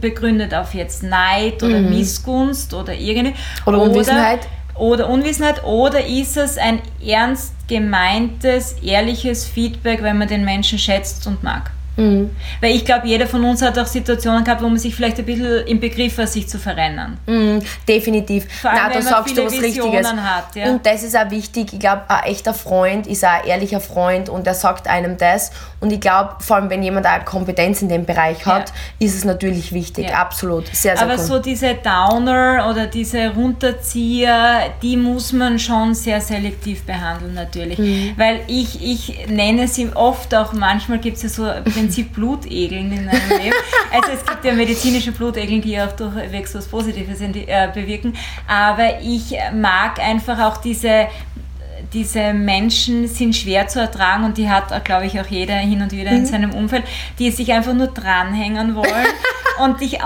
begründet 0.00 0.52
auf 0.52 0.74
jetzt 0.74 1.04
Neid 1.04 1.62
oder 1.62 1.78
mhm. 1.78 1.90
Missgunst 1.90 2.74
oder 2.74 2.92
irgendwie. 2.94 3.34
Oder 3.66 3.80
Unwissenheit. 3.82 4.40
Oder 4.74 5.08
Unwissenheit. 5.08 5.62
Oder 5.62 6.04
ist 6.04 6.36
es 6.36 6.58
ein 6.58 6.80
ernst 7.04 7.54
gemeintes, 7.68 8.76
ehrliches 8.82 9.46
Feedback, 9.46 10.02
wenn 10.02 10.18
man 10.18 10.26
den 10.26 10.44
Menschen 10.44 10.78
schätzt 10.78 11.24
und 11.28 11.44
mag? 11.44 11.70
Mhm. 11.98 12.30
Weil 12.60 12.76
ich 12.76 12.84
glaube, 12.84 13.08
jeder 13.08 13.26
von 13.26 13.44
uns 13.44 13.60
hat 13.60 13.76
auch 13.78 13.86
Situationen 13.86 14.44
gehabt, 14.44 14.62
wo 14.62 14.68
man 14.68 14.78
sich 14.78 14.94
vielleicht 14.94 15.18
ein 15.18 15.24
bisschen 15.24 15.66
im 15.66 15.80
Begriff 15.80 16.16
war, 16.16 16.26
sich 16.26 16.48
zu 16.48 16.58
verrennen. 16.58 17.18
Mhm, 17.26 17.60
definitiv. 17.88 18.46
Vor 18.60 18.70
allem, 18.70 18.80
Nein, 18.84 18.92
da 18.94 19.02
sagst 19.02 19.36
du 19.36 19.44
was 19.44 19.52
Visionen 19.52 19.94
Richtiges. 19.94 20.12
Hat, 20.22 20.54
ja. 20.54 20.70
Und 20.70 20.86
das 20.86 21.02
ist 21.02 21.16
auch 21.16 21.30
wichtig. 21.30 21.72
Ich 21.72 21.80
glaube, 21.80 22.02
ein 22.08 22.24
echter 22.24 22.54
Freund 22.54 23.06
ist 23.06 23.24
auch 23.24 23.30
ein 23.30 23.46
ehrlicher 23.46 23.80
Freund 23.80 24.28
und 24.28 24.46
der 24.46 24.54
sagt 24.54 24.86
einem 24.86 25.16
das. 25.16 25.50
Und 25.80 25.92
ich 25.92 26.00
glaube, 26.00 26.36
vor 26.40 26.56
allem, 26.56 26.70
wenn 26.70 26.82
jemand 26.82 27.06
auch 27.06 27.24
Kompetenz 27.24 27.82
in 27.82 27.88
dem 27.88 28.04
Bereich 28.04 28.46
hat, 28.46 28.68
ja. 28.68 29.06
ist 29.06 29.16
es 29.16 29.24
natürlich 29.24 29.72
wichtig. 29.72 30.08
Ja. 30.10 30.20
Absolut. 30.20 30.66
Sehr, 30.68 30.96
sehr 30.96 31.04
Aber 31.04 31.14
cool. 31.14 31.26
so 31.26 31.38
diese 31.40 31.74
Downer 31.74 32.68
oder 32.70 32.86
diese 32.86 33.30
Runterzieher, 33.30 34.70
die 34.82 34.96
muss 34.96 35.32
man 35.32 35.58
schon 35.58 35.94
sehr 35.94 36.20
selektiv 36.20 36.84
behandeln, 36.84 37.34
natürlich. 37.34 37.78
Mhm. 37.78 38.12
Weil 38.16 38.40
ich, 38.46 38.82
ich 38.82 39.26
nenne 39.28 39.66
sie 39.66 39.90
oft 39.94 40.34
auch, 40.34 40.52
manchmal 40.52 40.98
gibt 40.98 41.16
es 41.16 41.22
ja 41.24 41.28
so 41.28 41.44
Prinzip 41.88 42.12
Blutegeln 42.12 42.92
in 42.92 43.08
einem 43.08 43.28
Leben. 43.30 43.56
Also 43.90 44.12
es 44.12 44.24
gibt 44.24 44.44
ja 44.44 44.52
medizinische 44.52 45.12
Blutegeln, 45.12 45.62
die 45.62 45.80
auch 45.80 45.92
durchwegs 45.92 46.54
was 46.54 46.68
Positives 46.68 47.20
äh, 47.20 47.68
bewirken. 47.72 48.14
Aber 48.46 49.00
ich 49.02 49.34
mag 49.54 49.98
einfach 49.98 50.38
auch 50.40 50.58
diese 50.58 51.08
diese 51.92 52.34
Menschen 52.34 53.08
sind 53.08 53.34
schwer 53.34 53.66
zu 53.68 53.80
ertragen 53.80 54.24
und 54.24 54.36
die 54.36 54.50
hat, 54.50 54.84
glaube 54.84 55.06
ich, 55.06 55.18
auch 55.20 55.26
jeder 55.26 55.54
hin 55.54 55.80
und 55.80 55.92
wieder 55.92 56.10
in 56.10 56.20
mhm. 56.20 56.26
seinem 56.26 56.52
Umfeld, 56.52 56.84
die 57.18 57.30
sich 57.30 57.52
einfach 57.52 57.72
nur 57.72 57.86
dranhängen 57.86 58.74
wollen 58.74 59.06
und 59.64 59.80
dich 59.80 60.02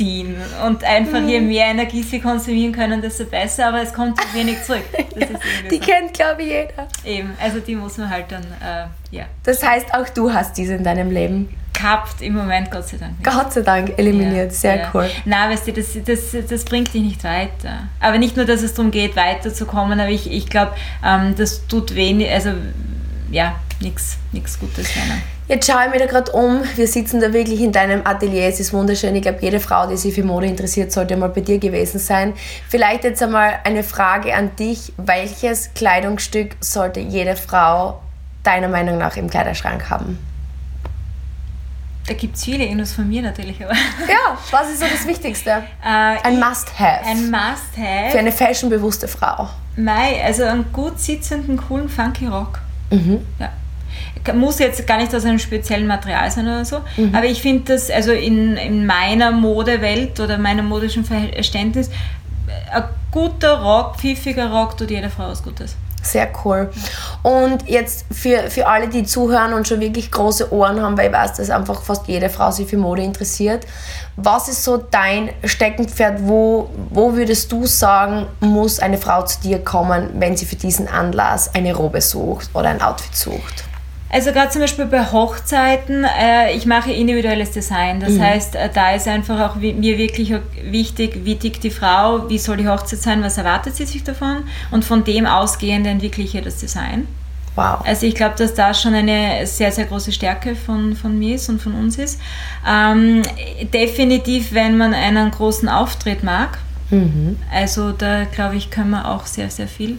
ausziehen. 0.00 0.36
Und 0.66 0.84
einfach 0.84 1.20
je 1.20 1.40
mhm. 1.40 1.48
mehr 1.48 1.66
Energie 1.66 2.02
sie 2.02 2.20
konsumieren 2.20 2.72
können, 2.72 3.00
desto 3.00 3.24
besser, 3.24 3.68
aber 3.68 3.82
es 3.82 3.92
kommt 3.92 4.18
wenig 4.34 4.62
zurück. 4.62 4.84
die 5.70 5.76
so. 5.76 5.80
kennt, 5.80 6.14
glaube 6.14 6.42
ich, 6.42 6.48
jeder. 6.48 6.88
Eben, 7.04 7.32
also 7.40 7.60
die 7.60 7.76
muss 7.76 7.98
man 7.98 8.10
halt 8.10 8.26
dann, 8.30 8.42
äh, 8.42 9.16
ja. 9.16 9.24
Das 9.44 9.62
heißt, 9.62 9.94
auch 9.94 10.08
du 10.08 10.32
hast 10.32 10.56
diese 10.56 10.74
in 10.74 10.84
deinem 10.84 11.10
Leben 11.10 11.54
gehabt 11.72 12.20
im 12.20 12.34
Moment, 12.34 12.70
Gott 12.70 12.88
sei 12.88 12.98
Dank. 12.98 13.18
Nicht. 13.18 13.30
Gott 13.30 13.52
sei 13.52 13.62
Dank 13.62 13.98
eliminiert, 13.98 14.52
ja, 14.52 14.58
sehr 14.58 14.76
ja. 14.76 14.90
cool. 14.92 15.08
Nein, 15.24 15.50
weißt 15.50 15.68
du, 15.68 15.72
das, 15.72 15.96
das, 16.04 16.48
das 16.48 16.64
bringt 16.64 16.92
dich 16.92 17.02
nicht 17.02 17.24
weiter. 17.24 17.88
Aber 18.00 18.18
nicht 18.18 18.36
nur, 18.36 18.44
dass 18.44 18.62
es 18.62 18.74
darum 18.74 18.90
geht, 18.90 19.16
weiterzukommen, 19.16 19.98
aber 19.98 20.10
ich, 20.10 20.30
ich 20.30 20.46
glaube, 20.48 20.72
ähm, 21.04 21.34
das 21.36 21.66
tut 21.66 21.94
wenig, 21.94 22.30
also 22.30 22.50
ja, 23.30 23.54
nichts 23.80 24.18
Gutes. 24.58 24.92
Keine. 24.92 25.22
Jetzt 25.50 25.66
schaue 25.66 25.86
ich 25.86 25.90
mir 25.90 25.98
da 25.98 26.06
gerade 26.06 26.30
um. 26.30 26.62
Wir 26.76 26.86
sitzen 26.86 27.20
da 27.20 27.32
wirklich 27.32 27.60
in 27.60 27.72
deinem 27.72 28.06
Atelier. 28.06 28.46
Es 28.46 28.60
ist 28.60 28.72
wunderschön. 28.72 29.16
Ich 29.16 29.22
glaube, 29.22 29.38
jede 29.40 29.58
Frau, 29.58 29.88
die 29.88 29.96
sich 29.96 30.14
für 30.14 30.22
Mode 30.22 30.46
interessiert, 30.46 30.92
sollte 30.92 31.16
mal 31.16 31.28
bei 31.28 31.40
dir 31.40 31.58
gewesen 31.58 31.98
sein. 31.98 32.34
Vielleicht 32.68 33.02
jetzt 33.02 33.20
einmal 33.20 33.54
eine 33.64 33.82
Frage 33.82 34.32
an 34.32 34.54
dich. 34.54 34.92
Welches 34.96 35.74
Kleidungsstück 35.74 36.54
sollte 36.60 37.00
jede 37.00 37.34
Frau 37.34 38.00
deiner 38.44 38.68
Meinung 38.68 38.96
nach 38.98 39.16
im 39.16 39.28
Kleiderschrank 39.28 39.90
haben? 39.90 40.20
Da 42.06 42.14
gibt 42.14 42.36
es 42.36 42.44
viele 42.44 42.64
Infos 42.64 42.92
von 42.92 43.08
mir 43.08 43.22
natürlich. 43.22 43.60
Aber 43.64 43.74
ja, 44.08 44.38
was 44.52 44.70
ist 44.70 44.78
so 44.78 44.86
das 44.86 45.04
Wichtigste? 45.04 45.50
Äh, 45.50 46.16
ein 46.22 46.38
Must-Have. 46.38 47.04
Ein 47.04 47.28
Must-Have. 47.28 48.12
Für 48.12 48.18
eine 48.20 48.30
fashionbewusste 48.30 49.08
Frau. 49.08 49.48
Mei, 49.74 50.22
also 50.24 50.44
einen 50.44 50.72
gut 50.72 51.00
sitzenden, 51.00 51.56
coolen, 51.56 51.88
funky 51.88 52.28
Rock. 52.28 52.60
Mhm. 52.92 53.26
Ja 53.40 53.50
muss 54.34 54.58
jetzt 54.58 54.86
gar 54.86 54.98
nicht 54.98 55.14
aus 55.14 55.24
einem 55.24 55.38
speziellen 55.38 55.86
Material 55.86 56.30
sein 56.30 56.46
oder 56.46 56.64
so, 56.64 56.80
mhm. 56.96 57.14
aber 57.14 57.26
ich 57.26 57.40
finde 57.40 57.72
das, 57.72 57.90
also 57.90 58.12
in, 58.12 58.56
in 58.56 58.86
meiner 58.86 59.32
Modewelt 59.32 60.20
oder 60.20 60.38
meinem 60.38 60.66
modischen 60.66 61.04
Verständnis, 61.04 61.90
ein 62.72 62.84
guter 63.10 63.60
Rock, 63.60 63.96
pfiffiger 63.96 64.50
Rock 64.50 64.76
tut 64.76 64.90
jeder 64.90 65.10
Frau 65.10 65.28
was 65.28 65.42
Gutes. 65.42 65.76
Sehr 66.02 66.28
cool. 66.44 66.70
Und 67.22 67.68
jetzt 67.68 68.06
für, 68.10 68.50
für 68.50 68.66
alle, 68.66 68.88
die 68.88 69.04
zuhören 69.04 69.52
und 69.52 69.68
schon 69.68 69.80
wirklich 69.80 70.10
große 70.10 70.50
Ohren 70.52 70.80
haben, 70.80 70.96
weil 70.96 71.08
ich 71.08 71.12
weiß, 71.12 71.34
dass 71.34 71.50
einfach 71.50 71.82
fast 71.82 72.08
jede 72.08 72.30
Frau 72.30 72.50
sich 72.50 72.68
für 72.68 72.78
Mode 72.78 73.02
interessiert. 73.02 73.66
Was 74.16 74.48
ist 74.48 74.64
so 74.64 74.78
dein 74.78 75.30
Steckenpferd? 75.44 76.20
Wo, 76.22 76.70
wo 76.88 77.14
würdest 77.14 77.52
du 77.52 77.66
sagen, 77.66 78.26
muss 78.40 78.80
eine 78.80 78.96
Frau 78.96 79.22
zu 79.24 79.40
dir 79.40 79.62
kommen, 79.62 80.08
wenn 80.14 80.36
sie 80.36 80.46
für 80.46 80.56
diesen 80.56 80.88
Anlass 80.88 81.54
eine 81.54 81.74
Robe 81.74 82.00
sucht 82.00 82.48
oder 82.54 82.70
ein 82.70 82.80
Outfit 82.80 83.14
sucht? 83.14 83.64
Also 84.12 84.32
gerade 84.32 84.50
zum 84.50 84.60
Beispiel 84.60 84.86
bei 84.86 85.04
Hochzeiten, 85.04 86.04
äh, 86.04 86.52
ich 86.56 86.66
mache 86.66 86.90
individuelles 86.90 87.52
Design. 87.52 88.00
Das 88.00 88.14
mhm. 88.14 88.22
heißt, 88.22 88.56
äh, 88.56 88.68
da 88.72 88.92
ist 88.92 89.06
einfach 89.06 89.38
auch 89.48 89.54
mir 89.54 89.98
wirklich 89.98 90.34
wichtig, 90.64 91.20
wie 91.24 91.36
tickt 91.36 91.62
die 91.62 91.70
Frau, 91.70 92.28
wie 92.28 92.38
soll 92.38 92.56
die 92.56 92.68
Hochzeit 92.68 92.98
sein, 92.98 93.22
was 93.22 93.38
erwartet 93.38 93.76
sie 93.76 93.86
sich 93.86 94.02
davon 94.02 94.44
und 94.72 94.84
von 94.84 95.04
dem 95.04 95.26
ausgehend 95.26 95.86
entwickle 95.86 96.24
ich 96.24 96.34
ihr 96.34 96.42
das 96.42 96.56
Design. 96.56 97.06
Wow. 97.54 97.82
Also 97.84 98.06
ich 98.06 98.14
glaube, 98.14 98.34
dass 98.36 98.54
da 98.54 98.74
schon 98.74 98.94
eine 98.94 99.46
sehr, 99.46 99.70
sehr 99.70 99.84
große 99.84 100.12
Stärke 100.12 100.56
von, 100.56 100.96
von 100.96 101.16
mir 101.16 101.36
ist 101.36 101.48
und 101.48 101.62
von 101.62 101.74
uns 101.74 101.98
ist. 101.98 102.20
Ähm, 102.68 103.22
definitiv, 103.72 104.52
wenn 104.52 104.76
man 104.76 104.92
einen 104.92 105.30
großen 105.30 105.68
Auftritt 105.68 106.24
mag. 106.24 106.58
Mhm. 106.90 107.38
Also 107.52 107.92
da 107.92 108.24
glaube 108.24 108.56
ich, 108.56 108.70
können 108.70 108.90
wir 108.90 109.08
auch 109.08 109.26
sehr, 109.26 109.50
sehr 109.50 109.68
viel 109.68 109.98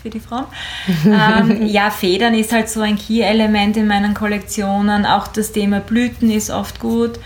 für 0.00 0.10
die 0.10 0.20
Frauen. 0.20 0.46
ähm, 1.04 1.66
ja, 1.66 1.90
Federn 1.90 2.34
ist 2.34 2.52
halt 2.52 2.68
so 2.68 2.80
ein 2.80 2.96
Key-Element 2.96 3.76
in 3.76 3.86
meinen 3.86 4.14
Kollektionen. 4.14 5.06
Auch 5.06 5.28
das 5.28 5.52
Thema 5.52 5.80
Blüten 5.80 6.30
ist 6.30 6.50
oft 6.50 6.80
gut. 6.80 7.18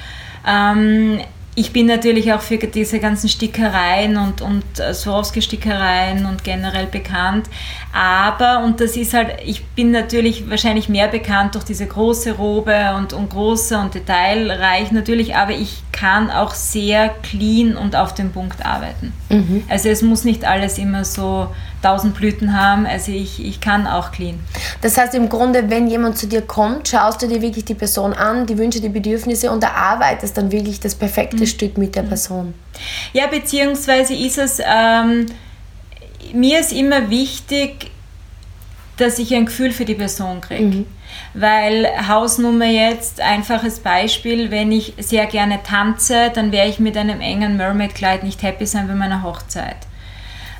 Ähm, 0.46 1.20
ich 1.56 1.72
bin 1.72 1.87
natürlich 1.87 2.32
auch 2.32 2.40
für 2.40 2.58
diese 2.58 2.98
ganzen 2.98 3.28
Stickereien 3.28 4.16
und, 4.16 4.40
und 4.40 4.64
äh, 4.78 4.92
Swarovski-Stickereien 4.92 6.26
und 6.26 6.42
generell 6.42 6.87
bekannt. 6.87 7.48
Aber, 7.92 8.64
und 8.64 8.80
das 8.80 8.96
ist 8.96 9.14
halt, 9.14 9.37
ich 9.44 9.64
bin 9.64 9.92
natürlich 9.92 10.50
wahrscheinlich 10.50 10.88
mehr 10.88 11.06
bekannt 11.06 11.54
durch 11.54 11.64
diese 11.64 11.87
große 11.87 12.32
Robe 12.32 12.94
und, 12.96 13.12
und 13.12 13.30
große 13.30 13.78
und 13.78 13.94
detailreich 13.94 14.90
natürlich, 14.90 15.37
aber 15.37 15.52
ich 15.52 15.84
kann 15.92 16.28
auch 16.28 16.54
sehr 16.54 17.10
clean 17.22 17.76
und 17.76 17.94
auf 17.94 18.14
den 18.14 18.32
Punkt 18.32 18.66
arbeiten. 18.66 19.12
Mhm. 19.28 19.62
Also 19.68 19.88
es 19.90 20.02
muss 20.02 20.24
nicht 20.24 20.44
alles 20.44 20.78
immer 20.78 21.04
so 21.04 21.54
tausend 21.85 22.14
Blüten 22.14 22.59
haben. 22.59 22.87
Also 22.87 23.12
ich, 23.12 23.44
ich 23.44 23.61
kann 23.61 23.87
auch 23.87 24.11
clean. 24.11 24.40
Das 24.81 24.97
heißt 24.97 25.14
im 25.14 25.29
Grunde, 25.29 25.68
wenn 25.68 25.87
jemand 25.87 26.16
zu 26.16 26.27
dir 26.27 26.42
kommt, 26.42 26.88
schaust 26.88 27.23
du 27.23 27.29
dir 27.29 27.42
wirklich 27.42 27.64
die 27.64 27.75
Person 27.75 28.12
an, 28.12 28.47
die 28.47 28.57
Wünsche, 28.57 28.81
die 28.81 28.88
Bedürfnisse 28.88 29.51
und 29.51 29.62
erarbeitest 29.62 30.37
dann 30.37 30.51
wirklich 30.51 30.81
das 30.81 30.94
perfekte 30.94 31.42
mhm. 31.42 31.47
Stück 31.47 31.79
mit 31.79 31.94
der 31.94 32.05
mhm. 32.05 32.09
Person. 32.09 32.55
Ja, 33.12 33.27
beziehungsweise 33.27 34.14
ist 34.14 34.38
es, 34.38 34.61
ähm, 34.64 35.27
mir 36.33 36.61
ist 36.61 36.73
immer 36.73 37.11
wichtig, 37.11 37.90
dass 38.97 39.18
ich 39.18 39.35
ein 39.35 39.47
Gefühl 39.47 39.73
für 39.73 39.85
die 39.85 39.94
Person 39.94 40.40
kriege. 40.40 40.62
Mhm. 40.62 40.87
Weil 41.35 41.87
Hausnummer 42.09 42.66
jetzt, 42.66 43.20
einfaches 43.20 43.81
Beispiel, 43.81 44.51
wenn 44.51 44.73
ich 44.73 44.94
sehr 44.99 45.27
gerne 45.27 45.62
tanze, 45.62 46.31
dann 46.35 46.51
werde 46.51 46.70
ich 46.70 46.79
mit 46.79 46.97
einem 46.97 47.20
engen 47.20 47.57
Mermaid-Kleid 47.57 48.23
nicht 48.23 48.42
happy 48.42 48.66
sein 48.66 48.88
bei 48.88 48.94
meiner 48.94 49.23
Hochzeit. 49.23 49.77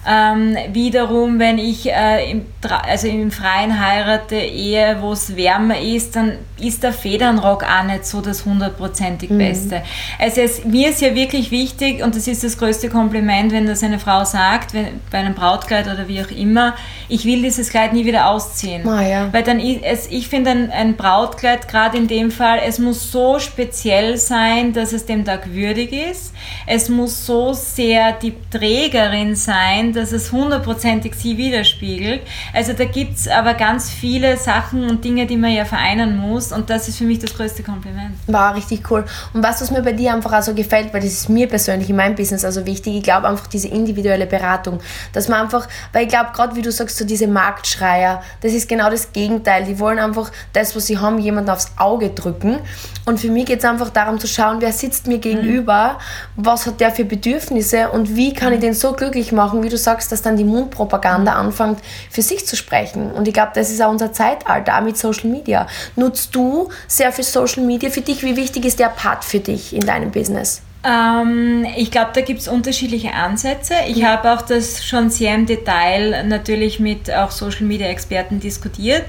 Ähm, 0.07 0.57
wiederum, 0.73 1.39
wenn 1.39 1.59
ich 1.59 1.91
äh, 1.91 2.31
im, 2.31 2.45
also 2.63 3.09
im 3.09 3.31
Freien 3.31 3.81
heirate, 3.81 4.37
Ehe, 4.37 4.99
wo 5.01 5.13
es 5.13 5.35
wärmer 5.35 5.81
ist, 5.81 6.17
dann 6.17 6.33
ist 6.61 6.83
der 6.83 6.93
Federnrock 6.93 7.65
auch 7.65 7.85
nicht 7.85 8.07
so 8.07 8.21
das 8.21 8.45
hundertprozentig 8.45 9.31
mhm. 9.31 9.39
Beste. 9.39 9.83
Also 10.19 10.43
es, 10.43 10.65
mir 10.65 10.91
ist 10.91 11.01
ja 11.01 11.15
wirklich 11.15 11.51
wichtig, 11.51 12.03
und 12.03 12.15
das 12.15 12.29
ist 12.29 12.45
das 12.45 12.59
größte 12.59 12.89
Kompliment, 12.91 13.53
wenn 13.53 13.67
das 13.67 13.83
eine 13.83 13.99
Frau 13.99 14.25
sagt, 14.25 14.75
wenn, 14.75 15.01
bei 15.11 15.19
einem 15.19 15.35
Brautkleid 15.35 15.87
oder 15.87 16.07
wie 16.07 16.21
auch 16.21 16.31
immer, 16.31 16.75
ich 17.09 17.25
will 17.25 17.43
dieses 17.43 17.71
Kleid 17.71 17.93
nie 17.93 18.05
wieder 18.05 18.29
ausziehen. 18.29 18.87
Ah, 18.87 19.07
ja. 19.07 19.33
Weil 19.33 19.43
dann, 19.43 19.59
es, 19.59 20.09
ich 20.11 20.29
finde 20.29 20.51
ein, 20.51 20.71
ein 20.71 20.97
Brautkleid, 20.97 21.67
gerade 21.69 21.97
in 21.97 22.09
dem 22.09 22.31
Fall, 22.31 22.61
es 22.67 22.79
muss 22.79 23.11
so 23.11 23.39
speziell 23.39 24.17
sein, 24.17 24.73
dass 24.73 24.93
es 24.93 25.07
dem 25.07 25.25
Tag 25.25 25.53
würdig 25.53 25.93
ist. 25.93 26.35
Es 26.67 26.89
muss 26.89 27.25
so 27.27 27.53
sehr 27.53 28.13
die 28.13 28.35
Trägerin 28.51 29.35
sein, 29.35 29.94
dass 29.95 30.13
es 30.13 30.33
hundertprozentig 30.33 31.15
sie 31.15 31.37
widerspiegelt. 31.37 32.23
Also 32.53 32.73
da 32.73 32.85
gibt 32.85 33.17
es 33.17 33.29
aber 33.29 33.55
ganz 33.55 33.91
viele 33.91 34.37
Sachen 34.37 34.89
und 34.89 35.05
Dinge, 35.05 35.27
die 35.27 35.37
man 35.37 35.53
ja 35.53 35.65
vereinen 35.65 36.17
muss 36.17 36.53
und 36.53 36.71
das 36.71 36.89
ist 36.89 36.99
für 36.99 37.05
mich 37.05 37.19
das 37.19 37.35
größte 37.35 37.63
Kompliment. 37.63 38.17
War 38.27 38.55
richtig 38.55 38.91
cool. 38.91 39.05
Und 39.33 39.43
was, 39.43 39.61
was 39.61 39.71
mir 39.71 39.83
bei 39.83 39.93
dir 39.93 40.13
einfach 40.13 40.33
auch 40.33 40.43
so 40.43 40.55
gefällt, 40.55 40.93
weil 40.93 41.01
das 41.01 41.13
ist 41.13 41.29
mir 41.29 41.49
persönlich 41.49 41.89
in 41.91 41.97
meinem 41.97 42.15
Business 42.15 42.45
also 42.45 42.67
wichtig, 42.67 42.97
ich 42.97 43.03
glaube 43.03 43.29
einfach 43.29 43.47
diese 43.47 43.69
individuelle 43.69 44.27
Beratung, 44.27 44.81
dass 45.13 45.29
man 45.29 45.43
einfach, 45.43 45.69
weil 45.93 46.05
ich 46.05 46.09
glaube 46.09 46.31
gerade 46.35 46.57
wie 46.57 46.63
du 46.63 46.73
sagst, 46.73 46.97
so 46.97 47.05
diese 47.05 47.27
Marktschreier, 47.27 48.23
das 48.41 48.53
ist 48.53 48.69
genau 48.69 48.91
das 48.91 49.13
Gegenteil. 49.13 49.65
Die 49.65 49.79
wollen 49.79 49.99
einfach 49.99 50.31
das, 50.53 50.75
was 50.77 50.87
sie 50.87 50.99
haben, 50.99 51.19
jemanden 51.19 51.51
aufs 51.51 51.73
Auge 51.77 52.11
drücken. 52.11 52.59
Und 53.07 53.21
für 53.21 53.31
mich 53.31 53.47
geht 53.47 53.59
es 53.59 53.65
einfach 53.65 53.91
darum 53.91 54.19
zu 54.19 54.27
schauen, 54.27 54.61
wer 54.61 54.73
sitzt 54.73 55.07
mir 55.07 55.19
gegenüber, 55.19 55.99
was 56.37 56.67
hat 56.67 56.81
der 56.81 56.91
für 56.91 57.05
Bedürfnisse 57.05 57.91
und 57.91 58.17
wie 58.17 58.33
kann 58.33 58.53
ich 58.53 58.61
den 58.61 58.75
so 58.75 58.93
glücklich 58.93 59.33
machen, 59.33 59.63
wie 59.63 59.69
du 59.69 59.77
sagst, 59.85 60.11
dass 60.11 60.23
dann 60.23 60.37
die 60.37 60.45
Mundpropaganda 60.45 61.33
anfängt, 61.33 61.79
für 62.11 62.23
sich 62.23 62.47
zu 62.47 62.57
sprechen. 62.57 63.13
Und 63.13 63.29
ich 63.29 63.35
glaube, 63.35 63.53
das 63.55 63.71
ist 63.71 63.83
auch 63.83 63.91
unser 63.91 64.13
Zeitalter, 64.13 64.79
auch 64.79 64.83
mit 64.83 64.97
Social 64.97 65.31
Media. 65.31 65.67
Nutzt 65.97 66.35
du 66.35 66.69
sehr 66.89 67.13
viel 67.13 67.25
Social 67.25 67.65
Media 67.65 67.91
für 67.91 68.01
dich? 68.01 68.23
Wie 68.23 68.37
wichtig 68.37 68.65
ist 68.65 68.79
der 68.79 68.89
Part 68.89 69.25
für 69.25 69.41
dich 69.41 69.75
in 69.75 69.87
deinem 69.87 70.11
Business? 70.11 70.63
Ähm, 70.85 71.67
ich 71.77 71.91
glaube, 71.91 72.11
da 72.15 72.21
gibt 72.21 72.41
es 72.41 72.49
unterschiedliche 72.49 73.13
Ansätze. 73.15 73.75
Ich 73.87 73.99
mhm. 73.99 74.07
habe 74.07 74.33
auch 74.33 74.43
das 74.43 74.85
schon 74.85 75.11
sehr 75.11 75.35
im 75.35 75.47
Detail 75.47 76.25
natürlich 76.27 76.79
mit 76.79 77.13
auch 77.13 77.31
Social 77.31 77.67
Media 77.67 77.87
Experten 77.89 78.39
diskutiert. 78.39 79.05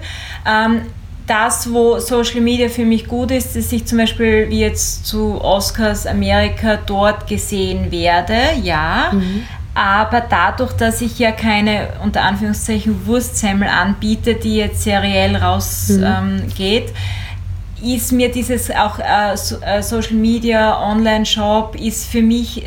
Ähm, 0.47 0.83
das, 1.27 1.71
wo 1.71 1.99
Social 1.99 2.41
Media 2.41 2.69
für 2.69 2.85
mich 2.85 3.07
gut 3.07 3.31
ist, 3.31 3.55
dass 3.55 3.71
ich 3.71 3.85
zum 3.85 3.97
Beispiel 3.97 4.47
wie 4.49 4.59
jetzt 4.59 5.05
zu 5.05 5.41
Oscars 5.41 6.05
Amerika 6.05 6.77
dort 6.77 7.27
gesehen 7.27 7.91
werde, 7.91 8.37
ja. 8.61 9.09
Mhm. 9.11 9.43
Aber 9.75 10.21
dadurch, 10.21 10.71
dass 10.73 11.01
ich 11.01 11.19
ja 11.19 11.33
keine 11.33 11.89
unter 12.01 12.23
Anführungszeichen 12.23 13.05
Wurstsemmel 13.05 13.67
anbiete, 13.67 14.35
die 14.35 14.55
jetzt 14.55 14.83
seriell 14.83 15.35
rausgeht, 15.35 16.87
mhm. 16.87 16.93
ähm, 17.83 17.93
ist 17.93 18.13
mir 18.13 18.31
dieses 18.31 18.71
auch 18.71 18.99
äh, 18.99 19.35
so, 19.35 19.59
äh, 19.59 19.83
Social 19.83 20.15
Media, 20.15 20.81
Online-Shop, 20.81 21.75
ist 21.75 22.07
für 22.07 22.21
mich 22.21 22.65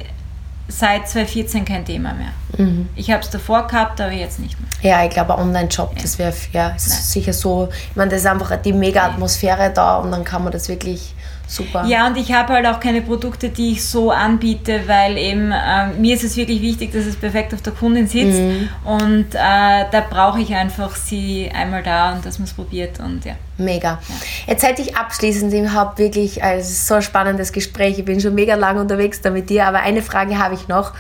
seit 0.69 1.09
2014 1.09 1.65
kein 1.65 1.85
Thema 1.85 2.13
mehr. 2.13 2.33
Mhm. 2.59 2.91
Ich 2.95 3.11
habe 3.11 3.23
es 3.23 3.31
davor 3.31 3.67
gehabt, 3.67 4.01
aber 4.03 4.13
jetzt 4.13 4.39
nicht 4.39 4.57
mehr. 4.61 4.69
Ja, 4.83 5.05
ich 5.05 5.11
glaube, 5.11 5.37
Online-Shop, 5.37 5.93
ja. 5.97 6.03
das 6.03 6.19
wäre 6.19 6.35
ja, 6.53 6.75
sicher 6.77 7.33
so, 7.33 7.71
ich 7.91 7.97
meine, 7.97 8.11
das 8.11 8.21
ist 8.21 8.27
einfach 8.27 8.55
die 8.57 8.75
mega 8.75 9.07
Atmosphäre 9.07 9.73
da 9.75 9.97
und 9.97 10.13
dann 10.13 10.25
kann 10.25 10.45
man 10.45 10.53
das 10.53 10.69
wirklich 10.69 11.15
super. 11.49 11.85
Ja, 11.87 12.07
und 12.07 12.17
ich 12.17 12.33
habe 12.33 12.53
halt 12.53 12.67
auch 12.67 12.79
keine 12.79 13.03
Produkte, 13.03 13.49
die 13.49 13.73
ich 13.73 13.85
so 13.85 14.11
anbiete, 14.11 14.83
weil 14.87 15.17
eben 15.17 15.51
äh, 15.51 15.89
mir 15.99 16.15
ist 16.15 16.23
es 16.23 16.37
wirklich 16.37 16.63
wichtig, 16.63 16.93
dass 16.93 17.07
es 17.07 17.17
perfekt 17.17 17.55
auf 17.55 17.63
der 17.63 17.73
Kundin 17.73 18.07
sitzt 18.07 18.39
mhm. 18.39 18.69
und 18.85 19.35
äh, 19.35 19.85
da 19.91 20.05
brauche 20.09 20.41
ich 20.41 20.55
einfach 20.55 20.95
sie 20.95 21.51
einmal 21.53 21.83
da 21.83 22.13
und 22.13 22.25
dass 22.25 22.39
man 22.39 22.47
es 22.47 22.53
probiert 22.53 23.01
und 23.01 23.25
ja. 23.25 23.35
Mega. 23.57 23.99
Ja. 24.09 24.15
Jetzt 24.47 24.65
hätte 24.65 24.83
ich 24.83 24.97
abschließend 24.97 25.53
überhaupt 25.53 25.99
wirklich, 25.99 26.45
also 26.45 26.71
so 26.71 26.95
ein 26.95 27.03
spannendes 27.03 27.53
Gespräch, 27.53 27.99
ich 27.99 28.05
bin 28.05 28.21
schon 28.21 28.35
mega 28.35 28.55
lange 28.55 28.81
unterwegs 28.81 29.21
da 29.21 29.31
mit 29.31 29.51
dir, 29.51 29.67
aber 29.67 29.81
eine 29.81 30.03
Frage 30.03 30.39
habe 30.39 30.55
ich 30.55 30.69
noch. 30.69 30.93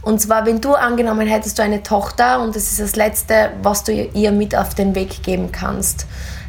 Und 0.00 0.20
zwar, 0.20 0.46
wenn 0.46 0.60
du 0.60 0.74
angenommen 0.74 1.26
hättest 1.26 1.58
du 1.58 1.62
eine 1.62 1.82
Tochter 1.82 2.40
und 2.40 2.56
das 2.56 2.70
ist 2.70 2.80
das 2.80 2.96
Letzte, 2.96 3.50
was 3.62 3.84
du 3.84 3.92
ihr 3.92 4.32
mit 4.32 4.56
auf 4.56 4.74
den 4.74 4.94
Weg 4.94 5.22
geben 5.22 5.52
kannst. 5.52 6.06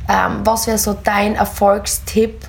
Ähm, 0.07 0.41
was 0.43 0.65
wäre 0.65 0.77
so 0.77 0.97
dein 1.03 1.35
Erfolgstipp, 1.35 2.39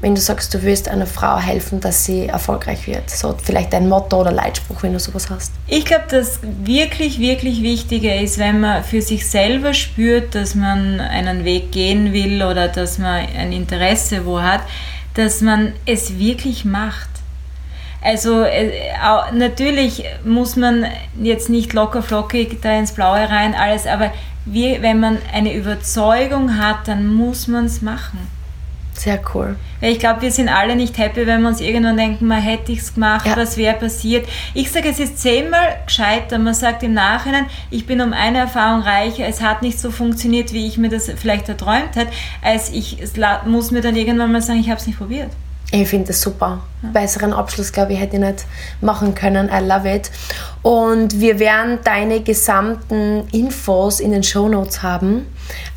wenn 0.00 0.14
du 0.14 0.20
sagst, 0.20 0.54
du 0.54 0.62
willst 0.62 0.88
einer 0.88 1.06
Frau 1.06 1.38
helfen, 1.38 1.80
dass 1.80 2.04
sie 2.04 2.26
erfolgreich 2.26 2.86
wird? 2.86 3.10
So 3.10 3.34
vielleicht 3.42 3.74
ein 3.74 3.88
Motto 3.88 4.20
oder 4.20 4.32
Leitspruch, 4.32 4.82
wenn 4.82 4.94
du 4.94 4.98
sowas 4.98 5.28
hast. 5.28 5.52
Ich 5.66 5.84
glaube, 5.84 6.04
das 6.08 6.40
wirklich, 6.42 7.18
wirklich 7.18 7.62
Wichtige 7.62 8.14
ist, 8.14 8.38
wenn 8.38 8.60
man 8.60 8.82
für 8.82 9.02
sich 9.02 9.28
selber 9.28 9.74
spürt, 9.74 10.34
dass 10.34 10.54
man 10.54 11.00
einen 11.00 11.44
Weg 11.44 11.72
gehen 11.72 12.12
will 12.12 12.42
oder 12.42 12.68
dass 12.68 12.98
man 12.98 13.26
ein 13.36 13.52
Interesse 13.52 14.24
wo 14.24 14.40
hat, 14.40 14.62
dass 15.14 15.42
man 15.42 15.72
es 15.84 16.18
wirklich 16.18 16.64
macht. 16.64 17.08
Also 18.02 18.42
äh, 18.42 18.70
natürlich 19.34 20.04
muss 20.24 20.56
man 20.56 20.86
jetzt 21.20 21.50
nicht 21.50 21.74
locker 21.74 22.02
flockig 22.02 22.62
da 22.62 22.78
ins 22.78 22.92
Blaue 22.92 23.28
rein, 23.28 23.54
alles, 23.54 23.86
aber 23.86 24.10
wie, 24.46 24.80
wenn 24.80 25.00
man 25.00 25.18
eine 25.34 25.52
Überzeugung 25.54 26.58
hat, 26.58 26.88
dann 26.88 27.06
muss 27.06 27.46
man 27.46 27.66
es 27.66 27.82
machen. 27.82 28.39
Sehr 29.00 29.18
cool. 29.34 29.56
Ich 29.80 29.98
glaube, 29.98 30.20
wir 30.20 30.30
sind 30.30 30.50
alle 30.50 30.76
nicht 30.76 30.98
happy, 30.98 31.26
wenn 31.26 31.40
wir 31.40 31.48
uns 31.48 31.62
irgendwann 31.62 31.96
denken, 31.96 32.26
man 32.26 32.42
hätte 32.42 32.70
ich 32.70 32.80
es 32.80 32.92
gemacht, 32.92 33.26
ja. 33.26 33.34
was 33.34 33.56
wäre 33.56 33.74
passiert. 33.78 34.28
Ich 34.52 34.70
sage, 34.70 34.90
es 34.90 35.00
ist 35.00 35.18
zehnmal 35.18 35.78
gescheiter. 35.86 36.38
Man 36.38 36.52
sagt 36.52 36.82
im 36.82 36.92
Nachhinein, 36.92 37.46
ich 37.70 37.86
bin 37.86 38.02
um 38.02 38.12
eine 38.12 38.36
Erfahrung 38.36 38.82
reicher, 38.82 39.26
es 39.26 39.40
hat 39.40 39.62
nicht 39.62 39.80
so 39.80 39.90
funktioniert, 39.90 40.52
wie 40.52 40.66
ich 40.66 40.76
mir 40.76 40.90
das 40.90 41.10
vielleicht 41.16 41.48
erträumt 41.48 41.96
hätte, 41.96 42.12
als 42.42 42.68
ich 42.72 42.98
muss 43.46 43.70
mir 43.70 43.80
dann 43.80 43.96
irgendwann 43.96 44.32
mal 44.32 44.42
sagen, 44.42 44.60
ich 44.60 44.68
habe 44.68 44.78
es 44.78 44.86
nicht 44.86 44.98
probiert. 44.98 45.30
Ich 45.72 45.88
finde 45.88 46.08
das 46.08 46.20
super. 46.20 46.60
Besseren 46.82 47.32
Abschluss, 47.32 47.72
glaube 47.72 47.92
ich, 47.92 48.00
hätte 48.00 48.16
ich 48.16 48.22
nicht 48.22 48.46
machen 48.80 49.14
können. 49.14 49.48
I 49.48 49.64
love 49.64 49.88
it. 49.88 50.10
Und 50.62 51.20
wir 51.20 51.38
werden 51.38 51.78
deine 51.84 52.20
gesamten 52.20 53.28
Infos 53.32 54.00
in 54.00 54.10
den 54.10 54.22
Show 54.22 54.48
Notes 54.48 54.82
haben. 54.82 55.26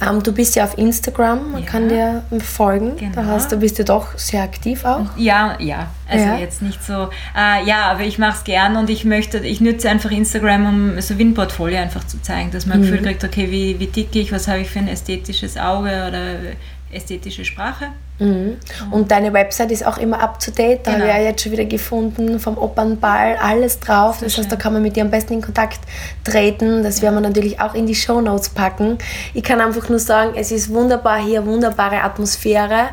Ähm, 0.01 0.23
du 0.23 0.31
bist 0.31 0.55
ja 0.55 0.63
auf 0.63 0.77
Instagram, 0.77 1.51
man 1.51 1.63
ja. 1.63 1.69
kann 1.69 1.89
dir 1.89 2.23
folgen. 2.39 2.95
Genau. 2.97 3.15
Da 3.15 3.25
hast, 3.25 3.51
du 3.51 3.57
bist 3.57 3.77
ja 3.77 3.83
doch 3.83 4.17
sehr 4.17 4.43
aktiv 4.43 4.83
auch. 4.85 5.05
Ja, 5.17 5.57
ja. 5.59 5.87
Also 6.07 6.25
ja. 6.25 6.37
jetzt 6.37 6.61
nicht 6.61 6.83
so. 6.83 7.09
Äh, 7.35 7.65
ja, 7.65 7.91
aber 7.91 8.01
ich 8.01 8.17
mache 8.17 8.37
es 8.37 8.43
gern 8.43 8.75
und 8.75 8.89
ich 8.89 9.05
möchte, 9.05 9.39
ich 9.39 9.61
nütze 9.61 9.89
einfach 9.89 10.11
Instagram, 10.11 10.67
um 10.67 11.01
so 11.01 11.17
wie 11.17 11.23
ein 11.23 11.33
Portfolio 11.33 11.79
einfach 11.79 12.05
zu 12.05 12.21
zeigen, 12.21 12.51
dass 12.51 12.65
man 12.65 12.79
mhm. 12.79 12.85
ein 12.85 12.91
Gefühl 12.91 13.05
kriegt, 13.05 13.23
okay, 13.23 13.51
wie, 13.51 13.79
wie 13.79 13.87
dick 13.87 14.15
ich, 14.15 14.31
was 14.31 14.47
habe 14.47 14.59
ich 14.59 14.69
für 14.69 14.79
ein 14.79 14.87
ästhetisches 14.87 15.57
Auge 15.57 15.89
oder 16.07 16.55
ästhetische 16.93 17.45
Sprache. 17.45 17.87
Mhm. 18.19 18.57
Und 18.91 19.11
deine 19.11 19.33
Website 19.33 19.71
ist 19.71 19.85
auch 19.85 19.97
immer 19.97 20.21
up 20.21 20.39
to 20.39 20.51
date. 20.51 20.85
Da 20.85 20.91
genau. 20.91 21.05
habe 21.05 21.17
ich 21.17 21.23
ja 21.23 21.29
jetzt 21.29 21.43
schon 21.43 21.51
wieder 21.51 21.65
gefunden, 21.65 22.39
vom 22.39 22.57
Opernball, 22.57 23.37
alles 23.37 23.79
drauf. 23.79 24.19
das 24.21 24.37
heißt, 24.37 24.51
da 24.51 24.55
kann 24.55 24.73
man 24.73 24.81
mit 24.81 24.95
dir 24.95 25.03
am 25.03 25.11
besten 25.11 25.33
in 25.33 25.41
Kontakt 25.41 25.79
treten. 26.23 26.83
Das 26.83 26.97
ja. 26.97 27.03
werden 27.03 27.15
wir 27.15 27.21
natürlich 27.21 27.59
auch 27.59 27.73
in 27.73 27.87
die 27.87 27.95
Show 27.95 28.21
Notes 28.21 28.49
packen. 28.49 28.97
Ich 29.33 29.43
kann 29.43 29.59
einfach 29.61 29.89
nur 29.89 29.99
sagen, 29.99 30.33
es 30.35 30.51
ist 30.51 30.69
wunderbar 30.69 31.19
hier, 31.19 31.45
wunderbare 31.45 32.01
Atmosphäre. 32.01 32.89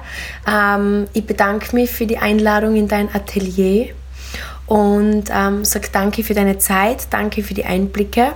Ähm, 0.49 1.07
ich 1.13 1.27
bedanke 1.27 1.75
mich 1.77 1.91
für 1.91 2.07
die 2.07 2.19
Einladung 2.19 2.77
in 2.77 2.89
dein 2.89 3.15
Atelier 3.15 3.91
und 4.67 5.25
ähm, 5.35 5.65
sage 5.65 5.89
danke 5.93 6.23
für 6.23 6.33
deine 6.33 6.59
Zeit, 6.59 7.09
danke 7.11 7.43
für 7.43 7.55
die 7.55 7.65
Einblicke. 7.65 8.33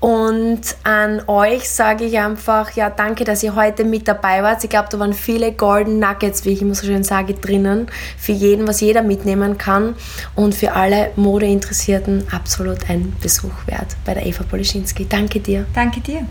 Und 0.00 0.60
an 0.82 1.20
euch 1.26 1.68
sage 1.68 2.04
ich 2.04 2.18
einfach, 2.18 2.72
ja, 2.72 2.88
danke, 2.88 3.24
dass 3.24 3.42
ihr 3.42 3.54
heute 3.54 3.84
mit 3.84 4.08
dabei 4.08 4.42
wart. 4.42 4.64
Ich 4.64 4.70
glaube, 4.70 4.88
da 4.90 4.98
waren 4.98 5.12
viele 5.12 5.52
Golden 5.52 5.98
Nuggets, 5.98 6.46
wie 6.46 6.50
ich 6.50 6.62
immer 6.62 6.74
so 6.74 6.86
schön 6.86 7.04
sage, 7.04 7.34
drinnen. 7.34 7.86
Für 8.16 8.32
jeden, 8.32 8.66
was 8.66 8.80
jeder 8.80 9.02
mitnehmen 9.02 9.58
kann. 9.58 9.94
Und 10.34 10.54
für 10.54 10.72
alle 10.72 11.10
Modeinteressierten 11.16 12.24
absolut 12.32 12.88
ein 12.88 13.14
Besuch 13.20 13.66
wert 13.66 13.96
bei 14.06 14.14
der 14.14 14.24
Eva 14.24 14.42
Polischinski. 14.44 15.06
Danke 15.06 15.40
dir. 15.40 15.66
Danke 15.74 16.00
dir. 16.00 16.26